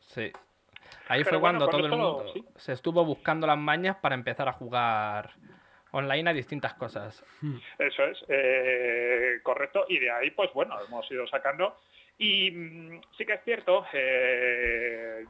Sí. 0.00 0.30
Ahí 1.08 1.20
Pero 1.24 1.30
fue 1.30 1.38
bueno, 1.38 1.58
cuando 1.58 1.68
todo 1.68 1.86
el 1.86 1.90
mundo 1.90 2.24
sí. 2.34 2.44
se 2.56 2.72
estuvo 2.72 3.04
buscando 3.04 3.46
las 3.46 3.56
mañas 3.58 3.96
para 3.96 4.14
empezar 4.14 4.48
a 4.48 4.52
jugar 4.52 5.30
online 5.92 6.30
a 6.30 6.32
distintas 6.34 6.74
cosas. 6.74 7.24
Eso 7.78 8.04
es, 8.04 8.22
eh, 8.28 9.40
correcto. 9.42 9.86
Y 9.88 9.98
de 9.98 10.10
ahí, 10.10 10.30
pues 10.32 10.52
bueno, 10.52 10.76
hemos 10.86 11.10
ido 11.10 11.26
sacando. 11.26 11.78
Y 12.18 12.50
mm, 12.50 13.00
sí 13.16 13.24
que 13.24 13.32
es 13.34 13.44
cierto, 13.44 13.86
eh, 13.92 15.24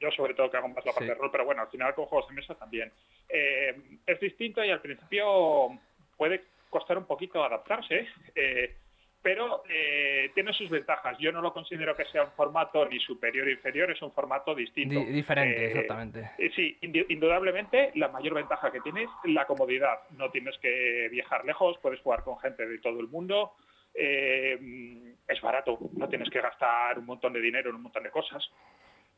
yo 0.00 0.10
sobre 0.10 0.34
todo 0.34 0.50
que 0.50 0.56
hago 0.56 0.68
más 0.68 0.84
la 0.84 0.92
parte 0.92 1.04
Sí. 1.04 1.08
de 1.08 1.14
rol, 1.14 1.30
pero 1.30 1.44
bueno, 1.44 1.62
al 1.62 1.68
final 1.68 1.94
con 1.94 2.06
juegos 2.06 2.28
de 2.28 2.34
mesa 2.34 2.54
también. 2.54 2.92
Eh, 3.28 3.74
es 4.06 4.20
distinto 4.20 4.64
y 4.64 4.70
al 4.70 4.80
principio 4.80 5.78
puede 6.16 6.42
costar 6.70 6.98
un 6.98 7.06
poquito 7.06 7.42
adaptarse, 7.42 8.06
eh, 8.34 8.74
pero 9.22 9.64
eh, 9.68 10.30
tiene 10.34 10.52
sus 10.52 10.70
ventajas. 10.70 11.18
Yo 11.18 11.32
no 11.32 11.40
lo 11.40 11.52
considero 11.52 11.96
que 11.96 12.04
sea 12.06 12.22
un 12.24 12.30
formato 12.32 12.86
ni 12.88 13.00
superior 13.00 13.46
ni 13.46 13.52
inferior, 13.54 13.90
es 13.90 14.00
un 14.02 14.12
formato 14.12 14.54
distinto. 14.54 15.00
Di- 15.00 15.06
diferente, 15.06 15.64
Eh, 15.64 15.66
exactamente. 15.68 16.30
Sí, 16.54 16.78
indudablemente 17.08 17.90
la 17.96 18.08
mayor 18.08 18.34
ventaja 18.34 18.70
que 18.70 18.80
tiene 18.82 19.02
es 19.04 19.10
la 19.24 19.46
comodidad. 19.46 19.98
No 20.10 20.30
tienes 20.30 20.56
que 20.58 21.08
viajar 21.10 21.44
lejos, 21.44 21.76
puedes 21.78 22.00
jugar 22.00 22.22
con 22.22 22.38
gente 22.38 22.66
de 22.66 22.78
todo 22.78 23.00
el 23.00 23.08
mundo. 23.08 23.52
es 23.98 25.40
barato, 25.40 25.78
no 25.96 26.06
tienes 26.08 26.28
que 26.30 26.40
gastar 26.40 26.98
un 26.98 27.06
montón 27.06 27.32
de 27.32 27.40
dinero 27.40 27.70
en 27.70 27.76
un 27.76 27.82
montón 27.82 28.02
de 28.02 28.10
cosas. 28.10 28.46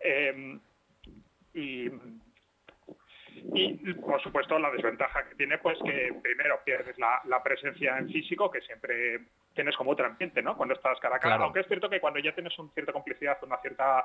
Eh, 0.00 0.58
y, 1.54 1.90
y, 3.54 3.94
por 3.94 4.22
supuesto 4.22 4.58
la 4.58 4.70
desventaja 4.70 5.28
que 5.28 5.34
tiene 5.34 5.58
pues 5.58 5.78
que 5.84 6.14
primero 6.22 6.60
pierdes 6.64 6.98
la, 6.98 7.20
la 7.24 7.42
presencia 7.42 7.98
en 7.98 8.08
físico 8.08 8.50
que 8.50 8.60
siempre 8.60 9.20
tienes 9.54 9.76
como 9.76 9.90
otro 9.90 10.06
ambiente 10.06 10.42
no 10.42 10.56
cuando 10.56 10.74
estás 10.74 10.98
cara 11.00 11.16
a 11.16 11.18
cara 11.18 11.34
Claro. 11.34 11.44
aunque 11.44 11.60
es 11.60 11.66
cierto 11.66 11.88
que 11.90 12.00
cuando 12.00 12.20
ya 12.20 12.32
tienes 12.34 12.56
una 12.58 12.70
cierta 12.72 12.92
complicidad 12.92 13.38
una 13.42 13.56
cierta 13.58 14.04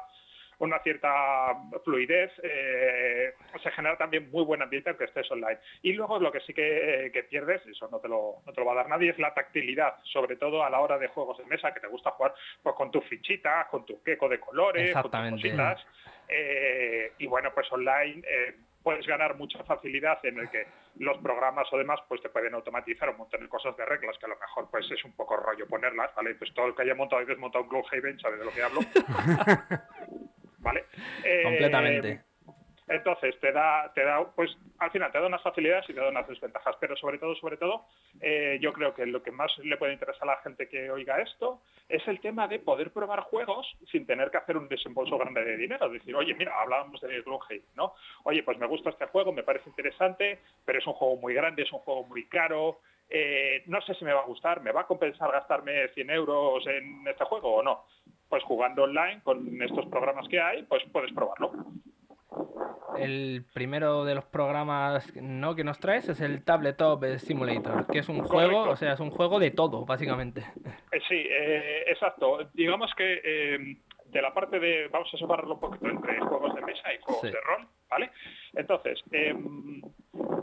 una 0.63 0.79
cierta 0.79 1.55
fluidez, 1.83 2.31
eh, 2.41 3.33
se 3.61 3.71
genera 3.71 3.97
también 3.97 4.29
muy 4.31 4.43
buen 4.43 4.61
ambiente 4.61 4.89
aunque 4.89 5.05
estés 5.05 5.29
online. 5.31 5.59
Y 5.81 5.93
luego 5.93 6.19
lo 6.19 6.31
que 6.31 6.39
sí 6.41 6.53
que, 6.53 7.11
que 7.13 7.23
pierdes, 7.23 7.65
eso 7.67 7.87
no 7.91 7.99
te, 7.99 8.07
lo, 8.07 8.37
no 8.45 8.53
te 8.53 8.61
lo 8.61 8.65
va 8.65 8.73
a 8.73 8.75
dar 8.75 8.89
nadie, 8.89 9.11
es 9.11 9.19
la 9.19 9.33
tactilidad, 9.33 9.95
sobre 10.03 10.35
todo 10.35 10.63
a 10.63 10.69
la 10.69 10.79
hora 10.79 10.97
de 10.97 11.07
juegos 11.07 11.37
de 11.37 11.45
mesa, 11.45 11.73
que 11.73 11.79
te 11.79 11.87
gusta 11.87 12.11
jugar 12.11 12.33
pues, 12.61 12.75
con 12.75 12.91
tus 12.91 13.05
fichitas, 13.05 13.67
con 13.67 13.85
tu 13.85 14.01
queco 14.03 14.29
de 14.29 14.39
colores, 14.39 14.93
con 14.93 15.11
tus 15.11 15.31
cositas. 15.31 15.85
Eh, 16.27 17.11
y 17.17 17.27
bueno, 17.27 17.51
pues 17.53 17.71
online 17.71 18.23
eh, 18.27 18.55
puedes 18.83 19.05
ganar 19.07 19.35
mucha 19.35 19.63
facilidad 19.63 20.19
en 20.25 20.39
el 20.39 20.49
que 20.49 20.67
los 20.99 21.17
programas 21.19 21.67
o 21.71 21.77
demás 21.77 21.99
pues 22.07 22.21
te 22.21 22.29
pueden 22.29 22.53
automatizar 22.53 23.09
un 23.09 23.17
montón 23.17 23.41
de 23.41 23.49
cosas 23.49 23.75
de 23.77 23.85
reglas 23.85 24.17
que 24.19 24.25
a 24.25 24.29
lo 24.29 24.37
mejor 24.37 24.69
pues 24.69 24.89
es 24.91 25.03
un 25.05 25.13
poco 25.13 25.37
rollo 25.37 25.65
ponerlas, 25.67 26.13
¿vale? 26.15 26.35
Pues 26.35 26.53
todo 26.53 26.67
el 26.67 26.75
que 26.75 26.83
haya 26.83 26.95
montado 26.95 27.21
y 27.21 27.25
desmontado 27.25 27.63
un 27.63 27.69
Gloomhaven 27.69 28.19
sabe 28.19 28.37
de 28.37 28.45
lo 28.45 28.51
que 28.51 28.61
hablo. 28.61 28.81
¿Vale? 30.63 30.85
Eh, 31.23 31.43
Completamente. 31.43 32.21
Entonces 32.87 33.39
te 33.39 33.51
da, 33.51 33.91
te 33.95 34.03
da, 34.03 34.25
pues 34.35 34.51
al 34.79 34.91
final 34.91 35.11
te 35.11 35.19
da 35.19 35.27
unas 35.27 35.41
facilidades 35.41 35.89
y 35.89 35.93
te 35.93 35.99
da 36.01 36.09
unas 36.09 36.27
desventajas, 36.27 36.75
pero 36.79 36.95
sobre 36.97 37.17
todo, 37.17 37.33
sobre 37.35 37.55
todo, 37.55 37.85
eh, 38.19 38.57
yo 38.61 38.73
creo 38.73 38.93
que 38.93 39.05
lo 39.05 39.23
que 39.23 39.31
más 39.31 39.57
le 39.59 39.77
puede 39.77 39.93
interesar 39.93 40.23
a 40.23 40.33
la 40.33 40.41
gente 40.41 40.67
que 40.67 40.91
oiga 40.91 41.21
esto 41.21 41.61
es 41.87 42.05
el 42.07 42.19
tema 42.19 42.47
de 42.47 42.59
poder 42.59 42.91
probar 42.91 43.21
juegos 43.21 43.65
sin 43.89 44.05
tener 44.05 44.31
que 44.31 44.37
hacer 44.37 44.57
un 44.57 44.67
desembolso 44.67 45.17
grande 45.17 45.45
de 45.45 45.57
dinero. 45.57 45.89
Decir, 45.89 46.13
oye, 46.15 46.33
mira, 46.33 46.59
hablábamos 46.59 46.99
de 46.99 47.21
Gloomhaven, 47.21 47.63
¿no? 47.75 47.93
Oye, 48.23 48.43
pues 48.43 48.57
me 48.57 48.67
gusta 48.67 48.89
este 48.89 49.05
juego, 49.07 49.31
me 49.31 49.43
parece 49.43 49.69
interesante, 49.69 50.39
pero 50.65 50.79
es 50.79 50.87
un 50.87 50.93
juego 50.93 51.15
muy 51.15 51.33
grande, 51.33 51.63
es 51.63 51.71
un 51.71 51.79
juego 51.79 52.03
muy 52.03 52.25
caro, 52.27 52.79
eh, 53.09 53.63
no 53.67 53.81
sé 53.81 53.93
si 53.93 54.03
me 54.05 54.13
va 54.13 54.21
a 54.21 54.25
gustar, 54.25 54.61
¿me 54.61 54.71
va 54.71 54.81
a 54.81 54.87
compensar 54.87 55.31
gastarme 55.31 55.87
100 55.89 56.09
euros 56.09 56.65
en 56.67 57.07
este 57.07 57.23
juego 57.25 57.55
o 57.55 57.63
no? 57.63 57.85
Pues 58.29 58.43
jugando 58.43 58.83
online 58.83 59.21
con 59.23 59.61
estos 59.61 59.85
programas 59.87 60.27
que 60.27 60.41
hay, 60.41 60.63
pues 60.63 60.83
puedes 60.91 61.13
probarlo. 61.13 61.51
el 62.97 63.45
primero 63.53 64.05
de 64.05 64.15
los 64.15 64.25
programas 64.25 65.15
no 65.15 65.55
que 65.55 65.63
nos 65.63 65.79
traes 65.79 66.09
es 66.09 66.21
el 66.21 66.43
Tabletop 66.43 67.03
Simulator, 67.17 67.87
que 67.87 67.99
es 67.99 68.09
un 68.09 68.23
juego, 68.23 68.69
o 68.69 68.75
sea, 68.75 68.93
es 68.93 68.99
un 68.99 69.11
juego 69.11 69.39
de 69.39 69.51
todo, 69.51 69.85
básicamente. 69.85 70.41
Eh, 70.91 70.99
sí, 71.07 71.25
eh, 71.29 71.83
exacto. 71.87 72.39
Digamos 72.53 72.91
que 72.95 73.21
eh, 73.23 73.77
de 74.05 74.21
la 74.21 74.33
parte 74.33 74.59
de, 74.59 74.87
vamos 74.87 75.09
a 75.13 75.17
separarlo 75.17 75.55
un 75.55 75.59
poquito 75.59 75.87
entre 75.89 76.19
juegos 76.19 76.55
de 76.55 76.61
mesa 76.61 76.93
y 76.93 77.01
juegos 77.01 77.23
de 77.23 77.41
rol, 77.41 77.67
¿vale? 77.89 78.11
Entonces, 78.53 79.03
em, 79.11 79.81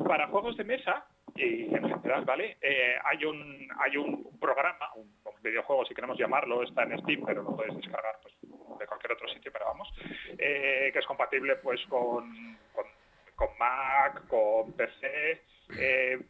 para 0.06 0.28
juegos 0.28 0.56
de 0.56 0.64
mesa 0.64 1.06
y 1.36 1.74
en 1.74 1.88
general, 1.88 2.24
¿vale? 2.24 2.58
hay 3.04 3.24
un 3.24 3.68
hay 3.78 3.96
un 3.96 4.38
programa, 4.40 4.90
un, 4.96 5.19
videojuego, 5.42 5.84
si 5.84 5.94
queremos 5.94 6.18
llamarlo, 6.18 6.62
está 6.62 6.82
en 6.84 6.98
Steam, 7.00 7.22
pero 7.24 7.42
lo 7.42 7.56
puedes 7.56 7.76
descargar 7.76 8.16
pues, 8.22 8.34
de 8.78 8.86
cualquier 8.86 9.12
otro 9.12 9.28
sitio, 9.28 9.50
pero 9.52 9.66
vamos, 9.66 9.88
que 10.36 10.92
es 10.94 11.06
compatible 11.06 11.56
pues 11.56 11.80
con, 11.88 12.58
con, 12.72 13.48
Mac, 13.58 14.26
con 14.28 14.72
PC. 14.72 15.42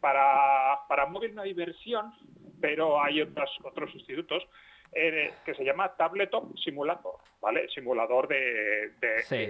para, 0.01 0.81
para 0.89 1.07
móvil 1.07 1.35
no 1.35 1.43
hay 1.43 1.53
versión, 1.53 2.13
pero 2.61 3.03
hay 3.03 3.23
otros, 3.23 3.51
otros 3.65 3.91
sustitutos 3.93 4.47
eh, 4.93 5.33
que 5.45 5.55
se 5.55 5.65
llama 5.65 5.95
Tabletop 5.97 6.57
Simulator, 6.59 7.15
¿vale? 7.41 7.69
Simulador 7.69 8.27
de, 8.27 8.93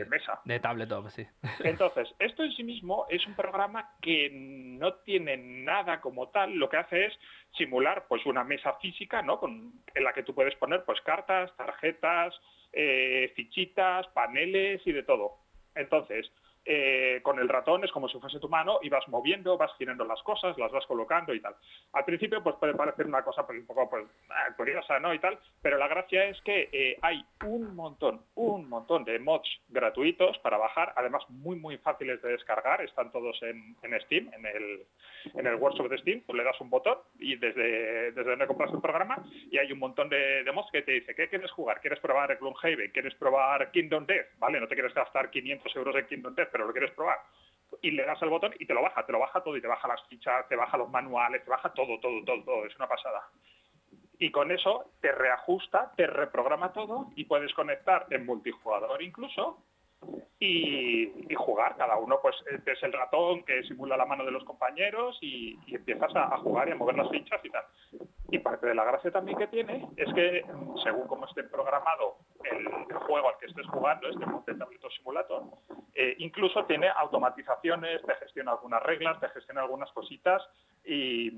mesa. 0.09 0.41
De 0.45 0.61
Tabletop, 0.61 1.09
sí. 1.09 1.27
Entonces, 1.65 2.09
esto 2.19 2.43
en 2.45 2.53
sí 2.53 2.63
mismo 2.63 3.07
es 3.09 3.27
un 3.27 3.35
programa 3.35 3.95
que 4.03 4.29
no 4.31 4.95
tiene 4.97 5.37
nada 5.39 6.01
como 6.01 6.29
tal, 6.29 6.57
lo 6.57 6.69
que 6.69 6.77
hace 6.77 7.07
es 7.07 7.19
simular 7.57 8.07
pues 8.07 8.27
una 8.27 8.45
mesa 8.45 8.75
física, 8.75 9.23
¿no? 9.23 9.39
Con, 9.39 9.73
en 9.95 10.05
la 10.05 10.13
que 10.13 10.23
tú 10.23 10.35
puedes 10.35 10.55
poner 10.57 10.85
pues 10.85 11.01
cartas, 11.01 11.57
tarjetas, 11.57 12.35
eh, 12.73 13.33
fichitas, 13.35 14.07
paneles 14.09 14.83
y 14.87 14.93
de 14.93 15.03
todo. 15.03 15.39
Entonces, 15.75 16.31
eh, 16.73 17.21
con 17.25 17.41
el 17.41 17.49
ratón 17.49 17.83
es 17.83 17.91
como 17.91 18.09
si 18.09 18.17
fuese 18.21 18.39
tu 18.39 18.49
mano 18.49 18.79
y 18.81 18.89
vas 18.89 19.09
moviendo, 19.09 19.59
vas 19.59 19.73
girando 19.77 20.05
las 20.05 20.23
cosas, 20.23 20.57
las 20.57 20.71
vas 20.71 20.87
colocando 20.87 21.35
y 21.35 21.41
tal. 21.41 21.57
Al 21.93 22.05
principio 22.05 22.45
pues 22.45 22.55
puede 22.61 22.75
parecer 22.75 23.09
una 23.09 23.25
cosa 23.25 23.45
pues, 23.45 23.59
un 23.59 23.67
poco 23.67 23.91
pues, 23.91 24.07
ah, 24.29 24.55
curiosa, 24.57 25.01
¿no? 25.01 25.13
Y 25.13 25.19
tal, 25.19 25.37
pero 25.63 25.79
la 25.79 25.89
gracia 25.89 26.27
es 26.27 26.41
que 26.43 26.69
eh, 26.71 26.97
hay 27.03 27.25
un 27.45 27.75
montón, 27.75 28.21
un 28.37 28.69
montón 28.69 29.03
de 29.03 29.19
mods 29.19 29.49
gratuitos 29.69 30.39
para 30.39 30.59
bajar, 30.59 30.93
además 30.95 31.25
muy 31.29 31.57
muy 31.57 31.77
fáciles 31.79 32.23
de 32.23 32.29
descargar, 32.29 32.81
están 32.83 33.11
todos 33.11 33.37
en, 33.43 33.75
Steam, 34.03 34.31
en 34.33 34.47
el, 34.47 34.87
en 35.35 35.49
el 35.49 35.57
workshop 35.57 35.89
de 35.89 35.99
Steam, 35.99 36.23
tú 36.25 36.35
le 36.35 36.45
das 36.45 36.61
un 36.61 36.71
botón 36.71 36.99
y 37.19 37.35
desde, 37.35 38.13
desde 38.13 38.31
donde 38.31 38.47
compras 38.47 38.73
el 38.73 38.81
programa 38.81 39.25
y 39.51 39.59
hay 39.59 39.73
un 39.73 39.81
montón 39.81 40.09
de, 40.09 40.49
mods 40.55 40.71
que 40.71 40.83
te 40.83 40.93
dice, 40.93 41.17
¿qué 41.17 41.29
quieres 41.29 41.51
jugar? 41.51 41.81
¿Quieres 41.81 41.99
probar 41.99 42.37
Gloomhaven? 42.37 42.93
¿Quieres 42.93 43.17
probar 43.17 43.73
Kingdom 43.73 44.07
Death? 44.07 44.39
¿Vale? 44.39 44.61
No 44.61 44.69
te 44.69 44.77
quieres 44.77 44.95
gastar 44.95 45.31
500 45.31 45.75
euros 45.75 45.97
en 45.97 46.07
Kingdom 46.07 46.35
Death, 46.37 46.51
pero 46.53 46.60
lo 46.67 46.73
quieres 46.73 46.93
probar. 46.93 47.19
Y 47.83 47.93
le 47.93 48.05
das 48.05 48.21
el 48.23 48.29
botón 48.29 48.53
y 48.59 48.67
te 48.67 48.75
lo 48.75 48.83
baja, 48.83 49.07
te 49.07 49.13
lo 49.13 49.21
baja 49.21 49.43
todo 49.43 49.57
y 49.57 49.61
te 49.61 49.69
baja 49.69 49.87
las 49.89 50.03
fichas, 50.09 50.49
te 50.49 50.57
baja 50.57 50.77
los 50.77 50.91
manuales, 50.91 51.45
te 51.45 51.51
baja 51.51 51.73
todo, 51.73 52.01
todo, 52.01 52.25
todo, 52.25 52.43
todo. 52.43 52.67
Es 52.67 52.77
una 52.77 52.89
pasada. 52.89 53.23
Y 54.19 54.31
con 54.31 54.51
eso 54.51 54.93
te 55.01 55.13
reajusta, 55.13 55.93
te 55.97 56.07
reprograma 56.07 56.73
todo 56.73 57.09
y 57.17 57.25
puedes 57.25 57.55
conectar 57.55 58.07
en 58.11 58.27
multijugador 58.27 59.03
incluso 59.03 59.63
y, 60.39 61.35
jugar. 61.37 61.77
Cada 61.77 61.97
uno 61.97 62.19
pues 62.21 62.37
es 62.67 62.83
el 62.83 62.93
ratón 62.93 63.45
que 63.45 63.63
simula 63.65 63.97
la 63.97 64.05
mano 64.05 64.25
de 64.25 64.31
los 64.31 64.45
compañeros 64.45 65.19
y, 65.21 65.59
empiezas 65.69 66.15
a, 66.15 66.37
jugar 66.39 66.69
y 66.69 66.73
a 66.73 66.75
mover 66.75 66.97
las 66.97 67.11
fichas 67.11 67.41
y 67.45 67.51
tal. 67.51 67.65
Y 68.31 68.39
parte 68.39 68.67
de 68.67 68.75
la 68.75 68.85
gracia 68.85 69.11
también 69.11 69.39
que 69.39 69.47
tiene 69.47 69.89
es 69.97 70.13
que 70.13 70.45
según 70.83 71.07
como 71.07 71.27
esté 71.27 71.45
programado 71.45 72.19
el, 72.45 72.69
juego 72.95 73.29
al 73.29 73.39
que 73.39 73.47
estés 73.47 73.67
jugando, 73.69 74.09
este 74.09 74.27
Monte 74.27 74.55
Tableto 74.55 74.91
Simulator, 74.91 75.43
eh, 75.95 76.15
incluso 76.19 76.65
tiene 76.67 76.89
automatizaciones, 76.89 78.03
te 78.03 78.15
gestiona 78.17 78.53
algunas 78.53 78.83
reglas, 78.83 79.19
te 79.21 79.29
gestiona 79.31 79.63
algunas 79.63 79.91
cositas 79.93 80.43
y, 80.85 81.31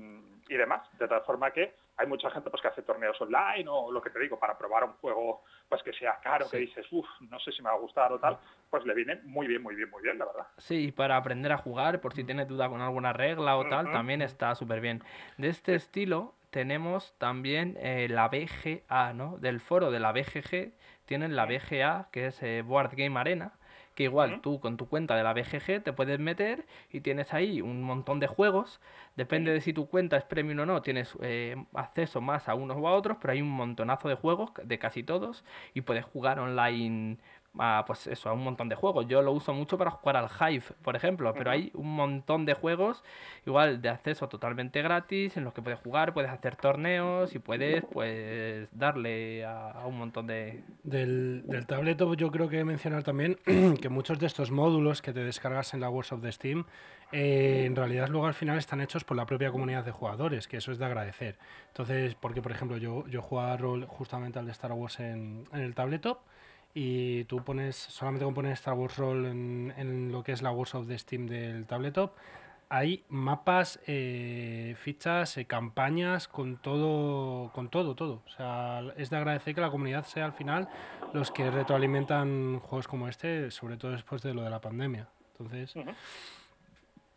demás. 0.47 0.81
De 0.97 1.07
tal 1.07 1.21
forma 1.21 1.51
que 1.51 1.73
hay 1.97 2.07
mucha 2.07 2.29
gente 2.31 2.49
pues, 2.49 2.61
que 2.61 2.67
hace 2.67 2.81
torneos 2.81 3.19
online 3.21 3.65
o 3.67 3.91
lo 3.91 4.01
que 4.01 4.09
te 4.09 4.19
digo, 4.19 4.39
para 4.39 4.57
probar 4.57 4.83
un 4.83 4.93
juego 4.93 5.43
pues 5.69 5.83
que 5.83 5.93
sea 5.93 6.19
caro, 6.21 6.49
que 6.49 6.57
dices, 6.57 6.85
uff, 6.91 7.07
no 7.29 7.39
sé 7.39 7.51
si 7.51 7.61
me 7.61 7.69
va 7.69 7.75
a 7.75 7.79
gustar 7.79 8.11
o 8.11 8.19
tal, 8.19 8.37
pues 8.69 8.85
le 8.85 8.93
viene 8.93 9.19
muy 9.23 9.47
bien, 9.47 9.61
muy 9.61 9.75
bien, 9.75 9.89
muy 9.89 10.01
bien, 10.01 10.17
la 10.17 10.25
verdad. 10.25 10.47
Sí, 10.57 10.91
para 10.91 11.17
aprender 11.17 11.51
a 11.51 11.57
jugar, 11.57 12.01
por 12.01 12.13
si 12.13 12.23
tienes 12.23 12.47
duda 12.47 12.69
con 12.69 12.81
alguna 12.81 13.13
regla 13.13 13.57
o 13.57 13.67
tal, 13.67 13.91
también 13.91 14.21
está 14.21 14.55
súper 14.55 14.81
bien. 14.81 15.03
De 15.37 15.49
este 15.49 15.75
estilo 15.75 16.35
tenemos 16.49 17.15
también 17.17 17.77
eh, 17.79 18.07
la 18.09 18.27
BGA, 18.27 19.13
¿no? 19.13 19.37
Del 19.37 19.59
foro 19.59 19.89
de 19.89 19.99
la 19.99 20.11
BGG 20.11 20.73
tienen 21.05 21.35
la 21.35 21.45
BGA, 21.45 22.09
que 22.11 22.27
es 22.27 22.41
eh, 22.43 22.61
Board 22.61 22.91
Game 22.95 23.19
Arena, 23.19 23.53
que 23.95 24.03
igual 24.03 24.41
tú 24.41 24.59
con 24.59 24.77
tu 24.77 24.87
cuenta 24.87 25.15
de 25.15 25.23
la 25.23 25.33
BGG 25.33 25.83
te 25.83 25.93
puedes 25.93 26.19
meter 26.19 26.65
y 26.91 27.01
tienes 27.01 27.33
ahí 27.33 27.61
un 27.61 27.83
montón 27.83 28.19
de 28.19 28.27
juegos. 28.27 28.79
Depende 29.15 29.51
de 29.53 29.61
si 29.61 29.73
tu 29.73 29.87
cuenta 29.87 30.17
es 30.17 30.23
premium 30.23 30.59
o 30.59 30.65
no, 30.65 30.81
tienes 30.81 31.15
eh, 31.21 31.55
acceso 31.73 32.21
más 32.21 32.49
a 32.49 32.55
unos 32.55 32.77
o 32.79 32.87
a 32.87 32.93
otros, 32.93 33.17
pero 33.21 33.33
hay 33.33 33.41
un 33.41 33.51
montonazo 33.51 34.09
de 34.09 34.15
juegos, 34.15 34.51
de 34.63 34.79
casi 34.79 35.03
todos, 35.03 35.43
y 35.73 35.81
puedes 35.81 36.05
jugar 36.05 36.39
online 36.39 37.17
a, 37.59 37.83
pues 37.85 38.07
eso, 38.07 38.29
a 38.29 38.33
un 38.33 38.43
montón 38.43 38.69
de 38.69 38.75
juegos. 38.75 39.07
Yo 39.07 39.21
lo 39.21 39.31
uso 39.31 39.53
mucho 39.53 39.77
para 39.77 39.91
jugar 39.91 40.17
al 40.17 40.29
Hive, 40.29 40.65
por 40.81 40.95
ejemplo, 40.95 41.33
pero 41.33 41.51
hay 41.51 41.71
un 41.73 41.95
montón 41.95 42.45
de 42.45 42.53
juegos, 42.53 43.03
igual 43.45 43.81
de 43.81 43.89
acceso 43.89 44.27
totalmente 44.27 44.81
gratis, 44.81 45.37
en 45.37 45.43
los 45.43 45.53
que 45.53 45.61
puedes 45.61 45.79
jugar, 45.79 46.13
puedes 46.13 46.31
hacer 46.31 46.55
torneos 46.55 47.35
y 47.35 47.39
puedes 47.39 47.83
pues 47.91 48.67
darle 48.71 49.45
a, 49.45 49.83
un 49.85 49.97
montón 49.97 50.27
de... 50.27 50.63
Del, 50.83 51.43
del 51.45 51.65
tableto 51.65 52.13
yo 52.15 52.31
creo 52.31 52.49
que 52.49 52.63
mencionar 52.63 53.03
también 53.03 53.37
que 53.81 53.89
muchos 53.89 54.19
de 54.19 54.27
estos 54.27 54.51
módulos 54.51 55.01
que 55.01 55.13
te 55.13 55.23
descargas 55.23 55.73
en 55.73 55.81
la 55.81 55.89
Workshop 55.89 56.21
de 56.21 56.31
Steam, 56.31 56.65
eh, 57.11 57.65
en 57.65 57.75
realidad 57.75 58.09
luego 58.09 58.25
al 58.25 58.33
final 58.33 58.57
están 58.57 58.81
hechos 58.81 59.03
por 59.03 59.15
la 59.15 59.25
propia 59.25 59.51
comunidad 59.51 59.85
de 59.85 59.91
jugadores, 59.91 60.47
que 60.47 60.57
eso 60.57 60.71
es 60.71 60.79
de 60.79 60.85
agradecer. 60.85 61.37
Entonces, 61.67 62.15
porque 62.15 62.41
por 62.41 62.51
ejemplo 62.51 62.77
yo, 62.77 63.05
yo 63.07 63.21
jugaba 63.21 63.55
rol 63.57 63.85
justamente 63.85 64.39
al 64.39 64.45
de 64.45 64.51
Star 64.51 64.71
Wars 64.71 64.99
en, 64.99 65.45
en 65.53 65.59
el 65.59 65.75
tabletop, 65.75 66.19
y 66.73 67.25
tú 67.25 67.43
pones, 67.43 67.75
solamente 67.75 68.25
con 68.25 68.33
poner 68.33 68.53
Star 68.53 68.73
Wars 68.73 68.97
Roll 68.97 69.25
en, 69.25 69.73
en, 69.77 70.11
lo 70.11 70.23
que 70.23 70.31
es 70.31 70.41
la 70.41 70.51
Workshop 70.51 70.85
de 70.85 70.97
Steam 70.97 71.27
del 71.27 71.65
tabletop, 71.67 72.15
hay 72.69 73.05
mapas, 73.07 73.79
eh, 73.85 74.73
fichas, 74.79 75.37
eh, 75.37 75.45
campañas, 75.45 76.27
con 76.27 76.57
todo, 76.57 77.51
con 77.53 77.69
todo, 77.69 77.93
todo. 77.93 78.23
O 78.25 78.29
sea, 78.29 78.81
es 78.97 79.11
de 79.11 79.17
agradecer 79.17 79.53
que 79.53 79.61
la 79.61 79.69
comunidad 79.69 80.05
sea 80.05 80.25
al 80.25 80.33
final 80.33 80.67
los 81.13 81.29
que 81.29 81.51
retroalimentan 81.51 82.59
juegos 82.59 82.87
como 82.87 83.07
este, 83.07 83.51
sobre 83.51 83.77
todo 83.77 83.91
después 83.91 84.23
de 84.23 84.33
lo 84.33 84.41
de 84.41 84.49
la 84.49 84.59
pandemia. 84.59 85.07
Entonces... 85.33 85.75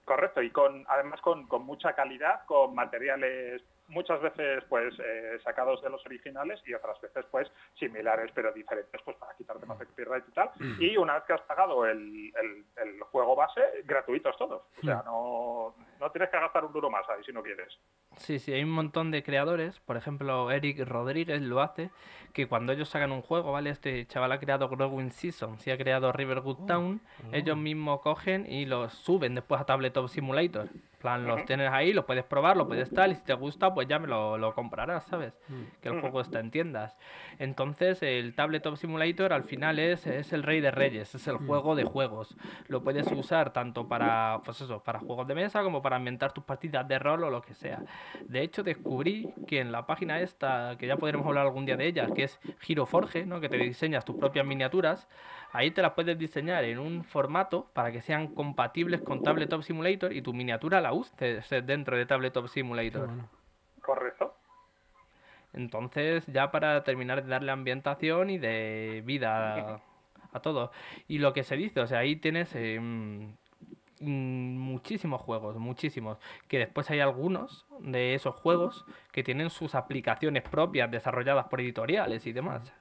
Correcto, 0.05 0.43
y 0.43 0.51
con 0.51 0.85
además 0.89 1.21
con, 1.21 1.49
con 1.49 1.65
mucha 1.65 1.95
calidad, 1.95 2.45
con 2.45 2.75
materiales 2.75 3.63
muchas 3.89 4.21
veces 4.21 4.65
pues 4.69 4.95
eh, 4.99 5.39
sacados 5.45 5.83
de 5.83 5.91
los 5.91 6.05
originales 6.07 6.61
y 6.67 6.75
otras 6.75 7.01
veces 7.01 7.25
pues 7.31 7.51
similares 7.79 8.31
pero 8.35 8.53
diferentes 8.53 9.01
pues 9.05 9.17
para 9.17 9.35
quitarte 9.35 9.67
más 9.67 9.79
de 9.79 9.87
copyright 9.87 10.25
y 10.29 10.33
tal 10.33 10.51
mm. 10.59 10.83
y 10.83 10.97
una 10.97 11.15
vez 11.15 11.25
que 11.25 11.33
has 11.35 11.43
pagado 11.43 11.87
el, 11.87 12.33
el, 12.77 13.01
juego 13.11 13.37
base 13.37 13.61
gratuitos 13.85 14.37
todos 14.37 14.63
o 14.79 14.81
sea 14.83 14.97
mm. 14.97 15.05
no, 15.05 15.75
no 16.01 16.11
tienes 16.11 16.31
que 16.31 16.41
gastar 16.41 16.65
un 16.65 16.73
duro 16.73 16.91
más 16.91 17.09
ahí 17.09 17.23
si 17.25 17.33
no 17.33 17.43
quieres 17.43 17.79
Sí, 18.19 18.39
sí, 18.39 18.53
hay 18.53 18.63
un 18.63 18.71
montón 18.71 19.11
de 19.11 19.23
creadores, 19.23 19.79
por 19.81 19.97
ejemplo, 19.97 20.51
Eric 20.51 20.87
Rodríguez 20.87 21.43
lo 21.43 21.61
hace, 21.61 21.91
que 22.33 22.49
cuando 22.49 22.73
ellos 22.73 22.89
sacan 22.89 23.13
un 23.13 23.21
juego, 23.21 23.53
¿vale? 23.53 23.71
Este 23.71 24.07
chaval 24.07 24.33
ha 24.33 24.41
creado 24.41 24.69
Growing 24.69 25.11
Season, 25.11 25.59
si 25.59 25.71
ha 25.71 25.77
creado 25.77 26.13
River 26.13 26.41
Good 26.41 26.61
oh, 26.63 26.67
Town, 26.67 27.01
oh. 27.25 27.35
ellos 27.35 27.57
mismos 27.59 28.01
cogen 28.01 28.51
y 28.51 28.65
los 28.65 28.95
suben 28.95 29.35
después 29.35 29.61
a 29.61 29.67
Tabletop 29.67 30.09
Simulator 30.09 30.69
plan, 30.97 31.27
los 31.27 31.45
tienes 31.45 31.71
ahí, 31.71 31.93
los 31.93 32.05
puedes 32.05 32.25
probar, 32.25 32.57
lo 32.57 32.67
puedes 32.67 32.91
tal, 32.91 33.13
y 33.13 33.15
si 33.15 33.25
te 33.25 33.35
gusta, 33.35 33.73
pues 33.73 33.87
ya 33.89 33.99
me 33.99 34.07
lo, 34.07 34.39
lo 34.39 34.55
comprarás, 34.55 35.05
¿sabes? 35.05 35.33
Mm. 35.49 35.81
Que 35.81 35.89
el 35.89 36.01
juego 36.01 36.21
está 36.21 36.41
en 36.41 36.51
tiendas. 36.51 36.97
Entonces, 37.39 38.03
el 38.03 38.35
Tabletop 38.35 38.77
Simulator 38.77 39.33
al 39.33 39.45
final 39.45 39.79
es, 39.79 40.07
es 40.07 40.33
el 40.33 40.43
rey 40.43 40.61
de 40.61 40.71
reyes, 40.71 41.15
es 41.15 41.27
el 41.29 41.37
mm. 41.37 41.47
juego 41.47 41.75
de 41.77 41.85
juegos. 41.85 42.37
Lo 42.69 42.83
puedes 42.83 43.11
usar 43.13 43.53
tanto 43.53 43.89
para, 43.89 44.41
pues 44.45 44.61
eso, 44.61 44.83
para 44.83 44.99
juegos 44.99 45.27
de 45.29 45.35
mesa 45.35 45.63
como 45.63 45.83
para 45.83 45.99
inventar 45.99 46.33
tus 46.33 46.45
partidas 46.45 46.87
de 46.89 46.99
rol 46.99 47.25
o 47.25 47.31
lo 47.31 47.43
que 47.43 47.55
sea. 47.55 47.83
De 48.27 48.43
hecho, 48.43 48.63
descubrí 48.63 49.33
que 49.47 49.61
en 49.61 49.73
la 49.73 49.87
página 49.87 50.21
esta, 50.21 50.77
que 50.79 50.87
ya 50.87 50.97
podremos 50.97 51.27
hablar 51.27 51.47
algún 51.47 51.67
día 51.67 51.77
de 51.77 51.87
ella, 51.87 52.09
que 52.15 52.25
es 52.25 52.39
Giro 52.61 52.87
Forge, 52.87 53.27
¿no? 53.27 53.41
que 53.41 53.49
te 53.49 53.57
diseñas 53.57 54.05
tus 54.05 54.17
propias 54.17 54.47
miniaturas, 54.47 55.09
Ahí 55.53 55.71
te 55.71 55.83
las 55.83 55.93
puedes 55.93 56.19
diseñar 56.19 56.65
en 56.65 56.79
un 56.79 57.05
formato 57.05 57.71
para 57.73 57.93
que 57.93 58.01
sean 58.01 58.29
compatibles 58.29 59.01
con 59.01 59.23
Tabletop 59.23 59.63
Simulator 59.63 60.13
y 60.13 60.23
tu 60.23 60.35
miniatura 60.35 60.81
la 60.81 60.93
uses 60.93 61.49
dentro 61.65 61.97
de 61.97 62.07
Tabletop 62.07 62.49
Simulator. 62.49 63.09
Correcto. 63.81 64.35
Entonces, 65.53 66.27
ya 66.27 66.51
para 66.51 66.85
terminar 66.85 67.25
de 67.25 67.31
darle 67.31 67.51
ambientación 67.51 68.31
y 68.31 68.39
de 68.39 69.03
vida 69.07 69.81
a, 70.33 70.41
todo. 70.41 70.71
Y 71.09 71.19
lo 71.19 71.33
que 71.33 71.45
se 71.45 71.57
dice, 71.57 71.81
o 71.81 71.87
sea, 71.87 72.01
ahí 72.01 72.17
tienes 72.17 72.55
em, 72.55 73.35
muchísimos 74.01 75.23
juegos, 75.23 75.57
muchísimos. 75.57 76.19
Que 76.47 76.59
después 76.59 76.91
hay 76.91 77.01
algunos 77.01 77.67
de 77.81 78.15
esos 78.15 78.35
juegos 78.35 78.85
que 79.13 79.23
tienen 79.23 79.49
sus 79.49 79.75
aplicaciones 79.75 80.43
propias 80.43 80.91
desarrolladas 80.91 81.47
por 81.47 81.63
editoriales 81.63 82.27
y 82.27 82.33
demás. 82.33 82.75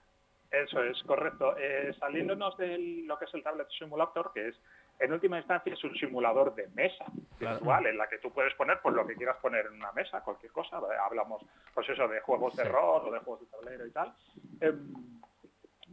Eso 0.64 0.84
es, 0.84 1.02
correcto. 1.04 1.56
Eh, 1.58 1.94
saliéndonos 2.00 2.58
de 2.58 2.78
lo 3.06 3.18
que 3.18 3.26
es 3.26 3.34
el 3.34 3.44
Tablet 3.44 3.68
Simulator, 3.78 4.32
que 4.34 4.50
es 4.50 4.56
en 5.00 5.12
última 5.12 5.38
instancia 5.38 5.74
es 5.74 5.84
un 5.84 5.94
simulador 5.96 6.56
de 6.56 6.68
mesa 6.70 7.06
virtual 7.38 7.86
en 7.86 7.98
la 7.98 8.08
que 8.08 8.18
tú 8.20 8.32
puedes 8.32 8.54
poner 8.54 8.80
pues 8.82 8.96
lo 8.96 9.06
que 9.06 9.16
quieras 9.16 9.36
poner 9.42 9.66
en 9.66 9.74
una 9.74 9.92
mesa, 9.92 10.22
cualquier 10.22 10.54
cosa. 10.54 10.80
Hablamos 11.04 11.44
pues 11.74 11.90
eso 11.90 12.08
de 12.08 12.22
juegos 12.22 12.56
de 12.56 12.64
rol 12.64 13.02
o 13.06 13.12
de 13.12 13.20
juegos 13.20 13.42
de 13.42 13.48
tablero 13.48 13.86
y 13.86 13.92
tal. 13.92 14.14
Em, 14.62 14.94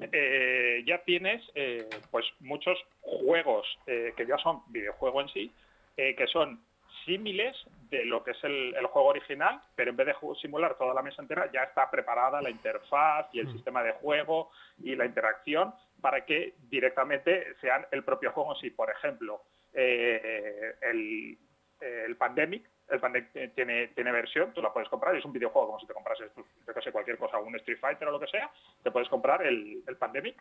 eh, 0.01 0.83
ya 0.87 0.99
tienes 1.05 1.43
eh, 1.55 1.89
pues 2.11 2.25
muchos 2.41 2.79
juegos 3.01 3.67
eh, 3.87 4.15
que 4.17 4.27
ya 4.27 4.39
son 4.39 4.63
videojuego 4.69 5.21
en 5.21 5.29
sí, 5.29 5.53
que 5.97 6.27
son 6.33 6.63
símiles 7.05 7.55
de 7.93 8.05
lo 8.07 8.25
que 8.25 8.33
es 8.33 8.43
el, 8.45 8.75
juego 8.87 9.09
original, 9.09 9.61
pero 9.77 9.91
en 9.91 9.97
vez 9.97 10.07
de 10.07 10.15
simular 10.41 10.77
toda 10.77 10.95
la 10.95 11.03
mesa 11.03 11.23
entera, 11.23 11.51
ya 11.53 11.65
está 11.65 11.91
preparada 11.91 12.43
la 12.43 12.51
interfaz 12.51 13.27
y 13.33 13.39
el 13.39 13.49
mm. 13.49 13.53
sistema 13.53 13.83
de 13.83 13.93
juego 13.93 14.51
y 14.83 14.97
la 14.97 15.05
interacción 15.05 15.75
para 16.01 16.25
que 16.25 16.55
directamente 16.69 17.55
sean 17.61 17.87
el 17.91 18.03
propio 18.03 18.33
juego 18.33 18.55
en 18.55 18.61
sí. 18.61 18.71
Por 18.71 18.91
ejemplo, 18.91 19.43
el, 19.73 21.39
el 21.81 22.17
Pandemic 22.17 22.69
el 22.93 23.01
Pandemic 23.01 23.55
tiene, 23.55 23.89
tiene 23.89 24.13
versión, 24.13 24.53
tú 24.53 24.61
la 24.61 24.73
puedes 24.73 24.89
comprar, 24.89 25.17
es 25.17 25.25
un 25.25 25.33
videojuego 25.33 25.69
como 25.69 25.81
si 25.81 25.87
te 25.87 25.95
comprases, 25.95 26.31
yo 26.37 26.75
que 26.75 26.83
sé, 26.83 26.93
cualquier 26.93 27.17
cosa, 27.17 27.39
un 27.39 27.55
Street 27.57 27.79
Fighter 27.81 28.09
o 28.09 28.13
lo 28.13 28.21
que 28.21 28.27
sea, 28.27 28.51
te 28.83 28.91
puedes 28.91 29.09
comprar 29.09 29.45
el, 29.47 29.83
Pandemic 29.99 30.37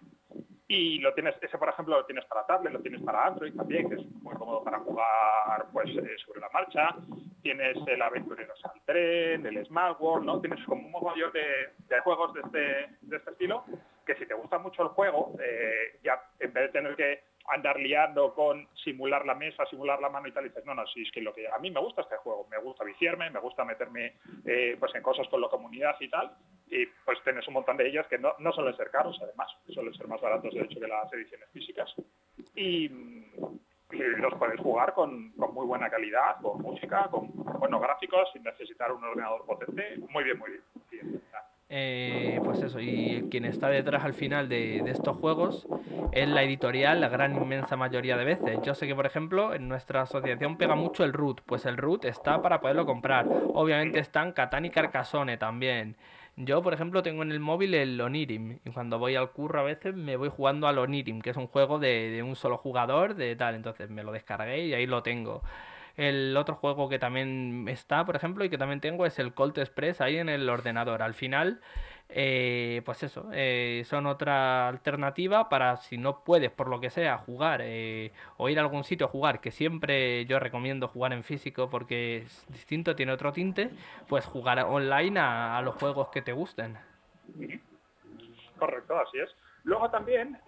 y 0.68 1.00
lo 1.00 1.14
tienes, 1.14 1.36
ese 1.42 1.58
por 1.58 1.70
ejemplo 1.70 1.98
lo 1.98 2.06
tienes 2.06 2.26
para 2.26 2.46
tablet, 2.46 2.74
lo 2.74 2.82
tienes 2.82 3.02
para 3.04 3.28
Android 3.28 3.54
también, 3.56 3.88
que 3.90 3.96
es 3.96 4.06
muy 4.22 4.36
cómodo 4.36 4.64
para 4.64 4.80
jugar 4.80 5.68
pues 5.72 5.90
eh, 5.90 6.16
sobre 6.26 6.42
la 6.42 6.50
marcha, 6.50 6.96
tienes 7.42 7.78
el 7.88 8.02
Aventureros 8.02 8.64
al 8.66 8.82
Tren, 8.86 9.46
el 9.46 9.66
Smart 9.66 10.00
World, 10.00 10.26
¿no? 10.26 10.40
Tienes 10.42 10.64
como 10.66 10.86
un 10.86 10.92
montón 10.92 11.14
de, 11.34 12.00
juegos 12.02 12.34
de 12.34 12.42
este, 12.42 12.96
de 13.02 13.18
este 13.18 13.32
estilo 13.32 13.64
que 14.06 14.16
si 14.16 14.26
te 14.26 14.34
gusta 14.34 14.58
mucho 14.58 14.84
el 14.84 14.90
juego, 14.90 15.36
eh, 15.42 16.00
ya 16.04 16.22
en 16.40 16.54
vez 16.54 16.64
de 16.66 16.70
tener 16.70 16.96
que 16.96 17.24
andar 17.50 17.80
liando 17.80 18.34
con 18.34 18.68
simular 18.84 19.26
la 19.26 19.36
mesa, 19.36 19.66
simular 19.66 20.00
la 20.00 20.10
mano 20.10 20.28
y 20.28 20.32
tal, 20.32 20.44
dices, 20.44 20.66
no, 20.66 20.74
no, 20.74 20.86
sí, 20.88 21.02
es 21.02 21.12
que 21.12 21.22
lo 21.22 21.34
que 21.34 21.48
a 21.48 21.58
mí 21.60 21.72
me 21.72 21.80
gusta 21.80 22.02
este 22.02 22.18
juego, 22.18 22.48
me 22.50 22.58
gusta 22.58 22.84
viciarme, 22.84 23.30
me 23.30 23.40
gusta 23.40 23.66
meterme 23.66 24.18
eh, 24.46 24.76
pues 24.80 24.94
en 24.96 25.02
cosas 25.02 25.28
con 25.28 25.42
la 25.42 25.50
comunidad 25.50 25.96
y 26.00 26.10
tal, 26.10 26.32
y 26.68 26.86
pues 27.06 27.22
tienes 27.24 27.48
un 27.48 27.56
montón 27.56 27.78
de 27.78 27.88
ellas 27.88 28.08
que 28.08 28.18
no, 28.18 28.34
no 28.40 28.52
suelen 28.52 28.76
ser 28.76 28.90
caros, 28.92 29.20
además, 29.22 29.50
suelen 29.70 29.94
ser 29.94 30.08
más 30.08 30.22
baratos 30.22 30.54
de 30.54 30.62
hecho 30.62 30.80
que 30.80 30.88
las 30.88 31.12
ediciones 31.14 31.50
físicas, 31.52 31.94
y, 32.56 32.90
los 33.92 34.34
puedes 34.36 34.60
jugar 34.60 34.94
con, 34.94 35.34
muy 35.36 35.66
buena 35.66 35.90
calidad, 35.90 36.38
con 36.42 36.62
música, 36.62 37.08
con 37.10 37.30
buenos 37.60 37.82
gráficos, 37.82 38.30
sin 38.34 38.44
necesitar 38.44 38.92
un 38.92 39.04
ordenador 39.04 39.46
potente, 39.46 39.98
muy 40.10 40.24
bien, 40.24 40.40
muy 40.40 40.52
bien. 40.52 41.22
Eh, 41.74 42.42
pues 42.44 42.62
eso, 42.62 42.82
y 42.82 43.30
quien 43.32 43.46
está 43.46 43.70
detrás 43.70 44.04
al 44.04 44.14
final 44.14 44.50
de, 44.50 44.80
estos 44.88 45.16
juegos 45.16 45.66
es 46.12 46.28
la 46.28 46.44
editorial, 46.44 47.00
la 47.00 47.08
gran 47.08 47.34
inmensa 47.34 47.78
mayoría 47.78 48.18
de 48.18 48.26
veces. 48.26 48.60
Yo 48.62 48.76
sé 48.76 48.88
que, 48.88 48.96
por 48.96 49.06
ejemplo, 49.06 49.54
en 49.54 49.70
nuestra 49.70 50.02
asociación 50.02 50.58
pega 50.58 50.76
mucho 50.76 51.06
el 51.06 51.14
root, 51.14 51.40
pues 51.46 51.66
el 51.66 51.78
root 51.78 52.04
está 52.04 52.42
para 52.42 52.60
poderlo 52.60 52.86
comprar. 52.86 53.26
Obviamente 53.54 54.00
están 54.00 54.34
Catán 54.34 54.66
y 54.66 54.70
Carcassonne 54.70 55.38
también. 55.38 55.96
Yo, 56.38 56.64
por 56.64 56.74
ejemplo, 56.74 57.04
tengo 57.04 57.24
en 57.24 57.32
el 57.32 57.40
móvil 57.40 57.74
el 57.74 58.00
Onirim 58.00 58.60
y 58.66 58.72
cuando 58.72 58.98
voy 58.98 59.16
al 59.16 59.32
curro 59.32 59.60
a 59.60 59.64
veces 59.64 59.96
me 59.96 60.16
voy 60.16 60.30
jugando 60.30 60.68
al 60.68 60.80
Onirim, 60.80 61.22
que 61.22 61.32
es 61.32 61.38
un 61.38 61.48
juego 61.48 61.78
de, 61.78 62.10
de 62.10 62.24
un 62.24 62.36
solo 62.36 62.58
jugador, 62.58 63.16
de 63.16 63.36
tal, 63.36 63.56
entonces 63.56 63.90
me 63.90 64.04
lo 64.04 64.12
descargué 64.12 64.66
y 64.66 64.74
ahí 64.74 64.88
lo 64.88 65.04
tengo. 65.04 65.44
El 65.98 66.36
otro 66.38 66.56
juego 66.56 66.90
que 66.90 67.00
también 67.00 67.68
está, 67.68 68.06
por 68.06 68.16
ejemplo, 68.16 68.46
y 68.46 68.50
que 68.50 68.58
también 68.58 68.80
tengo 68.80 69.06
es 69.06 69.20
el 69.20 69.34
Colt 69.34 69.58
Express 69.58 70.02
ahí 70.02 70.18
en 70.18 70.30
el 70.30 70.50
ordenador. 70.50 71.02
Al 71.02 71.14
final, 71.14 71.62
eh, 72.14 72.82
pues 72.86 73.04
eso, 73.04 73.30
eh, 73.34 73.84
son 73.86 74.06
otra 74.06 74.68
alternativa 74.68 75.50
para 75.50 75.78
si 75.78 75.98
no 75.98 76.24
puedes, 76.24 76.52
por 76.52 76.68
lo 76.68 76.80
que 76.80 76.90
sea, 76.90 77.18
jugar 77.18 77.62
eh, 77.64 78.12
o 78.38 78.50
ir 78.50 78.60
a 78.60 78.62
algún 78.62 78.84
sitio 78.84 79.08
a 79.08 79.10
jugar, 79.10 79.42
que 79.42 79.52
siempre 79.52 80.26
yo 80.26 80.40
recomiendo 80.40 80.88
jugar 80.88 81.14
en 81.14 81.24
físico 81.24 81.70
porque 81.70 82.18
es 82.18 82.46
distinto, 82.50 82.96
tiene 82.96 83.12
otro 83.14 83.32
tinte, 83.32 83.70
pues 84.08 84.26
jugar 84.26 84.60
online 84.60 85.20
a, 85.20 85.62
los 85.62 85.76
juegos 85.76 86.10
que 86.10 86.22
te 86.22 86.34
gusten. 86.34 86.78
Correcto, 88.58 89.00
así 89.00 89.20
es. 89.20 89.30
Luego 89.64 89.90
también, 89.90 90.40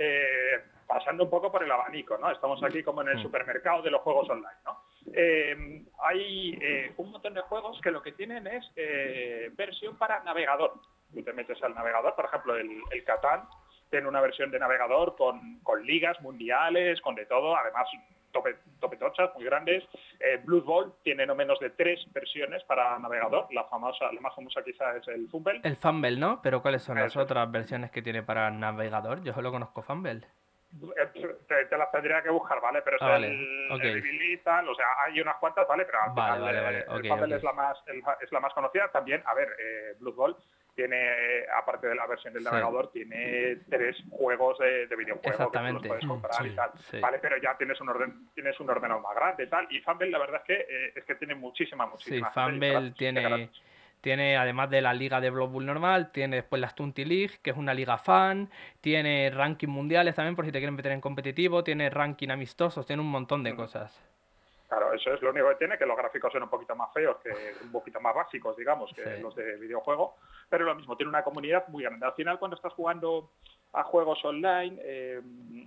pasando 0.88 1.24
un 1.24 1.30
poco 1.30 1.52
por 1.52 1.64
el 1.64 1.72
abanico, 1.72 2.18
¿no? 2.18 2.32
Estamos 2.32 2.62
aquí 2.64 2.84
como 2.84 3.02
en 3.02 3.10
el 3.10 3.18
mm. 3.18 3.22
supermercado 3.22 3.82
de 3.82 3.92
los 3.92 4.02
juegos 4.02 4.30
online, 4.30 4.58
¿no? 4.66 4.84
Eh, 5.12 5.84
hay 6.02 6.58
eh, 6.62 6.94
un 6.98 7.12
montón 7.12 7.34
de 7.34 7.42
juegos 7.42 7.80
que 7.82 7.92
lo 7.92 8.02
que 8.02 8.14
tienen 8.14 8.48
es 8.48 8.66
eh, 8.76 9.52
versión 9.56 9.98
para 9.98 10.24
navegador. 10.24 10.74
Tú 11.14 11.24
te 11.24 11.34
metes 11.34 11.62
al 11.64 11.76
navegador, 11.76 12.16
por 12.16 12.26
ejemplo, 12.26 12.56
el, 12.56 12.82
el 12.92 13.04
Catán 13.04 13.48
tiene 13.94 14.08
una 14.08 14.22
versión 14.22 14.50
de 14.50 14.58
navegador 14.58 15.16
con, 15.16 15.86
ligas 15.86 16.20
mundiales, 16.22 17.00
con 17.02 17.14
de 17.14 17.28
todo, 17.28 17.56
además 17.56 17.88
tope, 18.32 18.98
tochas 18.98 19.30
muy 19.36 19.44
grandes. 19.46 19.84
Blue 20.46 20.64
Bowl 20.64 20.96
tiene 21.04 21.28
no 21.28 21.36
menos 21.36 21.60
de 21.60 21.70
tres 21.70 22.04
versiones 22.12 22.64
para 22.64 22.98
navegador. 22.98 23.46
La 23.54 23.66
famosa, 23.66 24.12
la 24.12 24.20
más 24.20 24.34
famosa 24.34 24.64
quizá 24.64 24.98
es 24.98 25.08
el 25.10 25.30
Fumble. 25.30 25.62
El 25.64 25.76
Fumble, 25.76 26.18
¿no? 26.18 26.42
Pero 26.42 26.64
¿cuáles 26.64 26.82
son 26.82 26.98
las 26.98 27.16
otras 27.16 27.52
versiones 27.52 27.92
que 27.92 28.02
tiene 28.02 28.24
para 28.24 28.50
navegador? 28.50 29.22
Yo 29.22 29.32
solo 29.32 29.52
conozco 29.52 29.84
Fumble. 29.84 30.22
Te, 31.48 31.66
te, 31.66 31.78
las 31.78 31.92
tendría 31.92 32.24
que 32.24 32.32
buscar, 32.32 32.60
¿vale? 32.62 32.82
Pero 32.82 32.98
ah, 33.00 33.18
es 33.18 33.24
el, 33.26 33.70
o 33.70 34.76
sea, 34.76 34.88
hay 35.06 35.22
unas 35.22 35.36
cuantas, 35.36 35.68
¿vale? 35.68 35.86
Pero 35.86 36.00
al 36.02 36.14
final 36.14 36.56
eh, 36.56 36.86
el 36.90 37.10
papel 37.10 37.34
es 37.34 37.44
la 37.44 37.54
más 37.54 37.78
es 37.88 38.32
la 38.32 38.40
más 38.40 38.54
conocida. 38.56 38.88
También, 38.88 39.22
a 39.24 39.36
ver, 39.36 39.50
eh, 39.60 39.96
Blood 40.00 40.16
Bowl 40.16 40.38
tiene, 40.76 41.46
aparte 41.56 41.88
de 41.88 41.96
la 41.96 42.08
versión 42.08 42.34
del 42.34 42.44
navegador, 42.44 42.92
tiene 42.92 43.58
tres 43.70 43.98
juegos 44.10 44.58
de, 44.60 44.88
videojuegos 44.96 45.52
que 45.52 45.72
los 45.72 45.88
puedes 45.88 46.06
comprar 46.06 46.46
y 46.46 46.56
tal. 46.56 46.72
Vale, 47.02 47.20
pero 47.20 47.38
ya 47.38 47.56
tienes 47.58 47.80
un 47.82 47.90
orden, 47.90 48.30
tienes 48.34 48.60
un 48.60 48.70
ordenador 48.70 49.04
más 49.04 49.16
grande 49.16 49.44
y 49.44 49.48
tal. 49.48 49.68
Y 49.70 49.80
Fumble, 49.82 50.10
la 50.10 50.20
verdad 50.20 50.42
es 50.42 50.48
que 50.48 50.66
eh, 50.68 50.94
es 50.96 51.04
que 51.06 51.16
tiene 51.16 51.36
muchísima, 51.36 51.86
muchísima. 51.86 52.28
Sí, 52.28 52.34
Fumble 52.34 52.92
tiene 52.98 53.50
tiene, 54.04 54.36
además 54.36 54.70
de 54.70 54.82
la 54.82 54.94
liga 54.94 55.22
de 55.22 55.30
Blood 55.30 55.48
Bowl 55.48 55.66
normal, 55.66 56.12
tiene 56.12 56.36
después 56.36 56.60
la 56.62 56.68
Stunty 56.68 57.06
League, 57.06 57.36
que 57.42 57.52
es 57.52 57.56
una 57.56 57.74
liga 57.74 57.98
fan. 57.98 58.50
Tiene 58.82 59.32
ranking 59.34 59.70
mundiales 59.70 60.14
también, 60.14 60.36
por 60.36 60.44
si 60.44 60.52
te 60.52 60.60
quieren 60.60 60.76
meter 60.76 60.92
en 60.92 61.00
competitivo. 61.00 61.64
Tiene 61.64 61.90
ranking 61.90 62.28
amistosos, 62.28 62.86
tiene 62.86 63.02
un 63.02 63.10
montón 63.10 63.44
de 63.44 63.56
cosas. 63.56 63.98
Claro, 64.68 64.92
eso 64.92 65.14
es 65.14 65.22
lo 65.22 65.30
único 65.30 65.48
que 65.52 65.56
tiene, 65.56 65.78
que 65.78 65.86
los 65.86 65.96
gráficos 65.96 66.34
son 66.34 66.44
un 66.44 66.50
poquito 66.50 66.76
más 66.76 66.92
feos, 66.92 67.16
que 67.24 67.32
un 67.64 67.72
poquito 67.72 68.02
más 68.02 68.14
básicos, 68.14 68.58
digamos, 68.58 68.92
que 68.94 69.20
los 69.20 69.34
de 69.38 69.56
videojuego. 69.56 70.18
Pero 70.54 70.66
lo 70.66 70.76
mismo, 70.76 70.96
tiene 70.96 71.10
una 71.10 71.24
comunidad 71.24 71.68
muy 71.70 71.82
grande. 71.82 72.06
Al 72.06 72.14
final, 72.14 72.38
cuando 72.38 72.56
estás 72.56 72.74
jugando 72.74 73.32
a 73.72 73.82
juegos 73.82 74.24
online, 74.24 74.78
eh, 74.84 75.20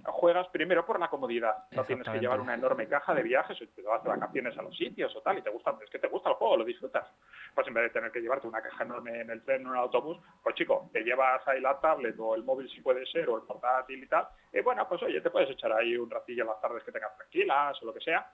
juegas 0.04 0.46
primero 0.50 0.86
por 0.86 1.00
la 1.00 1.08
comodidad. 1.08 1.64
No 1.72 1.82
tienes 1.82 2.08
que 2.08 2.20
llevar 2.20 2.40
una 2.40 2.54
enorme 2.54 2.86
caja 2.86 3.12
de 3.12 3.24
viajes, 3.24 3.60
o 3.60 3.66
te 3.66 3.82
vas 3.82 4.04
de 4.04 4.10
vacaciones 4.10 4.56
a 4.56 4.62
los 4.62 4.76
sitios 4.76 5.12
o 5.16 5.22
tal, 5.22 5.38
y 5.38 5.42
te 5.42 5.50
gusta, 5.50 5.76
es 5.82 5.90
que 5.90 5.98
te 5.98 6.06
gusta 6.06 6.28
el 6.28 6.36
juego, 6.36 6.58
lo 6.58 6.64
disfrutas. 6.64 7.04
Pues 7.52 7.66
en 7.66 7.74
vez 7.74 7.82
de 7.82 7.90
tener 7.90 8.12
que 8.12 8.20
llevarte 8.20 8.46
una 8.46 8.62
caja 8.62 8.84
enorme 8.84 9.22
en 9.22 9.30
el 9.30 9.42
tren 9.42 9.66
o 9.66 9.70
en 9.70 9.74
el 9.74 9.82
autobús, 9.82 10.18
pues 10.40 10.54
chico, 10.54 10.88
te 10.92 11.02
llevas 11.02 11.42
ahí 11.48 11.60
la 11.60 11.80
tablet 11.80 12.14
o 12.20 12.36
el 12.36 12.44
móvil 12.44 12.70
si 12.70 12.80
puede 12.80 13.04
ser, 13.06 13.28
o 13.28 13.38
el 13.38 13.42
portátil 13.42 14.04
y 14.04 14.06
tal, 14.06 14.28
y 14.52 14.60
bueno, 14.60 14.86
pues 14.88 15.02
oye, 15.02 15.20
te 15.20 15.30
puedes 15.30 15.50
echar 15.50 15.72
ahí 15.72 15.96
un 15.96 16.08
ratillo 16.08 16.44
en 16.44 16.48
las 16.50 16.60
tardes 16.60 16.84
que 16.84 16.92
tengas 16.92 17.16
tranquilas 17.16 17.82
o 17.82 17.86
lo 17.86 17.92
que 17.92 18.02
sea, 18.02 18.24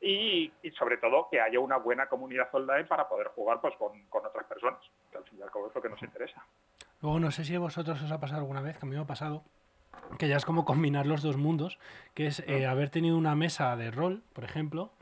y, 0.00 0.52
sobre 0.78 0.98
todo 0.98 1.28
que 1.30 1.40
haya 1.40 1.58
una 1.58 1.78
buena 1.78 2.06
comunidad 2.06 2.48
online 2.52 2.84
para 2.84 3.08
poder 3.08 3.28
jugar 3.28 3.60
pues 3.60 3.74
con, 3.76 4.00
con 4.06 4.24
otras 4.24 4.46
personas, 4.46 4.80
que 5.10 5.18
al 5.18 5.24
fin 5.24 5.38
y 5.38 5.42
al 5.42 5.50
cabo 5.50 5.68
es 5.68 5.74
lo 5.74 5.82
que 5.82 5.88
nos 5.88 6.02
interesa. 6.02 6.44
Luego 7.02 7.20
no 7.20 7.30
sé 7.30 7.44
si 7.44 7.54
a 7.54 7.58
vosotros 7.58 8.02
os 8.02 8.10
ha 8.10 8.20
pasado 8.20 8.40
alguna 8.40 8.60
vez, 8.60 8.78
que 8.78 8.86
a 8.86 8.88
mí 8.88 8.94
me 8.94 9.02
ha 9.02 9.06
pasado, 9.06 9.42
que 10.18 10.28
ya 10.28 10.36
es 10.36 10.44
como 10.44 10.64
combinar 10.64 11.06
los 11.06 11.22
dos 11.22 11.36
mundos, 11.36 11.78
que 12.14 12.26
es 12.26 12.40
eh, 12.46 12.66
haber 12.66 12.90
tenido 12.90 13.16
una 13.16 13.34
mesa 13.34 13.76
de 13.76 13.90
rol, 13.90 14.22
por 14.32 14.44
ejemplo, 14.44 14.92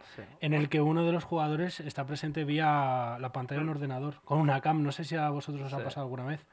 en 0.41 0.55
el 0.55 0.69
que 0.69 0.81
uno 0.81 1.05
de 1.05 1.13
los 1.13 1.25
jugadores 1.25 1.81
está 1.81 2.07
presente 2.07 2.45
vía 2.45 3.17
la 3.21 3.33
pantalla 3.33 3.61
de 3.61 3.65
un 3.65 3.71
ordenador, 3.71 4.15
con 4.25 4.39
una 4.39 4.61
cam. 4.61 4.83
No 4.83 4.93
sé 4.93 5.05
si 5.05 5.17
a 5.17 5.29
vosotros 5.31 5.67
os 5.67 5.73
ha 5.73 5.85
pasado 5.85 6.07
alguna 6.07 6.25
vez. 6.25 6.47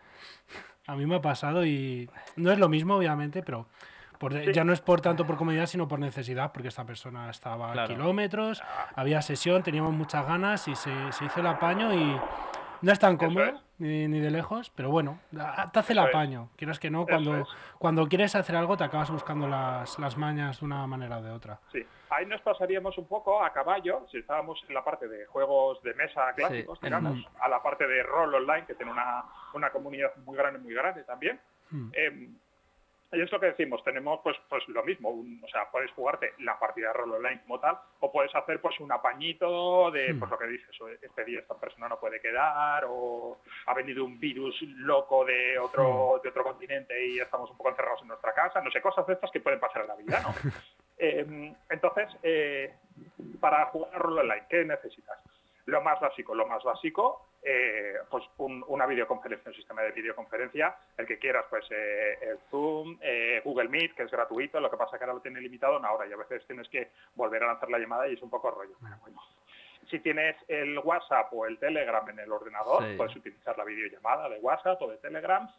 A 0.88 0.96
mí 0.96 1.06
me 1.06 1.16
ha 1.16 1.22
pasado 1.22 1.66
y 1.66 2.10
no 2.36 2.52
es 2.52 2.60
lo 2.60 2.70
mismo, 2.70 2.96
obviamente, 2.96 3.42
pero 3.44 3.68
ya 4.54 4.64
no 4.64 4.74
es 4.74 4.82
por 4.82 5.02
tanto 5.02 5.26
por 5.26 5.38
comodidad, 5.38 5.66
sino 5.66 5.88
por 5.88 6.00
necesidad, 6.00 6.52
porque 6.52 6.68
esta 6.68 6.86
persona 6.86 7.30
estaba 7.30 7.72
a 7.72 7.88
kilómetros, 7.88 8.62
había 8.96 9.22
sesión, 9.22 9.64
teníamos 9.64 9.94
muchas 9.94 10.26
ganas 10.28 10.68
y 10.68 10.76
se, 10.76 10.92
se 11.12 11.26
hizo 11.26 11.40
el 11.40 11.48
apaño 11.48 11.94
y 11.94 12.20
no 12.82 12.92
es 12.92 13.00
tan 13.00 13.18
cómodo 13.18 13.62
ni, 13.78 14.08
ni, 14.08 14.20
de 14.20 14.30
lejos, 14.30 14.72
pero 14.76 14.90
bueno, 14.90 15.20
te 15.32 15.80
hace 15.80 15.94
el 15.94 16.00
apaño. 16.00 16.50
Quieres 16.56 16.80
que 16.80 16.90
no, 16.90 17.06
cuando, 17.06 17.48
cuando 17.78 18.08
quieres 18.08 18.36
hacer 18.36 18.56
algo 18.56 18.78
te 18.78 18.84
acabas 18.84 19.10
buscando 19.10 19.48
las, 19.48 19.98
las 19.98 20.18
mañas 20.18 20.60
de 20.60 20.66
una 20.66 20.86
manera 20.88 21.18
o 21.18 21.22
de 21.22 21.32
otra. 21.32 21.60
Sí, 21.72 21.86
ahí 22.10 22.26
nos 22.26 22.42
pasaríamos 22.42 22.98
un 22.98 23.08
poco 23.08 23.44
a 23.44 23.52
caballo, 23.52 24.06
si 24.12 24.20
estábamos 24.20 24.64
en 24.68 24.76
la 24.76 24.84
parte 24.84 25.08
de 25.08 25.26
juegos 25.26 25.82
de 25.84 25.94
mesa 25.96 26.34
clásicos, 26.36 26.80
digamos, 26.82 27.26
a 27.40 27.50
la 27.50 27.62
parte 27.62 27.88
de 27.88 28.04
rol 28.04 28.34
online, 28.36 28.66
que 28.66 28.76
tiene 28.76 28.92
una, 28.92 29.24
una 29.54 29.70
comunidad 29.72 30.16
muy 30.18 30.38
grande, 30.38 30.60
muy 30.60 30.74
grande 30.74 31.04
también. 31.04 31.40
Hmm. 31.70 31.90
Em, 31.94 32.36
y 33.14 33.22
es 33.22 33.32
lo 33.32 33.40
que 33.40 33.48
decimos, 33.48 33.84
tenemos 33.84 34.20
pues 34.24 34.38
pues 34.50 34.68
lo 34.70 34.84
mismo, 34.84 35.10
o 35.10 35.48
sea, 35.50 35.70
puedes 35.70 35.92
jugarte 35.92 36.34
la 36.40 36.58
partida 36.58 36.88
de 36.88 36.94
rol 36.94 37.14
online 37.16 37.42
como 37.42 37.60
tal, 37.60 37.78
o 38.00 38.12
puedes 38.12 38.34
hacer 38.34 38.62
pues 38.62 38.80
un 38.80 38.92
apañito 38.92 39.92
de 39.92 40.14
hmm. 40.14 40.20
pues 40.20 40.32
lo 40.32 40.38
que 40.38 40.48
dices, 40.48 40.70
este 41.02 41.26
día 41.26 41.40
esta 41.40 41.56
persona 41.56 41.90
no 41.90 42.00
puede 42.00 42.22
quedar, 42.22 42.86
o 42.88 43.40
ha 43.66 43.74
venido 43.74 44.06
un 44.06 44.20
virus 44.20 44.62
loco 44.62 45.26
de 45.26 45.60
otro, 45.60 46.18
hmm. 46.18 46.22
de 46.22 46.30
otro 46.30 46.44
continente 46.44 47.06
y 47.06 47.20
estamos 47.20 47.50
un 47.50 47.58
poco 47.58 47.70
encerrados 47.70 48.02
en 48.02 48.08
nuestra 48.08 48.34
casa, 48.34 48.62
no 48.62 48.72
sé, 48.72 48.82
cosas 48.82 49.06
de 49.06 49.14
estas 49.14 49.32
que 49.32 49.42
pueden 49.42 49.60
pasar 49.60 49.82
en 49.82 49.88
la 49.88 49.96
vida, 49.96 50.22
¿no? 50.22 50.34
Em, 51.04 51.56
entonces, 51.68 52.10
eh, 52.22 52.76
para 53.40 53.66
jugar 53.66 54.00
rol 54.00 54.20
online, 54.20 54.46
¿qué 54.48 54.64
necesitas? 54.64 55.18
Lo 55.72 55.82
más 55.82 56.02
básico, 56.02 56.36
lo 56.36 56.46
más 56.48 56.62
básico, 56.66 57.30
eh, 57.42 57.94
pues 58.10 58.26
una 58.38 58.86
videoconferencia, 58.86 59.52
un 59.52 59.56
sistema 59.56 59.82
de 59.84 59.94
videoconferencia, 59.94 60.76
el 60.98 61.08
que 61.08 61.18
quieras, 61.18 61.46
pues 61.50 61.66
eh, 61.72 62.18
el 62.22 62.40
Zoom, 62.50 63.00
Google 63.46 63.70
Meet, 63.70 63.96
que 63.96 64.04
es 64.04 64.12
gratuito, 64.12 64.60
lo 64.60 64.70
que 64.70 64.76
pasa 64.76 64.98
que 64.98 65.06
ahora 65.06 65.14
lo 65.14 65.22
tiene 65.22 65.40
limitado 65.40 65.78
una 65.78 65.94
hora 65.94 66.06
y 66.06 66.12
a 66.12 66.18
veces 66.18 66.46
tienes 66.46 66.68
que 66.68 66.92
volver 67.16 67.42
a 67.44 67.48
lanzar 67.48 67.70
la 67.70 67.80
llamada 67.80 68.06
y 68.10 68.16
es 68.16 68.22
un 68.22 68.30
poco 68.30 68.52
rollo. 68.52 68.76
Bueno, 69.00 69.22
si 69.90 70.00
tienes 70.00 70.36
el 70.50 70.78
WhatsApp 70.80 71.32
o 71.32 71.46
el 71.46 71.58
Telegram 71.58 72.08
en 72.10 72.20
el 72.20 72.32
ordenador, 72.34 72.84
puedes 72.98 73.16
utilizar 73.16 73.58
la 73.58 73.64
videollamada 73.64 74.28
de 74.28 74.40
WhatsApp 74.40 74.82
o 74.82 74.92
de 74.92 74.98
Telegram. 74.98 75.50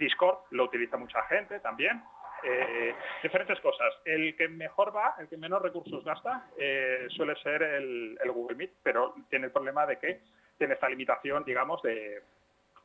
Discord 0.00 0.38
lo 0.50 0.64
utiliza 0.64 0.96
mucha 0.96 1.22
gente 1.22 1.60
también. 1.60 2.02
Eh, 2.42 2.94
diferentes 3.22 3.60
cosas. 3.60 3.94
El 4.04 4.36
que 4.36 4.48
mejor 4.48 4.94
va, 4.94 5.14
el 5.18 5.28
que 5.28 5.36
menos 5.36 5.60
recursos 5.60 6.04
gasta, 6.04 6.46
eh, 6.56 7.06
suele 7.10 7.36
ser 7.36 7.62
el, 7.62 8.18
Google 8.26 8.56
Meet, 8.56 8.72
pero 8.82 9.14
tiene 9.28 9.46
el 9.46 9.52
problema 9.52 9.86
de 9.86 9.98
que 9.98 10.20
tiene 10.56 10.74
esta 10.74 10.88
limitación, 10.88 11.44
digamos, 11.44 11.82
de 11.82 12.22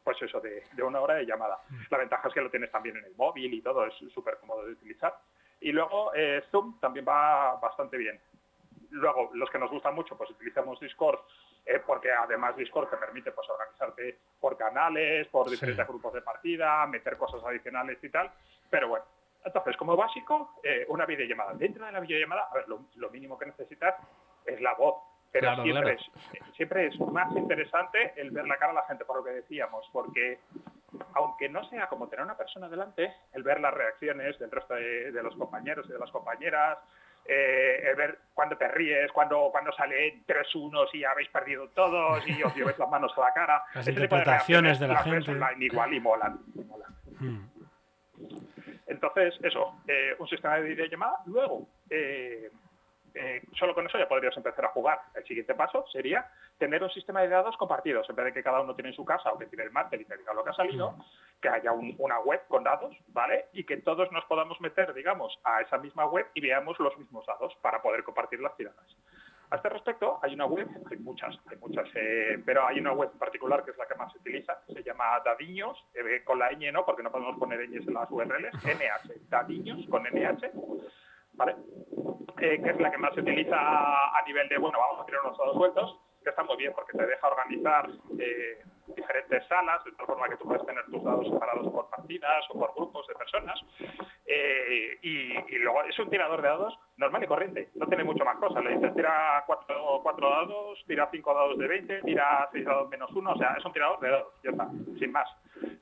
pues 0.04 0.22
eso, 0.22 0.40
de, 0.40 0.64
una 0.84 1.02
hora 1.02 1.16
de 1.16 1.26
llamada. 1.26 1.58
Mm. 1.68 1.82
La 1.90 1.98
ventaja 1.98 2.28
es 2.28 2.34
que 2.34 2.42
lo 2.42 2.52
tienes 2.52 2.72
también 2.72 2.98
en 2.98 3.06
el 3.06 3.16
móvil 3.16 3.52
y 3.54 3.62
todo, 3.62 3.86
es 3.86 3.96
súper 4.14 4.38
cómodo 4.38 4.66
de 4.66 4.74
utilizar. 4.74 5.16
Y 5.62 5.72
luego 5.72 6.14
eh, 6.14 6.44
Zoom 6.52 6.80
también 6.80 7.06
va 7.08 7.56
bastante 7.56 7.98
bien. 7.98 8.20
Luego, 8.92 9.32
los 9.34 9.50
que 9.50 9.58
nos 9.58 9.72
gustan 9.72 9.96
mucho, 9.96 10.16
pues 10.16 10.30
utilizamos 10.30 10.80
Discord, 10.80 11.20
porque 11.88 12.12
además 12.12 12.56
Discord 12.56 12.90
te 12.90 12.98
permite 12.98 13.32
pues 13.32 13.50
organizarte 13.50 14.20
por 14.40 14.56
canales, 14.56 15.28
por 15.30 15.50
diferentes 15.50 15.88
grupos 15.88 16.14
de 16.14 16.22
partida, 16.22 16.86
meter 16.86 17.18
cosas 17.18 17.44
adicionales 17.44 17.98
y 18.04 18.10
tal. 18.10 18.32
Pero 18.70 18.88
bueno, 18.90 19.06
entonces, 19.46 19.78
como 19.78 19.96
básico, 19.96 20.60
eh, 20.64 20.86
una 20.90 21.06
videollamada. 21.06 21.54
Dentro 21.54 21.86
de 21.86 21.92
la 21.92 22.00
videollamada, 22.00 22.48
a 22.52 22.54
ver, 22.56 22.66
lo, 22.68 23.10
mínimo 23.12 23.38
que 23.38 23.46
necesitas 23.46 23.96
es 24.46 24.60
la 24.62 24.74
voz. 24.74 24.96
Pero 25.32 25.64
siempre, 25.64 25.94
Es, 25.94 26.56
siempre 26.56 26.88
es 26.88 27.00
más 27.00 27.36
interesante 27.36 28.14
el 28.16 28.32
ver 28.32 28.48
la 28.48 28.58
cara 28.58 28.72
a 28.72 28.76
la 28.76 28.84
gente, 28.84 29.04
por 29.04 29.18
lo 29.18 29.24
que 29.24 29.32
decíamos, 29.32 29.88
porque 29.92 30.40
aunque 31.14 31.50
no 31.50 31.64
sea 31.70 31.88
como 31.88 32.08
tener 32.08 32.24
una 32.24 32.38
persona 32.38 32.70
delante, 32.70 33.14
el 33.34 33.44
ver 33.44 33.60
las 33.60 33.74
reacciones 33.74 34.40
del 34.40 34.50
resto 34.50 34.76
de, 34.76 35.12
los 35.22 35.36
compañeros 35.36 35.86
y 35.90 35.92
de 35.92 36.00
las 36.00 36.10
compañeras, 36.12 36.78
eh, 37.26 37.90
el 37.90 37.96
ver 37.96 38.20
cuando 38.34 38.56
te 38.56 38.68
ríes, 38.70 39.12
cuando, 39.12 39.50
cuando 39.52 39.74
sale 39.74 40.22
tres 40.26 40.54
unos 40.56 40.94
y 40.96 41.04
habéis 41.04 41.28
perdido 41.30 41.68
todos 41.70 42.26
y 42.28 42.42
os 42.42 42.56
lleves 42.56 42.78
las 42.80 42.90
manos 42.90 43.12
a 43.18 43.22
la 43.22 43.34
cara. 43.34 43.64
Las 43.74 43.88
interpretaciones 43.88 44.80
de, 44.80 44.88
la 44.88 44.98
gente. 45.04 45.32
igual 45.60 45.94
y 45.94 46.00
molan. 46.00 46.40
Hmm. 47.20 47.48
Entonces, 48.88 49.34
eso, 49.42 49.82
eh, 49.88 50.16
un 50.20 50.28
sistema 50.28 50.58
de 50.58 50.70
videollamada. 50.70 51.20
Luego, 51.26 51.68
eh, 51.90 52.52
eh, 53.16 53.42
solo 53.58 53.74
con 53.74 53.86
eso 53.88 53.98
ya 53.98 54.08
podrías 54.08 54.36
empezar 54.36 54.66
a 54.66 54.70
jugar. 54.70 55.00
El 55.16 55.24
siguiente 55.24 55.56
paso 55.56 55.86
sería 55.92 56.30
tener 56.58 56.84
un 56.84 56.90
sistema 56.90 57.22
de 57.22 57.30
dados 57.30 57.56
compartidos. 57.58 58.10
En 58.10 58.16
vez 58.16 58.26
de 58.26 58.34
que 58.34 58.44
cada 58.44 58.60
uno 58.60 58.76
tiene 58.76 58.90
en 58.90 58.96
su 58.96 59.06
casa 59.06 59.32
o 59.32 59.38
que 59.38 59.46
tiene 59.46 59.64
el 59.64 59.72
máster 59.72 60.02
y 60.02 60.06
te 60.06 60.18
diga 60.18 60.34
lo 60.34 60.44
que 60.44 60.50
ha 60.50 60.54
salido, 60.54 60.96
que 61.42 61.48
haya 61.50 61.72
una 61.72 62.20
web 62.20 62.42
con 62.48 62.64
dados, 62.64 62.96
¿vale? 63.08 63.46
Y 63.54 63.64
que 63.64 63.78
todos 63.78 64.12
nos 64.12 64.26
podamos 64.26 64.60
meter, 64.60 64.94
digamos, 64.94 65.40
a 65.46 65.62
esa 65.62 65.78
misma 65.78 66.06
web 66.06 66.28
y 66.34 66.42
veamos 66.42 66.78
los 66.80 66.98
mismos 66.98 67.26
dados 67.26 67.56
para 67.62 67.82
poder 67.82 68.04
compartir 68.04 68.42
las 68.42 68.56
tiradas. 68.58 68.96
A 69.56 69.58
este 69.58 69.70
respecto, 69.70 70.20
hay 70.22 70.34
una 70.34 70.48
web, 70.48 70.68
hay 70.92 70.98
muchas, 70.98 71.34
hay 71.50 71.56
muchas, 71.56 71.88
eh, 71.96 72.44
pero 72.46 72.68
hay 72.68 72.78
una 72.78 72.92
web 72.92 73.10
en 73.14 73.18
particular 73.18 73.64
que 73.64 73.72
es 73.72 73.78
la 73.78 73.88
que 73.88 73.96
más 73.96 74.12
se 74.12 74.18
utiliza, 74.18 74.60
se 74.68 74.84
llama 74.84 75.18
Dadiños, 75.24 75.82
eh, 75.94 76.26
con 76.26 76.40
la 76.40 76.52
ñ 76.52 76.74
no, 76.74 76.86
porque 76.86 77.02
no 77.02 77.10
podemos 77.10 77.40
poner 77.40 77.62
ñ 77.62 77.78
en 77.78 77.94
las 77.94 78.12
URLs, 78.12 78.54
NH, 78.66 79.30
Dadiños 79.30 79.88
con 79.90 80.04
NH, 80.04 80.52
¿vale? 81.36 81.56
Eh, 82.42 82.62
que 82.62 82.70
es 82.70 82.80
la 82.82 82.92
que 82.92 82.98
más 82.98 83.14
se 83.14 83.22
utiliza 83.22 83.56
a 83.58 84.22
nivel 84.28 84.50
de, 84.50 84.58
bueno, 84.58 84.78
vamos 84.78 85.00
a 85.00 85.06
tirar 85.06 85.22
unos 85.24 85.38
dados 85.38 85.56
sueltos, 85.56 86.00
que 86.22 86.32
está 86.32 86.44
muy 86.44 86.58
bien 86.58 86.74
porque 86.76 86.98
te 86.98 87.06
deja 87.06 87.26
organizar 87.26 87.90
diferentes 88.96 89.48
salas, 89.48 89.84
de 89.84 89.92
tal 89.94 90.06
forma 90.06 90.30
que 90.30 90.38
tú 90.38 90.46
puedes 90.46 90.66
tener 90.66 90.86
tus 90.86 91.04
dados 91.04 91.28
separados 91.28 91.72
por 91.72 91.90
partidas 91.90 92.46
o 92.50 92.60
por 92.60 92.74
grupos 92.76 93.08
de 93.08 93.16
personas. 93.16 93.60
y, 95.02 95.56
y, 95.56 95.58
luego 95.60 95.84
es 95.84 95.98
un 96.00 96.10
tirador 96.10 96.42
de 96.42 96.48
dados 96.48 96.78
normal 96.98 97.24
y 97.24 97.28
corriente, 97.28 97.70
no 97.76 97.88
tiene 97.88 98.04
mucho 98.04 98.24
más 98.24 98.38
cosas. 98.38 98.64
Le 98.64 98.76
dices 98.76 98.96
tira 98.96 99.44
cuatro, 99.46 100.00
cuatro 100.04 100.30
dados, 100.30 100.84
tira 100.88 101.10
cinco 101.12 101.34
dados 101.34 101.58
de 101.58 101.68
20, 101.68 102.02
tira 102.04 102.48
seis 102.52 102.66
dados 102.66 102.90
menos 102.90 103.12
uno, 103.12 103.32
o 103.34 103.38
sea, 103.38 103.56
es 103.58 103.66
un 103.66 103.74
tirador 103.74 104.00
de 104.00 104.10
dados, 104.10 104.34
ya 104.44 104.52
está, 104.52 104.70
sin 105.00 105.12
más. 105.12 105.30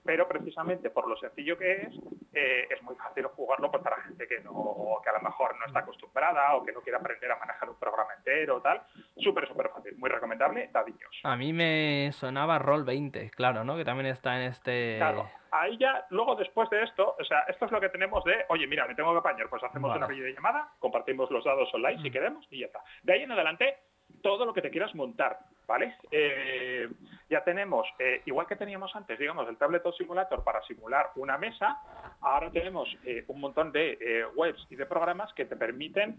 Pero 0.04 0.28
precisamente 0.28 0.90
por 0.90 1.08
lo 1.08 1.16
sencillo 1.18 1.58
que 1.58 1.72
es, 1.74 1.94
eh, 2.34 2.68
es 2.70 2.82
muy 2.84 2.96
fácil 2.96 3.26
jugarlo 3.28 3.72
pues, 3.72 3.84
para 3.84 4.02
gente 4.02 4.28
que, 4.28 4.40
no, 4.42 5.00
que 5.04 5.10
a 5.10 5.14
lo 5.14 5.22
mejor 5.22 5.58
no 5.58 5.66
está 5.66 5.80
acostumbrada 5.80 6.56
o 6.56 6.64
que 6.64 6.72
no 6.72 6.82
quiere 6.82 6.98
aprender 6.98 7.32
a 7.32 7.40
manejar 7.40 7.70
un 7.70 7.80
programa 7.80 8.14
entero 8.18 8.62
tal. 8.62 8.82
Súper, 9.18 9.48
súper 9.48 9.70
fácil, 9.70 9.83
muy 10.04 10.10
recomendable, 10.10 10.70
dadillos. 10.74 11.22
A 11.24 11.38
mí 11.38 11.54
me 11.54 12.12
sonaba 12.12 12.60
Roll 12.60 12.84
20, 12.84 13.30
claro, 13.30 13.64
¿no? 13.64 13.78
Que 13.78 13.86
también 13.86 14.08
está 14.08 14.36
en 14.36 14.50
este... 14.50 14.98
Claro 14.98 15.30
ahí 15.54 15.78
ya, 15.78 16.06
luego 16.10 16.36
después 16.36 16.70
de 16.72 16.82
esto, 16.84 17.16
o 17.20 17.24
sea, 17.24 17.42
esto 17.42 17.66
es 17.66 17.72
lo 17.72 17.80
que 17.80 17.90
tenemos 17.90 18.24
de, 18.24 18.44
oye, 18.50 18.66
mira, 18.66 18.88
me 18.88 18.96
tengo 18.96 19.12
que 19.14 19.20
apañar, 19.20 19.48
pues 19.50 19.64
hacemos 19.64 19.96
una 19.96 20.08
videollamada, 20.08 20.70
compartimos 20.80 21.30
los 21.30 21.44
dados 21.44 21.72
online 21.74 22.02
si 22.02 22.10
mm. 22.10 22.14
queremos 22.14 22.48
y 22.50 22.60
ya 22.62 22.66
está. 22.66 22.80
De 23.04 23.14
ahí 23.14 23.22
en 23.22 23.32
adelante, 23.32 23.78
todo 24.22 24.46
lo 24.46 24.54
que 24.54 24.62
te 24.62 24.72
quieras 24.72 24.96
montar, 24.96 25.38
¿vale? 25.68 25.96
Eh, 26.12 26.90
ya 27.30 27.44
tenemos, 27.44 27.88
eh, 28.00 28.22
igual 28.26 28.48
que 28.48 28.56
teníamos 28.56 28.96
antes, 28.96 29.18
digamos, 29.18 29.48
el 29.48 29.58
Tabletop 29.58 29.96
Simulator 29.96 30.44
para 30.44 30.62
simular 30.64 31.12
una 31.16 31.38
mesa, 31.38 31.80
ahora 32.22 32.52
tenemos 32.52 32.90
eh, 33.06 33.24
un 33.28 33.40
montón 33.40 33.72
de 33.72 34.28
webs 34.36 34.66
y 34.70 34.76
de 34.76 34.86
programas 34.86 35.34
que 35.34 35.46
te 35.46 35.56
permiten 35.56 36.18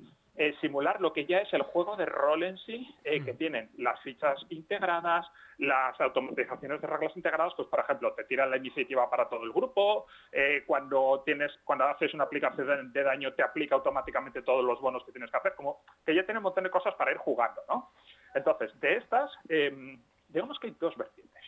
simular 0.61 1.01
lo 1.01 1.13
que 1.13 1.27
ya 1.27 1.39
es 1.39 1.53
el 1.53 1.63
juego 1.63 1.95
de 1.97 2.07
rol 2.07 2.43
en 2.43 2.59
sí, 2.59 2.93
que 3.05 3.33
mm. 3.33 3.37
tienen 3.37 3.71
las 3.79 4.01
fichas 4.01 4.37
integradas, 4.49 5.25
las 5.59 6.01
automatizaciones 6.01 6.81
de 6.81 6.87
reglas 6.89 7.17
integradas, 7.17 7.55
pues 7.57 7.69
por 7.69 7.79
ejemplo, 7.79 8.13
te 8.15 8.25
tiran 8.25 8.51
la 8.51 8.57
iniciativa 8.57 9.09
para 9.09 9.29
todo 9.29 9.45
el 9.45 9.53
grupo, 9.53 10.07
cuando 10.67 11.23
tienes, 11.25 11.53
cuando 11.63 11.85
haces 11.85 12.13
una 12.15 12.25
aplicación 12.25 12.93
de 12.93 13.03
daño 13.05 13.33
te 13.35 13.45
aplica 13.45 13.77
automáticamente 13.77 14.43
todos 14.43 14.65
los 14.65 14.81
bonos 14.81 15.05
que 15.05 15.13
tienes 15.13 15.31
que 15.31 15.37
hacer, 15.37 15.55
como 15.55 15.83
que 16.05 16.15
ya 16.15 16.25
tiene 16.25 16.39
un 16.39 16.45
montón 16.45 16.65
de 16.65 16.71
cosas 16.71 16.95
para 16.95 17.13
ir 17.13 17.19
jugando, 17.19 17.63
¿no? 17.69 17.93
Entonces, 18.35 18.79
de 18.81 18.97
estas, 18.97 19.31
em, 19.49 20.03
digamos 20.29 20.59
que 20.59 20.69
hay 20.69 20.77
dos 20.79 20.97
vertientes. 20.97 21.43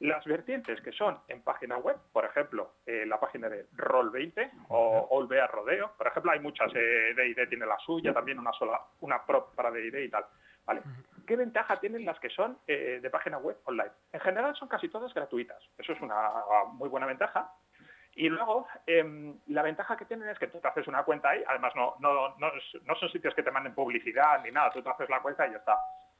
Las 0.00 0.24
vertientes 0.24 0.80
que 0.80 0.92
son 0.92 1.18
en 1.28 1.42
página 1.42 1.78
web, 1.78 1.96
por 2.12 2.24
ejemplo, 2.24 2.74
eh, 2.84 3.06
la 3.06 3.18
página 3.18 3.48
de 3.48 3.66
Roll20 3.70 4.50
o 4.68 5.08
Olvea 5.10 5.46
Rodeo, 5.46 5.92
por 5.96 6.06
ejemplo, 6.06 6.32
hay 6.32 6.40
muchas, 6.40 6.70
eh, 6.74 7.14
tiene 7.48 7.66
la 7.66 7.78
suya, 7.78 8.12
también 8.12 8.38
una 8.38 8.52
sola, 8.52 8.80
una 9.00 9.24
prop 9.24 9.54
para 9.54 9.70
D&D 9.70 10.04
y 10.04 10.10
tal. 10.10 10.24
¿Vale? 10.66 10.82
¿Qué 11.26 11.36
ventaja 11.36 11.78
tienen 11.78 12.04
las 12.04 12.18
que 12.18 12.30
son 12.30 12.58
eh, 12.66 12.98
de 13.00 13.10
página 13.10 13.38
web 13.38 13.58
online? 13.64 13.90
En 14.12 14.20
general 14.20 14.54
son 14.56 14.68
casi 14.68 14.88
todas 14.88 15.12
gratuitas. 15.12 15.62
Eso 15.78 15.92
es 15.92 16.00
una 16.00 16.30
muy 16.72 16.88
buena 16.88 17.06
ventaja. 17.06 17.52
Y 18.16 18.28
luego, 18.28 18.66
em, 18.86 19.38
la 19.48 19.62
ventaja 19.62 19.96
que 19.96 20.04
tienen 20.04 20.28
es 20.28 20.38
que 20.38 20.46
tú 20.46 20.60
te 20.60 20.68
haces 20.68 20.86
una 20.86 21.02
cuenta 21.02 21.30
ahí, 21.30 21.42
además 21.46 21.72
no, 21.74 21.96
no, 21.98 22.36
no, 22.38 22.52
no, 22.84 22.94
son 22.94 23.08
sitios 23.10 23.34
que 23.34 23.42
te 23.42 23.50
manden 23.50 23.74
publicidad 23.74 24.40
ni 24.42 24.52
nada, 24.52 24.70
tú 24.70 24.82
te 24.82 24.88
haces 24.88 25.10
la 25.10 25.20
cuenta 25.20 25.46
y 25.46 25.50
ya 25.50 25.58
está. 25.58 25.76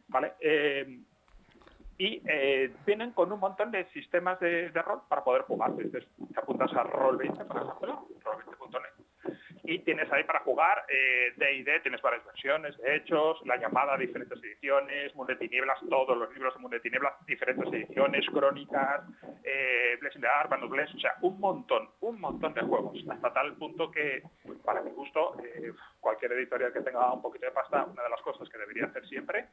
¿Vale? 0.09 0.33
Eh, 0.41 1.01
y 1.97 2.21
eh, 2.27 2.75
vienen 2.85 3.13
con 3.13 3.31
un 3.33 3.39
montón 3.39 3.71
de 3.71 3.85
sistemas 3.91 4.41
de, 4.41 4.69
rol 4.71 5.03
para 5.09 5.23
poder 5.23 5.43
jugar. 5.43 5.71
Entonces, 5.71 6.09
te 6.33 6.41
apuntas 6.41 6.73
a 6.73 6.85
Roll20, 6.85 7.47
por 7.47 7.57
ejemplo, 7.57 8.09
roll20.net, 8.25 8.94
y 9.65 9.79
tienes 9.81 10.11
ahí 10.12 10.25
para 10.25 10.41
jugar 10.41 10.85
D&D, 11.37 11.77
eh, 11.77 11.81
tienes 11.81 12.03
varias 12.03 12.25
versiones, 12.25 12.77
de 12.79 12.97
hechos, 12.97 13.41
la 13.47 13.57
llamada, 13.57 13.97
diferentes 13.97 14.39
ediciones, 14.43 15.15
Mundo 15.15 15.33
de 15.33 15.39
Tinieblas, 15.39 15.79
todos 15.89 16.17
los 16.17 16.33
libros 16.35 16.55
de 16.55 16.61
Mundo 16.61 16.75
de 16.77 16.81
Tinieblas, 16.81 17.15
diferentes 17.27 17.73
ediciones, 17.73 18.27
crónicas, 18.27 19.03
eh, 19.43 19.97
Blessing 20.01 20.21
the 20.23 20.67
Bless, 20.67 20.95
o 20.95 20.99
sea, 20.99 21.15
un 21.23 21.41
montón, 21.41 21.89
un 22.01 22.21
montón 22.21 22.53
de 22.53 22.61
juegos, 22.61 22.99
hasta 23.09 23.33
tal 23.33 23.55
punto 23.57 23.91
que, 23.91 24.23
para 24.65 24.83
mi 24.83 24.91
gusto, 24.91 25.37
eh, 25.43 25.73
cualquier 25.99 26.33
editorial 26.33 26.73
que 26.73 26.83
tenga 26.83 27.12
un 27.12 27.23
poquito 27.23 27.47
de 27.47 27.53
pasta, 27.53 27.85
una 27.85 28.03
de 28.03 28.11
las 28.11 28.21
cosas 28.21 28.49
que 28.51 28.59
debería 28.59 28.85
hacer 28.87 29.07
siempre 29.07 29.47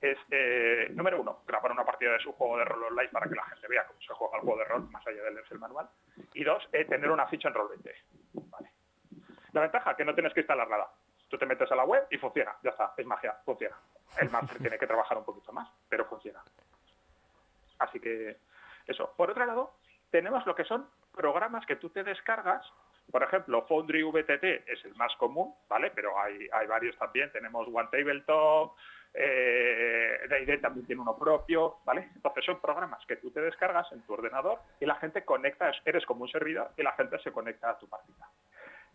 es, 0.00 0.18
eh, 0.30 0.88
número 0.90 1.20
uno, 1.20 1.42
grabar 1.46 1.72
una 1.72 1.84
partida 1.84 2.12
de 2.12 2.20
su 2.20 2.32
juego 2.32 2.58
de 2.58 2.64
rol 2.66 2.84
online 2.84 3.08
para 3.08 3.28
que 3.28 3.34
la 3.34 3.44
gente 3.44 3.68
vea 3.68 3.86
cómo 3.86 4.00
se 4.00 4.12
juega 4.12 4.36
el 4.36 4.42
juego 4.42 4.58
de 4.58 4.64
rol, 4.66 4.90
más 4.90 5.06
allá 5.06 5.22
de 5.22 5.30
leerse 5.30 5.54
el 5.54 5.60
manual, 5.60 5.88
y 6.34 6.44
dos, 6.44 6.68
tener 6.70 7.10
una 7.10 7.26
ficha 7.26 7.48
en 7.48 7.54
Roll20. 7.54 7.92
Vale. 8.50 8.75
La 9.56 9.62
ventaja, 9.62 9.96
que 9.96 10.04
no 10.04 10.12
tienes 10.12 10.34
que 10.34 10.40
instalar 10.40 10.68
nada. 10.68 10.86
Tú 11.30 11.38
te 11.38 11.46
metes 11.46 11.72
a 11.72 11.74
la 11.74 11.84
web 11.84 12.06
y 12.10 12.18
funciona, 12.18 12.54
ya 12.62 12.72
está, 12.72 12.92
es 12.94 13.06
magia, 13.06 13.32
funciona. 13.42 13.74
El 14.18 14.28
máster 14.28 14.58
tiene 14.58 14.78
que 14.78 14.86
trabajar 14.86 15.16
un 15.16 15.24
poquito 15.24 15.50
más, 15.50 15.66
pero 15.88 16.04
funciona. 16.04 16.42
Así 17.78 17.98
que 17.98 18.36
eso. 18.86 19.14
Por 19.16 19.30
otro 19.30 19.46
lado, 19.46 19.72
tenemos 20.10 20.44
lo 20.44 20.54
que 20.54 20.64
son 20.64 20.86
programas 21.10 21.64
que 21.64 21.76
tú 21.76 21.88
te 21.88 22.04
descargas. 22.04 22.70
Por 23.10 23.22
ejemplo, 23.22 23.64
Foundry 23.66 24.02
VTT 24.02 24.68
es 24.68 24.84
el 24.84 24.94
más 24.96 25.16
común, 25.16 25.54
¿vale? 25.70 25.90
Pero 25.94 26.20
hay, 26.20 26.50
hay 26.52 26.66
varios 26.66 26.94
también. 26.98 27.32
Tenemos 27.32 27.66
One 27.66 27.88
Tabletop, 27.90 28.76
eh, 29.14 30.58
también 30.60 30.86
tiene 30.86 31.00
uno 31.00 31.16
propio, 31.16 31.78
¿vale? 31.86 32.10
Entonces 32.14 32.44
son 32.44 32.60
programas 32.60 33.06
que 33.06 33.16
tú 33.16 33.30
te 33.30 33.40
descargas 33.40 33.90
en 33.92 34.02
tu 34.02 34.12
ordenador 34.12 34.58
y 34.80 34.84
la 34.84 34.96
gente 34.96 35.24
conecta, 35.24 35.72
eres 35.86 36.04
como 36.04 36.24
un 36.24 36.28
servidor 36.28 36.72
y 36.76 36.82
la 36.82 36.92
gente 36.92 37.18
se 37.20 37.32
conecta 37.32 37.70
a 37.70 37.78
tu 37.78 37.88
partida. 37.88 38.28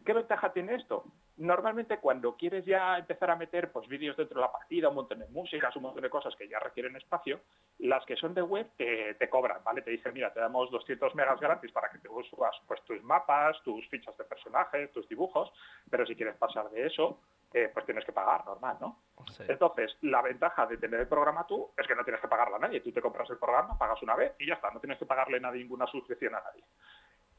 ¿Qué 0.06 0.14
ventaja 0.14 0.52
tiene 0.52 0.76
esto? 0.76 1.06
Normalmente 1.38 2.00
cuando 2.00 2.36
quieres 2.36 2.66
ya 2.66 2.98
empezar 2.98 3.30
a 3.32 3.36
meter 3.36 3.72
pues, 3.72 3.88
vídeos 3.88 4.18
dentro 4.18 4.40
de 4.40 4.46
la 4.46 4.52
partida, 4.52 4.90
un 4.90 4.96
montón 4.96 5.20
de 5.20 5.28
músicas, 5.28 5.76
un 5.76 5.84
montón 5.84 6.02
de 6.02 6.10
cosas 6.10 6.36
que 6.36 6.48
ya 6.48 6.60
requieren 6.60 6.96
espacio, 6.96 7.42
las 7.80 8.06
que 8.06 8.16
son 8.16 8.34
de 8.34 8.42
web 8.42 8.68
te, 8.78 9.30
cobran, 9.30 9.64
¿vale? 9.64 9.82
Te 9.82 9.92
dicen, 9.92 10.14
mira, 10.14 10.34
te 10.34 10.40
damos 10.40 10.72
200 10.72 11.14
megas 11.16 11.40
gratis 11.40 11.72
para 11.72 11.90
que 11.90 12.00
te 12.00 12.10
subas 12.30 12.56
pues, 12.68 12.82
tus 12.84 13.02
mapas, 13.04 13.62
tus 13.64 13.88
fichas 13.90 14.18
de 14.18 14.24
personajes, 14.24 14.92
tus 14.92 15.08
dibujos, 15.08 15.52
pero 15.90 16.06
si 16.06 16.16
quieres 16.16 16.36
pasar 16.36 16.70
de 16.70 16.88
eso, 16.88 17.20
eh, 17.54 17.70
pues 17.74 17.86
tienes 17.86 18.06
que 18.06 18.14
pagar, 18.14 18.46
normal, 18.46 18.78
¿no? 18.80 19.00
Entonces, 19.40 19.98
la 20.02 20.22
ventaja 20.22 20.66
de 20.66 20.78
tener 20.78 21.02
el 21.02 21.08
programa 21.08 21.46
tú 21.46 21.70
es 21.78 21.86
que 21.86 21.96
no 21.96 22.04
tienes 22.04 22.22
que 22.22 22.28
pagarle 22.28 22.56
a 22.56 22.60
nadie. 22.60 22.80
Tú 22.82 22.92
te 22.92 23.02
compras 23.02 23.30
el 23.30 23.38
programa, 23.38 23.78
pagas 23.78 24.02
una 24.02 24.16
vez 24.16 24.34
y 24.40 24.48
ya 24.48 24.56
está, 24.56 24.72
no 24.72 24.80
tienes 24.80 24.98
que 24.98 25.06
pagarle 25.06 25.40
a 25.44 25.52
ninguna 25.52 25.86
suscripción 25.88 26.34
a 26.34 26.42
nadie. 26.42 26.64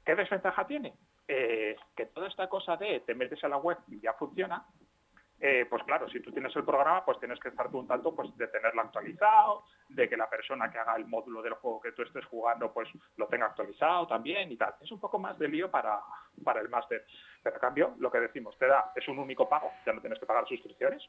¿Qué 0.04 0.14
desventaja 0.14 0.66
tiene? 0.66 0.94
Eh, 1.34 1.76
que 1.96 2.04
toda 2.04 2.28
esta 2.28 2.46
cosa 2.46 2.76
de 2.76 3.00
te 3.00 3.14
metes 3.14 3.42
a 3.42 3.48
la 3.48 3.56
web 3.56 3.78
y 3.88 3.98
ya 4.00 4.12
funciona, 4.12 4.66
eh, 5.40 5.64
pues 5.64 5.82
claro, 5.84 6.06
si 6.10 6.20
tú 6.20 6.30
tienes 6.30 6.54
el 6.54 6.62
programa, 6.62 7.02
pues 7.06 7.18
tienes 7.20 7.40
que 7.40 7.48
estar 7.48 7.70
tú 7.70 7.78
un 7.78 7.88
tanto 7.88 8.14
pues, 8.14 8.36
de 8.36 8.48
tenerlo 8.48 8.82
actualizado, 8.82 9.64
de 9.88 10.10
que 10.10 10.16
la 10.18 10.28
persona 10.28 10.70
que 10.70 10.76
haga 10.76 10.94
el 10.96 11.06
módulo 11.06 11.40
del 11.40 11.54
juego 11.54 11.80
que 11.80 11.92
tú 11.92 12.02
estés 12.02 12.26
jugando, 12.26 12.70
pues 12.70 12.86
lo 13.16 13.28
tenga 13.28 13.46
actualizado 13.46 14.06
también 14.06 14.52
y 14.52 14.58
tal. 14.58 14.74
Es 14.82 14.92
un 14.92 15.00
poco 15.00 15.18
más 15.18 15.38
de 15.38 15.48
lío 15.48 15.70
para, 15.70 16.02
para 16.44 16.60
el 16.60 16.68
máster. 16.68 17.06
Pero 17.42 17.56
a 17.56 17.60
cambio, 17.60 17.94
lo 17.98 18.12
que 18.12 18.20
decimos, 18.20 18.58
te 18.58 18.66
da, 18.66 18.92
es 18.94 19.08
un 19.08 19.18
único 19.18 19.48
pago, 19.48 19.72
ya 19.86 19.94
no 19.94 20.02
tienes 20.02 20.18
que 20.18 20.26
pagar 20.26 20.46
suscripciones. 20.46 21.02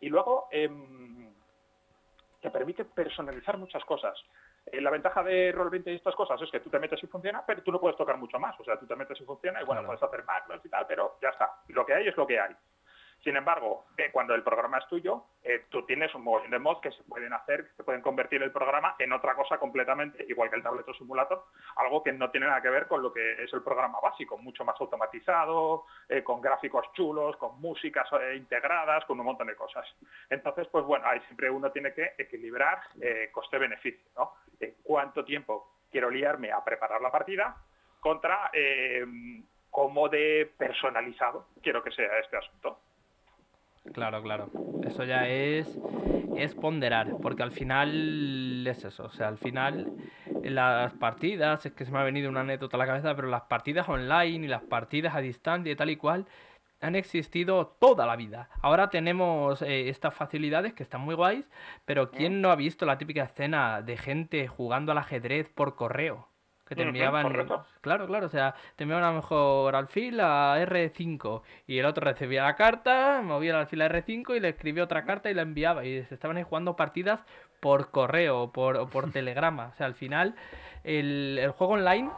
Y 0.00 0.08
luego 0.08 0.48
em, 0.52 1.34
te 2.40 2.50
permite 2.50 2.86
personalizar 2.86 3.58
muchas 3.58 3.84
cosas. 3.84 4.18
Eh, 4.66 4.80
la 4.80 4.90
ventaja 4.90 5.22
de 5.22 5.54
Roll20 5.54 5.92
y 5.92 5.96
estas 5.96 6.14
cosas 6.14 6.40
es 6.42 6.50
que 6.50 6.60
tú 6.60 6.70
te 6.70 6.78
metes 6.78 7.02
y 7.02 7.06
funciona, 7.06 7.44
pero 7.46 7.62
tú 7.62 7.70
no 7.70 7.80
puedes 7.80 7.96
tocar 7.96 8.18
mucho 8.18 8.38
más. 8.38 8.58
O 8.58 8.64
sea, 8.64 8.78
tú 8.78 8.86
te 8.86 8.96
metes 8.96 9.20
y 9.20 9.24
funciona 9.24 9.62
y 9.62 9.64
bueno, 9.64 9.84
puedes 9.84 10.02
hacer 10.02 10.24
macros 10.24 10.64
y 10.64 10.68
tal, 10.68 10.86
pero 10.86 11.18
ya 11.22 11.28
está. 11.28 11.50
Lo 11.68 11.86
que 11.86 11.94
hay 11.94 12.08
es 12.08 12.16
lo 12.16 12.26
que 12.26 12.40
hay. 12.40 12.54
Sin 13.26 13.36
embargo, 13.36 13.86
eh, 13.96 14.10
cuando 14.12 14.36
el 14.36 14.44
programa 14.44 14.78
es 14.78 14.86
tuyo, 14.86 15.24
eh, 15.42 15.64
tú 15.68 15.84
tienes 15.84 16.14
un 16.14 16.22
montón 16.22 16.48
de 16.48 16.60
mods 16.60 16.80
que 16.80 16.92
se 16.92 17.02
pueden 17.02 17.32
hacer, 17.32 17.72
que 17.76 17.82
pueden 17.82 18.00
convertir 18.00 18.40
el 18.40 18.52
programa 18.52 18.94
en 19.00 19.12
otra 19.12 19.34
cosa 19.34 19.58
completamente, 19.58 20.24
igual 20.28 20.48
que 20.48 20.54
el 20.54 20.62
tableto 20.62 20.94
simulator, 20.94 21.44
algo 21.74 22.04
que 22.04 22.12
no 22.12 22.30
tiene 22.30 22.46
nada 22.46 22.62
que 22.62 22.70
ver 22.70 22.86
con 22.86 23.02
lo 23.02 23.12
que 23.12 23.42
es 23.42 23.52
el 23.52 23.64
programa 23.64 23.98
básico, 24.00 24.38
mucho 24.38 24.64
más 24.64 24.80
automatizado, 24.80 25.86
eh, 26.08 26.22
con 26.22 26.40
gráficos 26.40 26.86
chulos, 26.92 27.36
con 27.36 27.60
músicas 27.60 28.08
integradas, 28.36 29.04
con 29.06 29.18
un 29.18 29.26
montón 29.26 29.48
de 29.48 29.56
cosas. 29.56 29.84
Entonces, 30.30 30.68
pues 30.68 30.84
bueno, 30.84 31.04
ahí 31.08 31.18
siempre 31.22 31.50
uno 31.50 31.72
tiene 31.72 31.92
que 31.92 32.12
equilibrar 32.18 32.78
coste-beneficio, 33.32 34.08
¿no? 34.16 34.34
¿Cuánto 34.84 35.24
tiempo 35.24 35.80
quiero 35.90 36.10
liarme 36.10 36.52
a 36.52 36.62
preparar 36.62 37.00
la 37.00 37.10
partida 37.10 37.56
contra 37.98 38.52
cómo 39.68 40.08
de 40.08 40.48
personalizado 40.56 41.48
quiero 41.60 41.82
que 41.82 41.90
sea 41.90 42.20
este 42.20 42.36
asunto? 42.36 42.85
Claro, 43.92 44.22
claro. 44.22 44.50
Eso 44.84 45.04
ya 45.04 45.28
es, 45.28 45.78
es 46.36 46.54
ponderar, 46.54 47.16
porque 47.22 47.42
al 47.42 47.52
final 47.52 48.66
es 48.66 48.84
eso. 48.84 49.04
O 49.04 49.10
sea, 49.10 49.28
al 49.28 49.38
final 49.38 49.92
las 50.42 50.92
partidas, 50.94 51.66
es 51.66 51.72
que 51.72 51.84
se 51.84 51.92
me 51.92 51.98
ha 51.98 52.04
venido 52.04 52.28
una 52.28 52.40
anécdota 52.40 52.76
a 52.76 52.78
la 52.78 52.86
cabeza, 52.86 53.14
pero 53.16 53.28
las 53.28 53.42
partidas 53.42 53.88
online 53.88 54.46
y 54.46 54.48
las 54.48 54.62
partidas 54.62 55.14
a 55.14 55.20
distancia 55.20 55.72
y 55.72 55.76
tal 55.76 55.90
y 55.90 55.96
cual 55.96 56.26
han 56.80 56.94
existido 56.94 57.66
toda 57.80 58.06
la 58.06 58.16
vida. 58.16 58.50
Ahora 58.60 58.90
tenemos 58.90 59.62
eh, 59.62 59.88
estas 59.88 60.14
facilidades 60.14 60.74
que 60.74 60.82
están 60.82 61.00
muy 61.00 61.14
guays, 61.14 61.48
pero 61.84 62.10
¿quién 62.10 62.40
no 62.42 62.50
ha 62.50 62.56
visto 62.56 62.84
la 62.86 62.98
típica 62.98 63.24
escena 63.24 63.82
de 63.82 63.96
gente 63.96 64.46
jugando 64.48 64.92
al 64.92 64.98
ajedrez 64.98 65.48
por 65.48 65.74
correo? 65.74 66.28
Que 66.66 66.74
te 66.74 66.82
enviaban. 66.82 67.30
claro, 67.80 68.06
claro, 68.06 68.26
o 68.26 68.28
sea, 68.28 68.54
te 68.74 68.84
enviaban 68.84 69.04
a 69.04 69.10
lo 69.10 69.16
mejor 69.16 69.76
alfil 69.76 70.18
a 70.20 70.58
R5 70.58 71.42
y 71.68 71.78
el 71.78 71.86
otro 71.86 72.04
recibía 72.04 72.42
la 72.42 72.56
carta, 72.56 73.20
movía 73.22 73.52
el 73.52 73.56
alfil 73.58 73.82
a 73.82 73.88
R5 73.88 74.36
y 74.36 74.40
le 74.40 74.48
escribía 74.48 74.82
otra 74.82 75.04
carta 75.04 75.30
y 75.30 75.34
la 75.34 75.42
enviaba. 75.42 75.84
Y 75.84 76.02
se 76.04 76.14
estaban 76.14 76.36
ahí 76.36 76.42
jugando 76.42 76.74
partidas 76.74 77.24
por 77.60 77.90
correo 77.90 78.42
o 78.42 78.52
por, 78.52 78.90
por 78.90 79.10
telegrama. 79.12 79.68
O 79.68 79.74
sea, 79.76 79.86
al 79.86 79.94
final, 79.94 80.34
el, 80.82 81.38
el 81.40 81.50
juego 81.52 81.74
online 81.74 82.10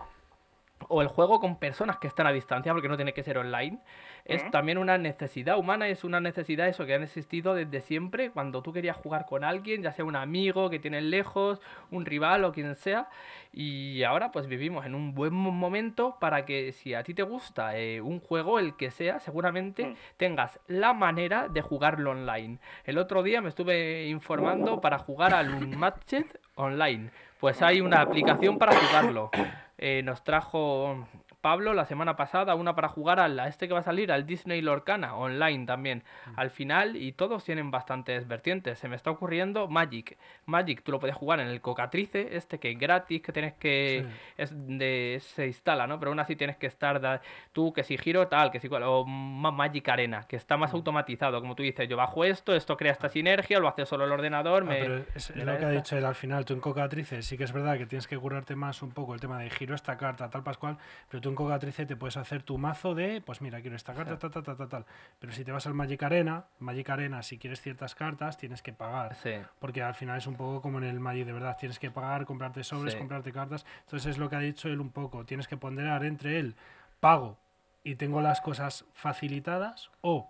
o 0.87 1.03
el 1.03 1.09
juego 1.09 1.41
con 1.41 1.59
personas 1.59 1.99
que 1.99 2.07
están 2.07 2.26
a 2.26 2.33
distancia, 2.33 2.72
porque 2.72 2.89
no 2.89 2.97
tiene 2.97 3.12
que 3.12 3.22
ser 3.22 3.39
online, 3.39 3.79
es 4.24 4.49
también 4.51 4.79
una 4.79 4.99
necesidad 4.99 5.59
humana, 5.59 5.89
es 5.89 6.05
una 6.05 6.20
necesidad 6.20 6.68
eso 6.68 6.85
que 6.85 6.95
han 6.95 7.03
existido 7.03 7.55
desde 7.55 7.81
siempre, 7.81 8.31
cuando 8.31 8.62
tú 8.62 8.72
querías 8.72 8.97
jugar 8.97 9.26
con 9.26 9.43
alguien, 9.43 9.83
ya 9.83 9.93
sea 9.93 10.05
un 10.05 10.16
amigo 10.16 10.68
que 10.70 10.79
tienes 10.79 11.03
lejos, 11.03 11.61
un 11.91 12.05
rival 12.05 12.45
o 12.45 12.53
quien 12.53 12.74
sea, 12.74 13.09
y 13.53 14.03
ahora 14.03 14.31
pues 14.31 14.47
vivimos 14.47 14.85
en 14.85 14.95
un 14.95 15.14
buen 15.14 15.33
momento 15.33 16.16
para 16.20 16.45
que 16.45 16.72
si 16.72 16.95
a 16.95 17.03
ti 17.03 17.14
te 17.14 17.22
gusta 17.22 17.79
eh, 17.79 18.01
un 18.01 18.20
juego, 18.20 18.59
el 18.59 18.76
que 18.76 18.91
sea, 18.91 19.18
seguramente 19.20 19.87
mm. 19.87 19.97
tengas 20.16 20.61
la 20.66 20.93
manera 20.93 21.49
de 21.49 21.62
jugarlo 21.62 22.11
online. 22.11 22.59
El 22.85 22.99
otro 22.99 23.22
día 23.22 23.41
me 23.41 23.49
estuve 23.49 24.07
informando 24.09 24.81
para 24.81 24.99
jugar 24.99 25.35
al 25.35 25.55
Unmatched 25.55 26.26
online, 26.55 27.11
pues 27.39 27.62
hay 27.62 27.80
una 27.80 28.01
aplicación 28.01 28.59
para 28.59 28.74
jugarlo. 28.74 29.30
Eh, 29.78 30.03
nos 30.03 30.24
trajo 30.24 31.07
Pablo 31.41 31.72
la 31.72 31.84
semana 31.84 32.16
pasada, 32.16 32.55
una 32.55 32.74
para 32.74 32.89
jugar 32.89 33.20
a 33.20 33.49
este 33.49 33.68
que 33.68 33.74
va 33.74 33.80
a 33.80 33.84
salir, 33.84 34.11
al 34.11 34.26
Disney 34.26 34.61
Lorcana, 34.61 35.14
online 35.14 35.66
también. 35.66 36.03
Mm. 36.26 36.30
Al 36.36 36.51
final, 36.51 36.97
y 36.97 37.12
todos 37.12 37.45
tienen 37.45 37.70
bastantes 37.70 38.26
vertientes. 38.26 38.78
Se 38.78 38.89
me 38.89 38.97
está 38.97 39.11
ocurriendo 39.11 39.68
Magic. 39.68 40.16
Magic, 40.47 40.82
tú 40.82 40.93
lo 40.93 40.99
puedes 40.99 41.14
jugar 41.14 41.41
en 41.41 41.49
el 41.49 41.61
Cocatrice, 41.61 42.36
este 42.36 42.59
que 42.59 42.72
es 42.72 42.78
gratis, 42.78 43.22
que 43.22 43.32
tienes 43.32 43.55
que. 43.55 44.07
Es 44.36 44.53
de, 44.55 45.18
se 45.20 45.47
instala, 45.47 45.86
¿no? 45.86 45.99
Pero 45.99 46.11
aún 46.11 46.20
así 46.20 46.34
tienes 46.34 46.57
que 46.57 46.66
estar. 46.66 47.20
tú, 47.53 47.72
que 47.72 47.84
si 47.84 47.97
giro 47.99 48.26
tal, 48.28 48.51
que 48.51 48.59
si. 48.59 48.68
O 48.70 49.05
Magic 49.05 49.89
Arena, 49.89 50.26
que 50.26 50.36
está 50.36 50.57
más 50.57 50.72
mm. 50.72 50.76
automatizado. 50.76 51.41
Como 51.41 51.55
tú 51.55 51.62
dices, 51.62 51.89
yo 51.89 51.97
bajo 51.97 52.24
esto, 52.24 52.55
esto 52.55 52.76
crea 52.76 52.93
esta 52.93 53.09
sinergia, 53.09 53.61
lo 53.61 53.68
hace 53.68 53.86
solo 53.86 54.05
el 54.05 54.12
ordenador. 54.12 54.64
Ah, 54.64 54.66
me, 54.66 55.05
es, 55.14 55.34
lo 55.36 55.59
que 55.59 55.64
ha 55.64 55.70
dicho 55.70 55.97
él 55.97 56.05
al 56.05 56.14
final. 56.14 56.45
Tú 56.45 56.55
en 56.55 56.61
Cocatrice 56.61 57.22
sí 57.22 57.39
que 57.39 57.45
es 57.45 57.53
verdad 57.53 57.78
que 57.78 57.86
tienes 57.86 58.07
que 58.09 58.18
curarte 58.18 58.57
más 58.57 58.82
un 58.82 58.91
poco 58.91 59.14
el 59.14 59.20
tema 59.20 59.39
de 59.39 59.51
giro 59.51 59.74
esta 59.74 59.97
carta, 59.97 60.28
tal 60.28 60.43
Pascual, 60.43 60.78
pero 61.11 61.20
tú 61.20 61.28
en 61.29 61.35
Cocatrice 61.35 61.87
te 61.87 61.97
puedes 61.97 62.16
hacer 62.16 62.43
tu 62.43 62.59
mazo 62.59 62.95
de, 62.95 63.20
pues 63.20 63.41
mira, 63.41 63.61
quiero 63.61 63.76
esta 63.76 63.95
carta, 63.95 64.18
tal, 64.18 64.31
tal, 64.31 64.57
tal, 64.57 64.68
tal, 64.68 64.87
Pero 65.18 65.33
si 65.33 65.45
te 65.45 65.53
vas 65.53 65.66
al 65.66 65.74
Magic 65.74 66.03
Arena, 66.03 66.45
Magic 66.59 66.89
Arena, 66.91 67.22
si 67.22 67.39
quieres 67.39 67.61
ciertas 67.61 67.95
cartas, 67.95 68.37
tienes 68.37 68.62
que 68.62 68.72
pagar. 68.72 69.16
Porque 69.59 69.83
al 69.83 69.95
final 69.95 70.18
es 70.18 70.26
un 70.26 70.37
poco 70.37 70.61
como 70.61 70.79
en 70.79 70.85
el 70.85 71.01
Magic 71.01 71.26
de 71.26 71.33
verdad, 71.33 71.57
tienes 71.59 71.79
que 71.79 71.91
pagar, 71.91 72.26
comprarte 72.26 72.64
sobres, 72.64 72.95
comprarte 72.97 73.33
cartas. 73.33 73.64
Entonces 73.85 74.11
es 74.11 74.18
lo 74.18 74.29
que 74.29 74.37
ha 74.37 74.41
dicho 74.41 74.68
él 74.68 74.81
un 74.81 74.91
poco, 74.91 75.24
tienes 75.24 75.49
que 75.49 75.57
ponderar 75.57 76.05
entre 76.05 76.39
él, 76.39 76.57
pago 77.01 77.39
y 77.85 77.95
tengo 77.95 78.20
las 78.20 78.41
cosas 78.41 78.85
facilitadas, 78.93 79.91
o 80.01 80.29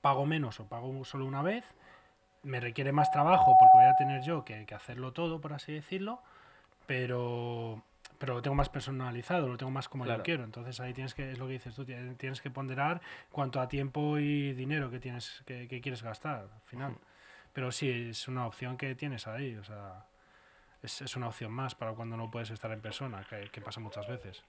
pago 0.00 0.26
menos 0.26 0.60
o 0.60 0.66
pago 0.66 1.04
solo 1.04 1.26
una 1.26 1.42
vez, 1.42 1.64
me 2.42 2.60
requiere 2.60 2.92
más 2.92 3.10
trabajo 3.10 3.56
porque 3.58 3.72
voy 3.74 3.84
a 3.84 3.96
tener 3.96 4.22
yo 4.22 4.44
que, 4.44 4.64
que 4.66 4.74
hacerlo 4.74 5.12
todo, 5.12 5.40
por 5.40 5.52
así 5.52 5.72
decirlo, 5.72 6.22
pero 6.86 7.82
pero 8.20 8.34
lo 8.34 8.42
tengo 8.42 8.54
más 8.54 8.68
personalizado, 8.68 9.48
lo 9.48 9.56
tengo 9.56 9.72
más 9.72 9.88
como 9.88 10.04
yo 10.04 10.22
quiero. 10.22 10.44
Entonces 10.44 10.78
ahí 10.78 10.92
tienes 10.92 11.14
que, 11.14 11.32
es 11.32 11.38
lo 11.38 11.46
que 11.46 11.54
dices 11.54 11.74
tú, 11.74 11.86
tienes 11.86 12.42
que 12.42 12.50
ponderar 12.50 13.00
cuanto 13.32 13.62
a 13.62 13.66
tiempo 13.66 14.18
y 14.18 14.52
dinero 14.52 14.90
que 14.90 15.00
tienes, 15.00 15.42
que, 15.46 15.66
quieres 15.80 16.02
gastar 16.02 16.40
al 16.40 16.60
final. 16.66 16.98
Pero 17.54 17.72
sí, 17.72 18.10
es 18.10 18.28
una 18.28 18.46
opción 18.46 18.76
que 18.76 18.94
tienes 18.94 19.26
ahí, 19.26 19.56
o 19.56 19.64
sea, 19.64 20.04
es, 20.82 21.00
es 21.00 21.16
una 21.16 21.28
opción 21.28 21.50
más 21.50 21.74
para 21.74 21.92
cuando 21.92 22.14
no 22.18 22.30
puedes 22.30 22.50
estar 22.50 22.70
en 22.72 22.82
persona, 22.82 23.24
que, 23.24 23.48
que 23.48 23.62
pasa 23.62 23.80
muchas 23.80 24.06
veces. 24.06 24.44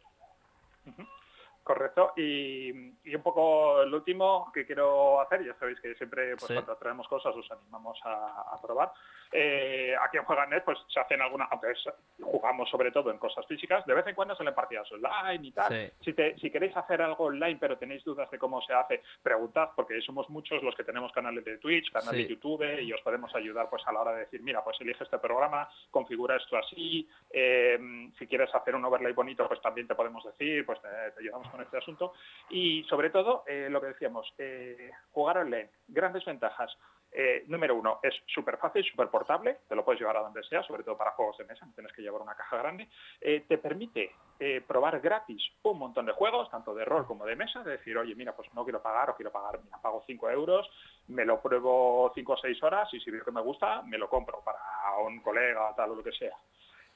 Correcto. 1.64 2.14
Y, 2.18 2.72
un 2.72 3.22
poco 3.24 3.84
el 3.84 3.94
último 3.94 4.52
que 4.54 4.66
quiero 4.66 5.22
hacer, 5.22 5.46
ya 5.46 5.54
sabéis 5.56 5.80
que 5.80 5.94
siempre 5.96 6.36
pues, 6.38 6.52
cuando 6.52 6.76
traemos 6.78 7.08
cosas 7.08 7.36
os 7.36 7.52
animamos 7.52 8.00
a, 8.04 8.60
probar. 8.62 8.92
Eh, 9.34 9.96
aquí 10.02 10.18
en 10.18 10.24
Jueganet 10.24 10.64
pues 10.66 10.78
se 10.88 11.00
hacen 11.00 11.22
algunas, 11.22 11.50
aunque 11.52 11.74
jugamos 12.22 12.70
sobre 12.70 12.92
todo 12.92 13.12
en 13.12 13.18
cosas 13.18 13.46
físicas, 13.48 13.86
de 13.86 13.94
vez 13.94 14.06
en 14.08 14.16
cuando 14.16 14.36
salen 14.36 14.54
partidas 14.54 14.92
online 14.92 15.48
y 15.48 15.52
tal. 15.52 15.92
Si, 16.04 16.14
si 16.14 16.52
queréis 16.52 16.76
hacer 16.76 17.02
algo 17.02 17.26
online 17.26 17.58
pero 17.60 17.78
tenéis 17.78 18.04
dudas 18.04 18.30
de 18.30 18.38
cómo 18.38 18.62
se 18.62 18.74
hace, 18.74 19.02
preguntad 19.22 19.70
porque 19.76 20.02
somos 20.02 20.30
muchos 20.30 20.62
los 20.64 20.76
que 20.76 20.84
tenemos 20.84 21.12
canales 21.12 21.46
de 21.46 21.58
Twitch, 21.60 21.92
canales 21.92 22.28
de 22.28 22.36
YouTube 22.36 22.82
y 22.82 22.92
os 22.92 23.02
podemos 23.02 23.34
ayudar 23.36 23.70
pues 23.70 23.84
a 23.88 23.94
la 23.94 24.02
hora 24.02 24.14
de 24.14 24.20
decir, 24.22 24.42
mira, 24.42 24.64
pues 24.64 24.80
elige 24.82 25.04
este 25.04 25.20
programa, 25.20 25.70
configura 25.90 26.36
esto 26.36 26.58
así, 26.58 27.08
eh, 27.30 27.80
si 28.18 28.28
quieres 28.28 28.54
hacer 28.54 28.76
un 28.76 28.84
overlay 28.84 29.14
bonito 29.14 29.48
pues 29.48 29.62
también 29.62 29.88
te 29.88 29.96
podemos 29.96 30.24
decir, 30.26 30.66
pues 30.66 30.82
te 30.82 31.20
ayudamos 31.20 31.51
con 31.52 31.62
este 31.62 31.78
asunto. 31.78 32.14
Y 32.50 32.84
sobre 32.86 33.10
todo, 33.10 33.44
eh, 33.48 33.68
lo 33.70 33.82
que 33.82 33.88
decíamos, 33.88 34.34
eh, 34.38 34.92
jugar 35.12 35.40
online, 35.40 35.70
grandes 35.88 36.26
ventajas. 36.26 36.76
Eh, 37.14 37.44
número 37.48 37.76
uno, 37.76 38.00
es 38.02 38.14
súper 38.28 38.58
fácil, 38.58 38.86
súper 38.86 39.10
portable, 39.10 39.58
te 39.68 39.76
lo 39.76 39.84
puedes 39.84 40.00
llevar 40.00 40.16
a 40.16 40.22
donde 40.22 40.44
sea, 40.44 40.64
sobre 40.64 40.84
todo 40.84 40.98
para 40.98 41.12
juegos 41.12 41.38
de 41.38 41.44
mesa, 41.44 41.66
no 41.66 41.74
tienes 41.74 41.92
que 41.92 42.02
llevar 42.02 42.22
una 42.22 42.36
caja 42.36 42.56
grande. 42.56 42.88
te 43.20 43.58
permite 43.58 44.16
probar 44.66 45.02
gratis 45.02 45.44
un 45.64 45.78
montón 45.78 46.06
de 46.06 46.14
juegos, 46.14 46.50
tanto 46.50 46.74
de 46.74 46.86
rol 46.86 47.06
como 47.06 47.26
de 47.26 47.36
mesa, 47.36 47.64
de 47.64 47.72
decir, 47.72 47.98
oye, 47.98 48.16
mira, 48.16 48.34
pues 48.34 48.52
no 48.54 48.64
quiero 48.64 48.82
pagar 48.82 49.10
o 49.10 49.16
quiero 49.16 49.30
pagar, 49.30 49.60
mira, 49.62 49.78
pago 49.82 50.02
5 50.08 50.30
euros, 50.30 50.70
me 51.10 51.26
lo 51.26 51.42
pruebo 51.42 52.14
5 52.16 52.32
o 52.32 52.38
6 52.38 52.64
horas 52.64 52.94
y 52.94 53.00
si 53.02 53.12
veo 53.12 53.26
que 53.26 53.32
me 53.32 53.42
gusta, 53.42 53.82
me 53.82 53.98
lo 53.98 54.08
compro 54.10 54.42
para 54.42 54.60
un 55.06 55.20
colega, 55.20 55.76
tal 55.76 55.92
o 55.92 55.96
lo 55.96 56.04
que 56.04 56.14
sea. 56.14 56.36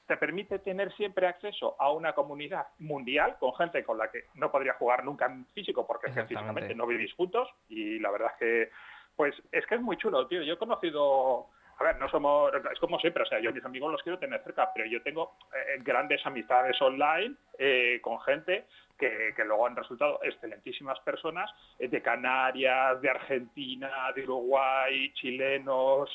Te 0.06 0.16
permite 0.16 0.58
tener 0.60 0.92
siempre 0.94 1.26
acceso 1.26 1.76
a 1.78 1.90
una 1.92 2.12
comunidad 2.12 2.66
mundial 2.78 3.36
con 3.38 3.54
gente 3.54 3.84
con 3.84 3.98
la 3.98 4.10
que 4.10 4.24
no 4.34 4.50
podría 4.50 4.74
jugar 4.74 5.04
nunca 5.04 5.26
en 5.26 5.46
físico 5.46 5.86
porque 5.86 6.10
físicamente 6.10 6.74
no 6.74 6.86
vivís 6.86 7.12
juntos 7.14 7.48
y 7.68 7.98
la 7.98 8.10
verdad 8.10 8.30
es 8.34 8.38
que 8.38 8.70
pues 9.16 9.34
es 9.50 9.66
que 9.66 9.76
es 9.76 9.80
muy 9.80 9.96
chulo, 9.96 10.26
tío. 10.26 10.42
Yo 10.42 10.54
he 10.54 10.58
conocido 10.58 11.48
a 11.78 11.84
ver, 11.84 11.98
no 11.98 12.08
somos, 12.08 12.50
es 12.72 12.78
como 12.80 12.98
siempre, 12.98 13.22
o 13.22 13.26
sea, 13.26 13.38
yo 13.38 13.52
mis 13.52 13.64
amigos 13.64 13.92
los 13.92 14.02
quiero 14.02 14.18
tener 14.18 14.42
cerca, 14.42 14.70
pero 14.74 14.86
yo 14.88 15.02
tengo 15.02 15.36
eh, 15.54 15.78
grandes 15.82 16.24
amistades 16.24 16.80
online 16.80 17.34
eh, 17.58 18.00
con 18.02 18.18
gente 18.22 18.64
que, 18.98 19.34
luego 19.44 19.66
han 19.66 19.76
resultado 19.76 20.20
excelentísimas 20.22 20.98
personas 21.00 21.50
eh, 21.78 21.88
de 21.88 22.00
Canarias, 22.00 23.00
de 23.02 23.10
Argentina, 23.10 24.10
de 24.14 24.22
Uruguay, 24.22 25.12
chilenos, 25.14 26.08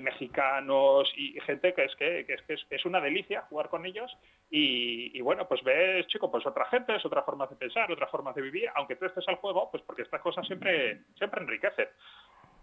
mexicanos 0.00 1.12
y 1.16 1.38
gente 1.40 1.72
que 1.72 1.84
es 1.84 1.94
que, 1.96 2.20
es, 2.28 2.66
es, 2.68 2.84
una 2.84 3.00
delicia 3.00 3.42
jugar 3.42 3.68
con 3.68 3.86
ellos 3.86 4.10
y, 4.50 5.20
bueno, 5.20 5.46
pues 5.46 5.62
ves, 5.62 6.06
chico, 6.08 6.30
pues 6.30 6.44
otra 6.46 6.64
gente, 6.66 6.96
es 6.96 7.04
otra 7.04 7.22
forma 7.22 7.46
de 7.46 7.54
pensar, 7.54 7.90
otra 7.90 8.08
forma 8.08 8.32
de 8.32 8.42
vivir, 8.42 8.68
aunque 8.74 8.96
tú 8.96 9.04
estés 9.04 9.28
al 9.28 9.36
juego, 9.36 9.70
pues 9.70 9.82
porque 9.84 10.02
estas 10.02 10.20
cosas 10.20 10.46
siempre, 10.46 11.02
siempre 11.16 11.42
enriquecen 11.42 11.88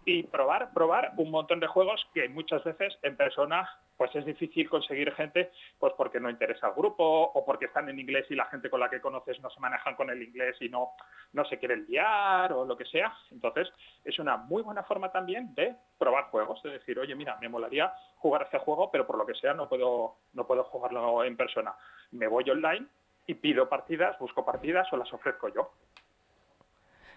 y 0.06 0.22
probar, 0.22 0.72
probar 0.72 1.12
un 1.16 1.32
montón 1.32 1.58
de 1.58 1.66
juegos 1.66 2.08
que 2.14 2.28
muchas 2.28 2.62
veces 2.62 2.96
en 3.02 3.16
persona 3.16 3.68
pues 3.96 4.14
es 4.14 4.24
difícil 4.24 4.70
conseguir 4.70 5.12
gente 5.14 5.50
pues 5.80 5.94
porque 5.96 6.20
no 6.20 6.30
interesa 6.30 6.68
al 6.68 6.74
grupo 6.74 7.02
o 7.02 7.44
porque 7.44 7.64
están 7.64 7.88
en 7.88 7.98
inglés 7.98 8.24
y 8.30 8.36
la 8.36 8.44
gente 8.44 8.70
con 8.70 8.78
la 8.78 8.88
que 8.88 9.00
conoces 9.00 9.40
no 9.40 9.50
se 9.50 9.58
manejan 9.58 9.96
con 9.96 10.08
el 10.08 10.22
inglés 10.22 10.56
y 10.60 10.68
no, 10.68 10.90
no 11.32 11.44
se 11.46 11.58
quieren 11.58 11.86
liar 11.88 12.52
o 12.52 12.64
lo 12.64 12.76
que 12.76 12.84
sea. 12.84 13.12
Entonces 13.32 13.68
es 14.04 14.16
una 14.20 14.36
muy 14.36 14.62
buena 14.62 14.84
forma 14.84 15.10
también 15.10 15.52
de 15.56 15.74
probar 15.98 16.26
juegos, 16.26 16.62
de 16.62 16.70
decir, 16.70 16.96
oye, 17.00 17.16
mira, 17.16 17.36
me 17.40 17.48
molaría 17.48 17.92
jugar 18.18 18.42
este 18.42 18.58
juego, 18.58 18.90
pero 18.92 19.08
por 19.08 19.18
lo 19.18 19.26
que 19.26 19.34
sea 19.34 19.54
no 19.54 19.68
puedo, 19.68 20.18
no 20.34 20.46
puedo 20.46 20.62
jugarlo 20.64 21.24
en 21.24 21.36
persona. 21.36 21.74
Me 22.12 22.28
voy 22.28 22.48
online 22.48 22.86
y 23.26 23.34
pido 23.34 23.68
partidas, 23.68 24.16
busco 24.20 24.44
partidas 24.44 24.86
o 24.92 24.96
las 24.96 25.12
ofrezco 25.12 25.48
yo. 25.48 25.72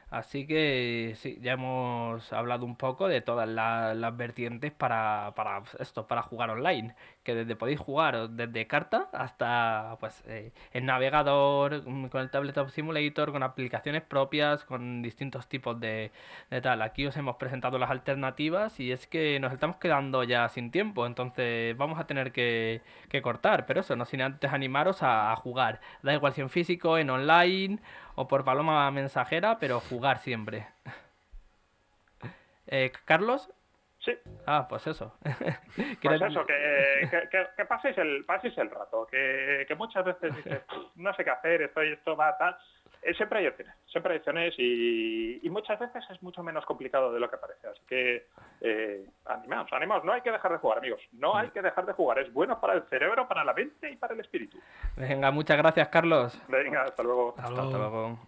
Así 0.10 0.48
que 0.48 1.14
sí, 1.18 1.38
ya 1.42 1.52
hemos 1.54 2.34
hablado 2.34 2.66
un 2.66 2.76
poco 2.76 3.08
de 3.08 3.22
todas 3.22 3.48
las 3.48 4.18
vertientes 4.18 4.72
para, 4.72 5.34
para 5.36 5.62
esto, 5.80 6.08
para 6.08 6.24
jugar 6.24 6.50
online 6.50 6.96
que 7.30 7.36
desde 7.36 7.56
podéis 7.56 7.80
jugar 7.80 8.30
desde 8.32 8.66
carta 8.66 9.08
hasta 9.14 9.98
pues 10.00 10.24
eh, 10.28 10.52
el 10.74 10.86
navegador, 10.86 11.84
mm, 11.88 12.08
con 12.08 12.22
el 12.22 12.32
Tabletop 12.32 12.70
Simulator, 12.70 13.32
con 13.32 13.44
aplicaciones 13.44 14.02
propias, 14.02 14.64
con 14.64 15.04
distintos 15.04 15.48
tipos 15.48 15.80
de, 15.80 16.12
tal. 16.64 16.82
Aquí 16.82 17.06
os 17.06 17.16
hemos 17.18 17.36
presentado 17.36 17.78
las 17.78 17.92
alternativas 17.92 18.80
y 18.80 18.92
es 18.92 19.06
que 19.06 19.40
nos 19.40 19.54
estamos 19.54 19.78
quedando 19.78 20.24
ya 20.24 20.50
sin 20.50 20.72
tiempo, 20.72 21.06
entonces 21.06 21.78
vamos 21.78 22.00
a 22.00 22.08
tener 22.08 22.32
que, 22.32 22.82
cortar, 23.22 23.66
pero 23.68 23.82
eso, 23.82 23.96
no 23.96 24.06
sin 24.06 24.22
antes 24.22 24.52
animaros 24.52 25.04
a, 25.04 25.36
jugar. 25.36 25.82
Da 26.02 26.14
igual 26.14 26.34
si 26.34 26.42
en 26.42 26.50
físico, 26.50 26.98
en 26.98 27.10
online 27.12 27.80
o 28.16 28.28
por 28.28 28.44
paloma 28.44 28.90
mensajera, 28.92 29.60
pero 29.60 29.80
jugar 29.82 30.18
siempre. 30.20 30.68
Eh, 32.72 32.92
Carlos, 33.06 33.50
Sí. 34.00 34.14
Ah, 34.46 34.66
pues 34.68 34.88
eso. 34.88 35.14
pues 35.22 36.22
eso, 36.22 36.46
que, 36.46 37.20
que, 37.56 37.66
paséis, 37.66 37.98
el, 37.98 38.24
paséis 38.26 38.58
el 38.58 38.70
rato, 38.70 39.06
que, 39.06 39.68
muchas 39.78 40.06
veces 40.06 40.36
dices, 40.36 40.62
no 40.96 41.14
sé 41.14 41.24
qué 41.24 41.30
hacer, 41.32 41.62
estoy, 41.64 41.92
esto 41.92 42.16
va 42.16 42.38
tal. 42.38 42.56
Eh, 43.02 43.14
siempre 43.14 43.40
hay 43.40 43.48
opciones, 43.48 43.76
siempre 43.88 44.14
hay 44.14 44.20
opciones 44.20 44.54
y, 44.58 45.50
muchas 45.50 45.80
veces 45.80 46.04
es 46.10 46.22
mucho 46.22 46.44
menos 46.44 46.66
complicado 46.66 47.12
de 47.12 47.20
lo 47.20 47.30
que 47.30 47.38
parece. 47.38 47.68
Así 47.68 47.82
que 47.88 48.28
eh, 48.62 49.06
animaos, 49.26 49.72
animaos. 49.74 50.04
No 50.06 50.14
hay 50.14 50.22
que 50.22 50.32
dejar 50.32 50.52
de 50.52 50.58
jugar, 50.60 50.78
amigos. 50.78 51.02
No 51.14 51.36
hay 51.36 51.50
que 51.50 51.62
dejar 51.62 51.86
de 51.86 51.94
jugar. 51.94 52.20
Es 52.20 52.32
bueno 52.32 52.60
para 52.62 52.74
el 52.74 52.84
cerebro, 52.84 53.28
para 53.28 53.44
la 53.44 53.54
mente 53.54 53.92
y 53.92 53.96
para 53.96 54.14
el 54.14 54.20
espíritu. 54.22 54.58
Venga, 54.96 55.32
muchas 55.32 55.58
gracias, 55.58 55.88
Carlos. 55.90 56.40
Venga, 56.48 56.84
hasta 56.84 57.04
luego. 57.04 57.36
hasta 57.38 57.50
luego. 57.78 58.20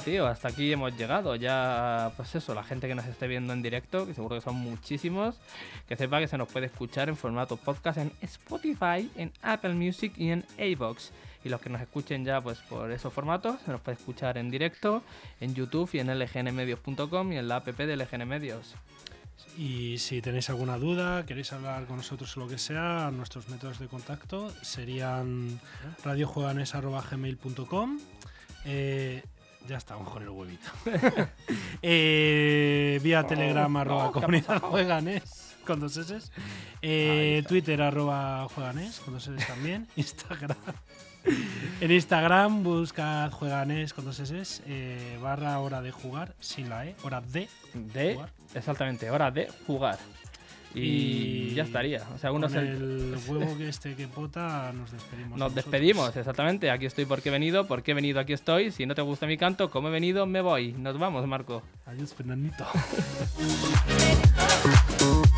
Nada, 0.00 0.04
tío, 0.04 0.26
hasta 0.26 0.48
aquí 0.48 0.72
hemos 0.72 0.96
llegado. 0.96 1.36
Ya, 1.36 2.12
pues 2.16 2.34
eso, 2.34 2.54
la 2.54 2.64
gente 2.64 2.88
que 2.88 2.94
nos 2.94 3.06
esté 3.06 3.26
viendo 3.26 3.52
en 3.52 3.62
directo, 3.62 4.06
que 4.06 4.14
seguro 4.14 4.36
que 4.36 4.42
son 4.42 4.56
muchísimos, 4.56 5.36
que 5.88 5.96
sepa 5.96 6.20
que 6.20 6.28
se 6.28 6.38
nos 6.38 6.48
puede 6.48 6.66
escuchar 6.66 7.08
en 7.08 7.16
formato 7.16 7.56
podcast 7.56 7.98
en 7.98 8.12
Spotify, 8.22 9.10
en 9.16 9.32
Apple 9.42 9.74
Music 9.74 10.12
y 10.16 10.30
en 10.30 10.44
iVoox. 10.58 11.10
Y 11.44 11.48
los 11.48 11.60
que 11.60 11.70
nos 11.70 11.80
escuchen 11.80 12.24
ya 12.24 12.40
pues 12.40 12.58
por 12.58 12.90
esos 12.92 13.12
formatos, 13.12 13.60
se 13.64 13.70
nos 13.70 13.80
puede 13.80 13.96
escuchar 13.96 14.38
en 14.38 14.50
directo, 14.50 15.02
en 15.40 15.54
YouTube 15.54 15.88
y 15.92 16.00
en 16.00 16.08
lgnmedios.com 16.08 17.32
y 17.32 17.38
en 17.38 17.48
la 17.48 17.56
app 17.56 17.66
de 17.66 17.96
LGN 17.96 18.28
Medios. 18.28 18.74
Y 19.56 19.98
si 19.98 20.22
tenéis 20.22 20.50
alguna 20.50 20.76
duda, 20.78 21.26
queréis 21.26 21.52
hablar 21.52 21.86
con 21.86 21.96
nosotros 21.96 22.36
o 22.36 22.40
lo 22.40 22.48
que 22.48 22.58
sea, 22.58 23.10
nuestros 23.12 23.48
métodos 23.48 23.78
de 23.78 23.88
contacto 23.88 24.52
serían 24.62 25.60
radiojueganes.gmail.com 26.04 27.98
eh, 28.66 29.22
ya 29.70 29.76
estamos 29.76 30.08
con 30.08 30.20
el 30.20 30.28
huevito. 30.30 30.68
eh, 31.82 32.98
vía 33.04 33.24
Telegram 33.24 33.74
arroba 33.76 34.10
comunidad 34.10 34.60
jueganes 34.60 35.54
con 35.64 35.78
dos 35.78 35.96
S. 35.96 36.18
Eh, 36.82 37.44
Twitter 37.46 37.80
arroba 37.80 38.48
jueganes 38.52 38.98
con 38.98 39.14
dos 39.14 39.28
S 39.28 39.46
también. 39.46 39.86
Instagram. 39.96 40.56
en 41.80 41.90
Instagram 41.90 42.64
buscad 42.64 43.30
jueganes 43.30 43.94
con 43.94 44.04
dos 44.04 44.18
S 44.18 44.60
eh, 44.66 45.16
barra 45.22 45.60
hora 45.60 45.80
de 45.82 45.92
jugar 45.92 46.34
sin 46.40 46.68
la 46.68 46.86
E, 46.86 46.96
hora 47.04 47.20
de, 47.20 47.48
de 47.72 48.14
jugar. 48.14 48.32
Exactamente, 48.52 49.08
hora 49.08 49.30
de 49.30 49.52
jugar. 49.68 50.00
Y, 50.74 51.54
ya 51.54 51.64
estaría. 51.64 52.06
O 52.14 52.18
sea, 52.18 52.30
con 52.30 52.44
el 52.44 53.16
huevo 53.28 53.58
que 53.58 53.68
este 53.68 53.94
que 53.94 54.06
pota, 54.06 54.72
nos 54.72 54.92
despedimos. 54.92 55.38
Nos 55.38 55.54
despedimos, 55.54 56.16
exactamente. 56.16 56.70
Aquí 56.70 56.86
estoy 56.86 57.06
porque 57.06 57.28
he 57.28 57.32
venido, 57.32 57.66
porque 57.66 57.90
he 57.90 57.94
venido, 57.94 58.20
aquí 58.20 58.32
estoy. 58.32 58.70
Si 58.70 58.86
no 58.86 58.94
te 58.94 59.02
gusta 59.02 59.26
mi 59.26 59.36
canto, 59.36 59.70
como 59.70 59.88
he 59.88 59.90
venido, 59.90 60.26
me 60.26 60.40
voy. 60.40 60.72
Nos 60.72 60.98
vamos, 60.98 61.26
Marco. 61.26 61.62
Adiós, 61.86 62.14
Fernandito. 62.14 62.64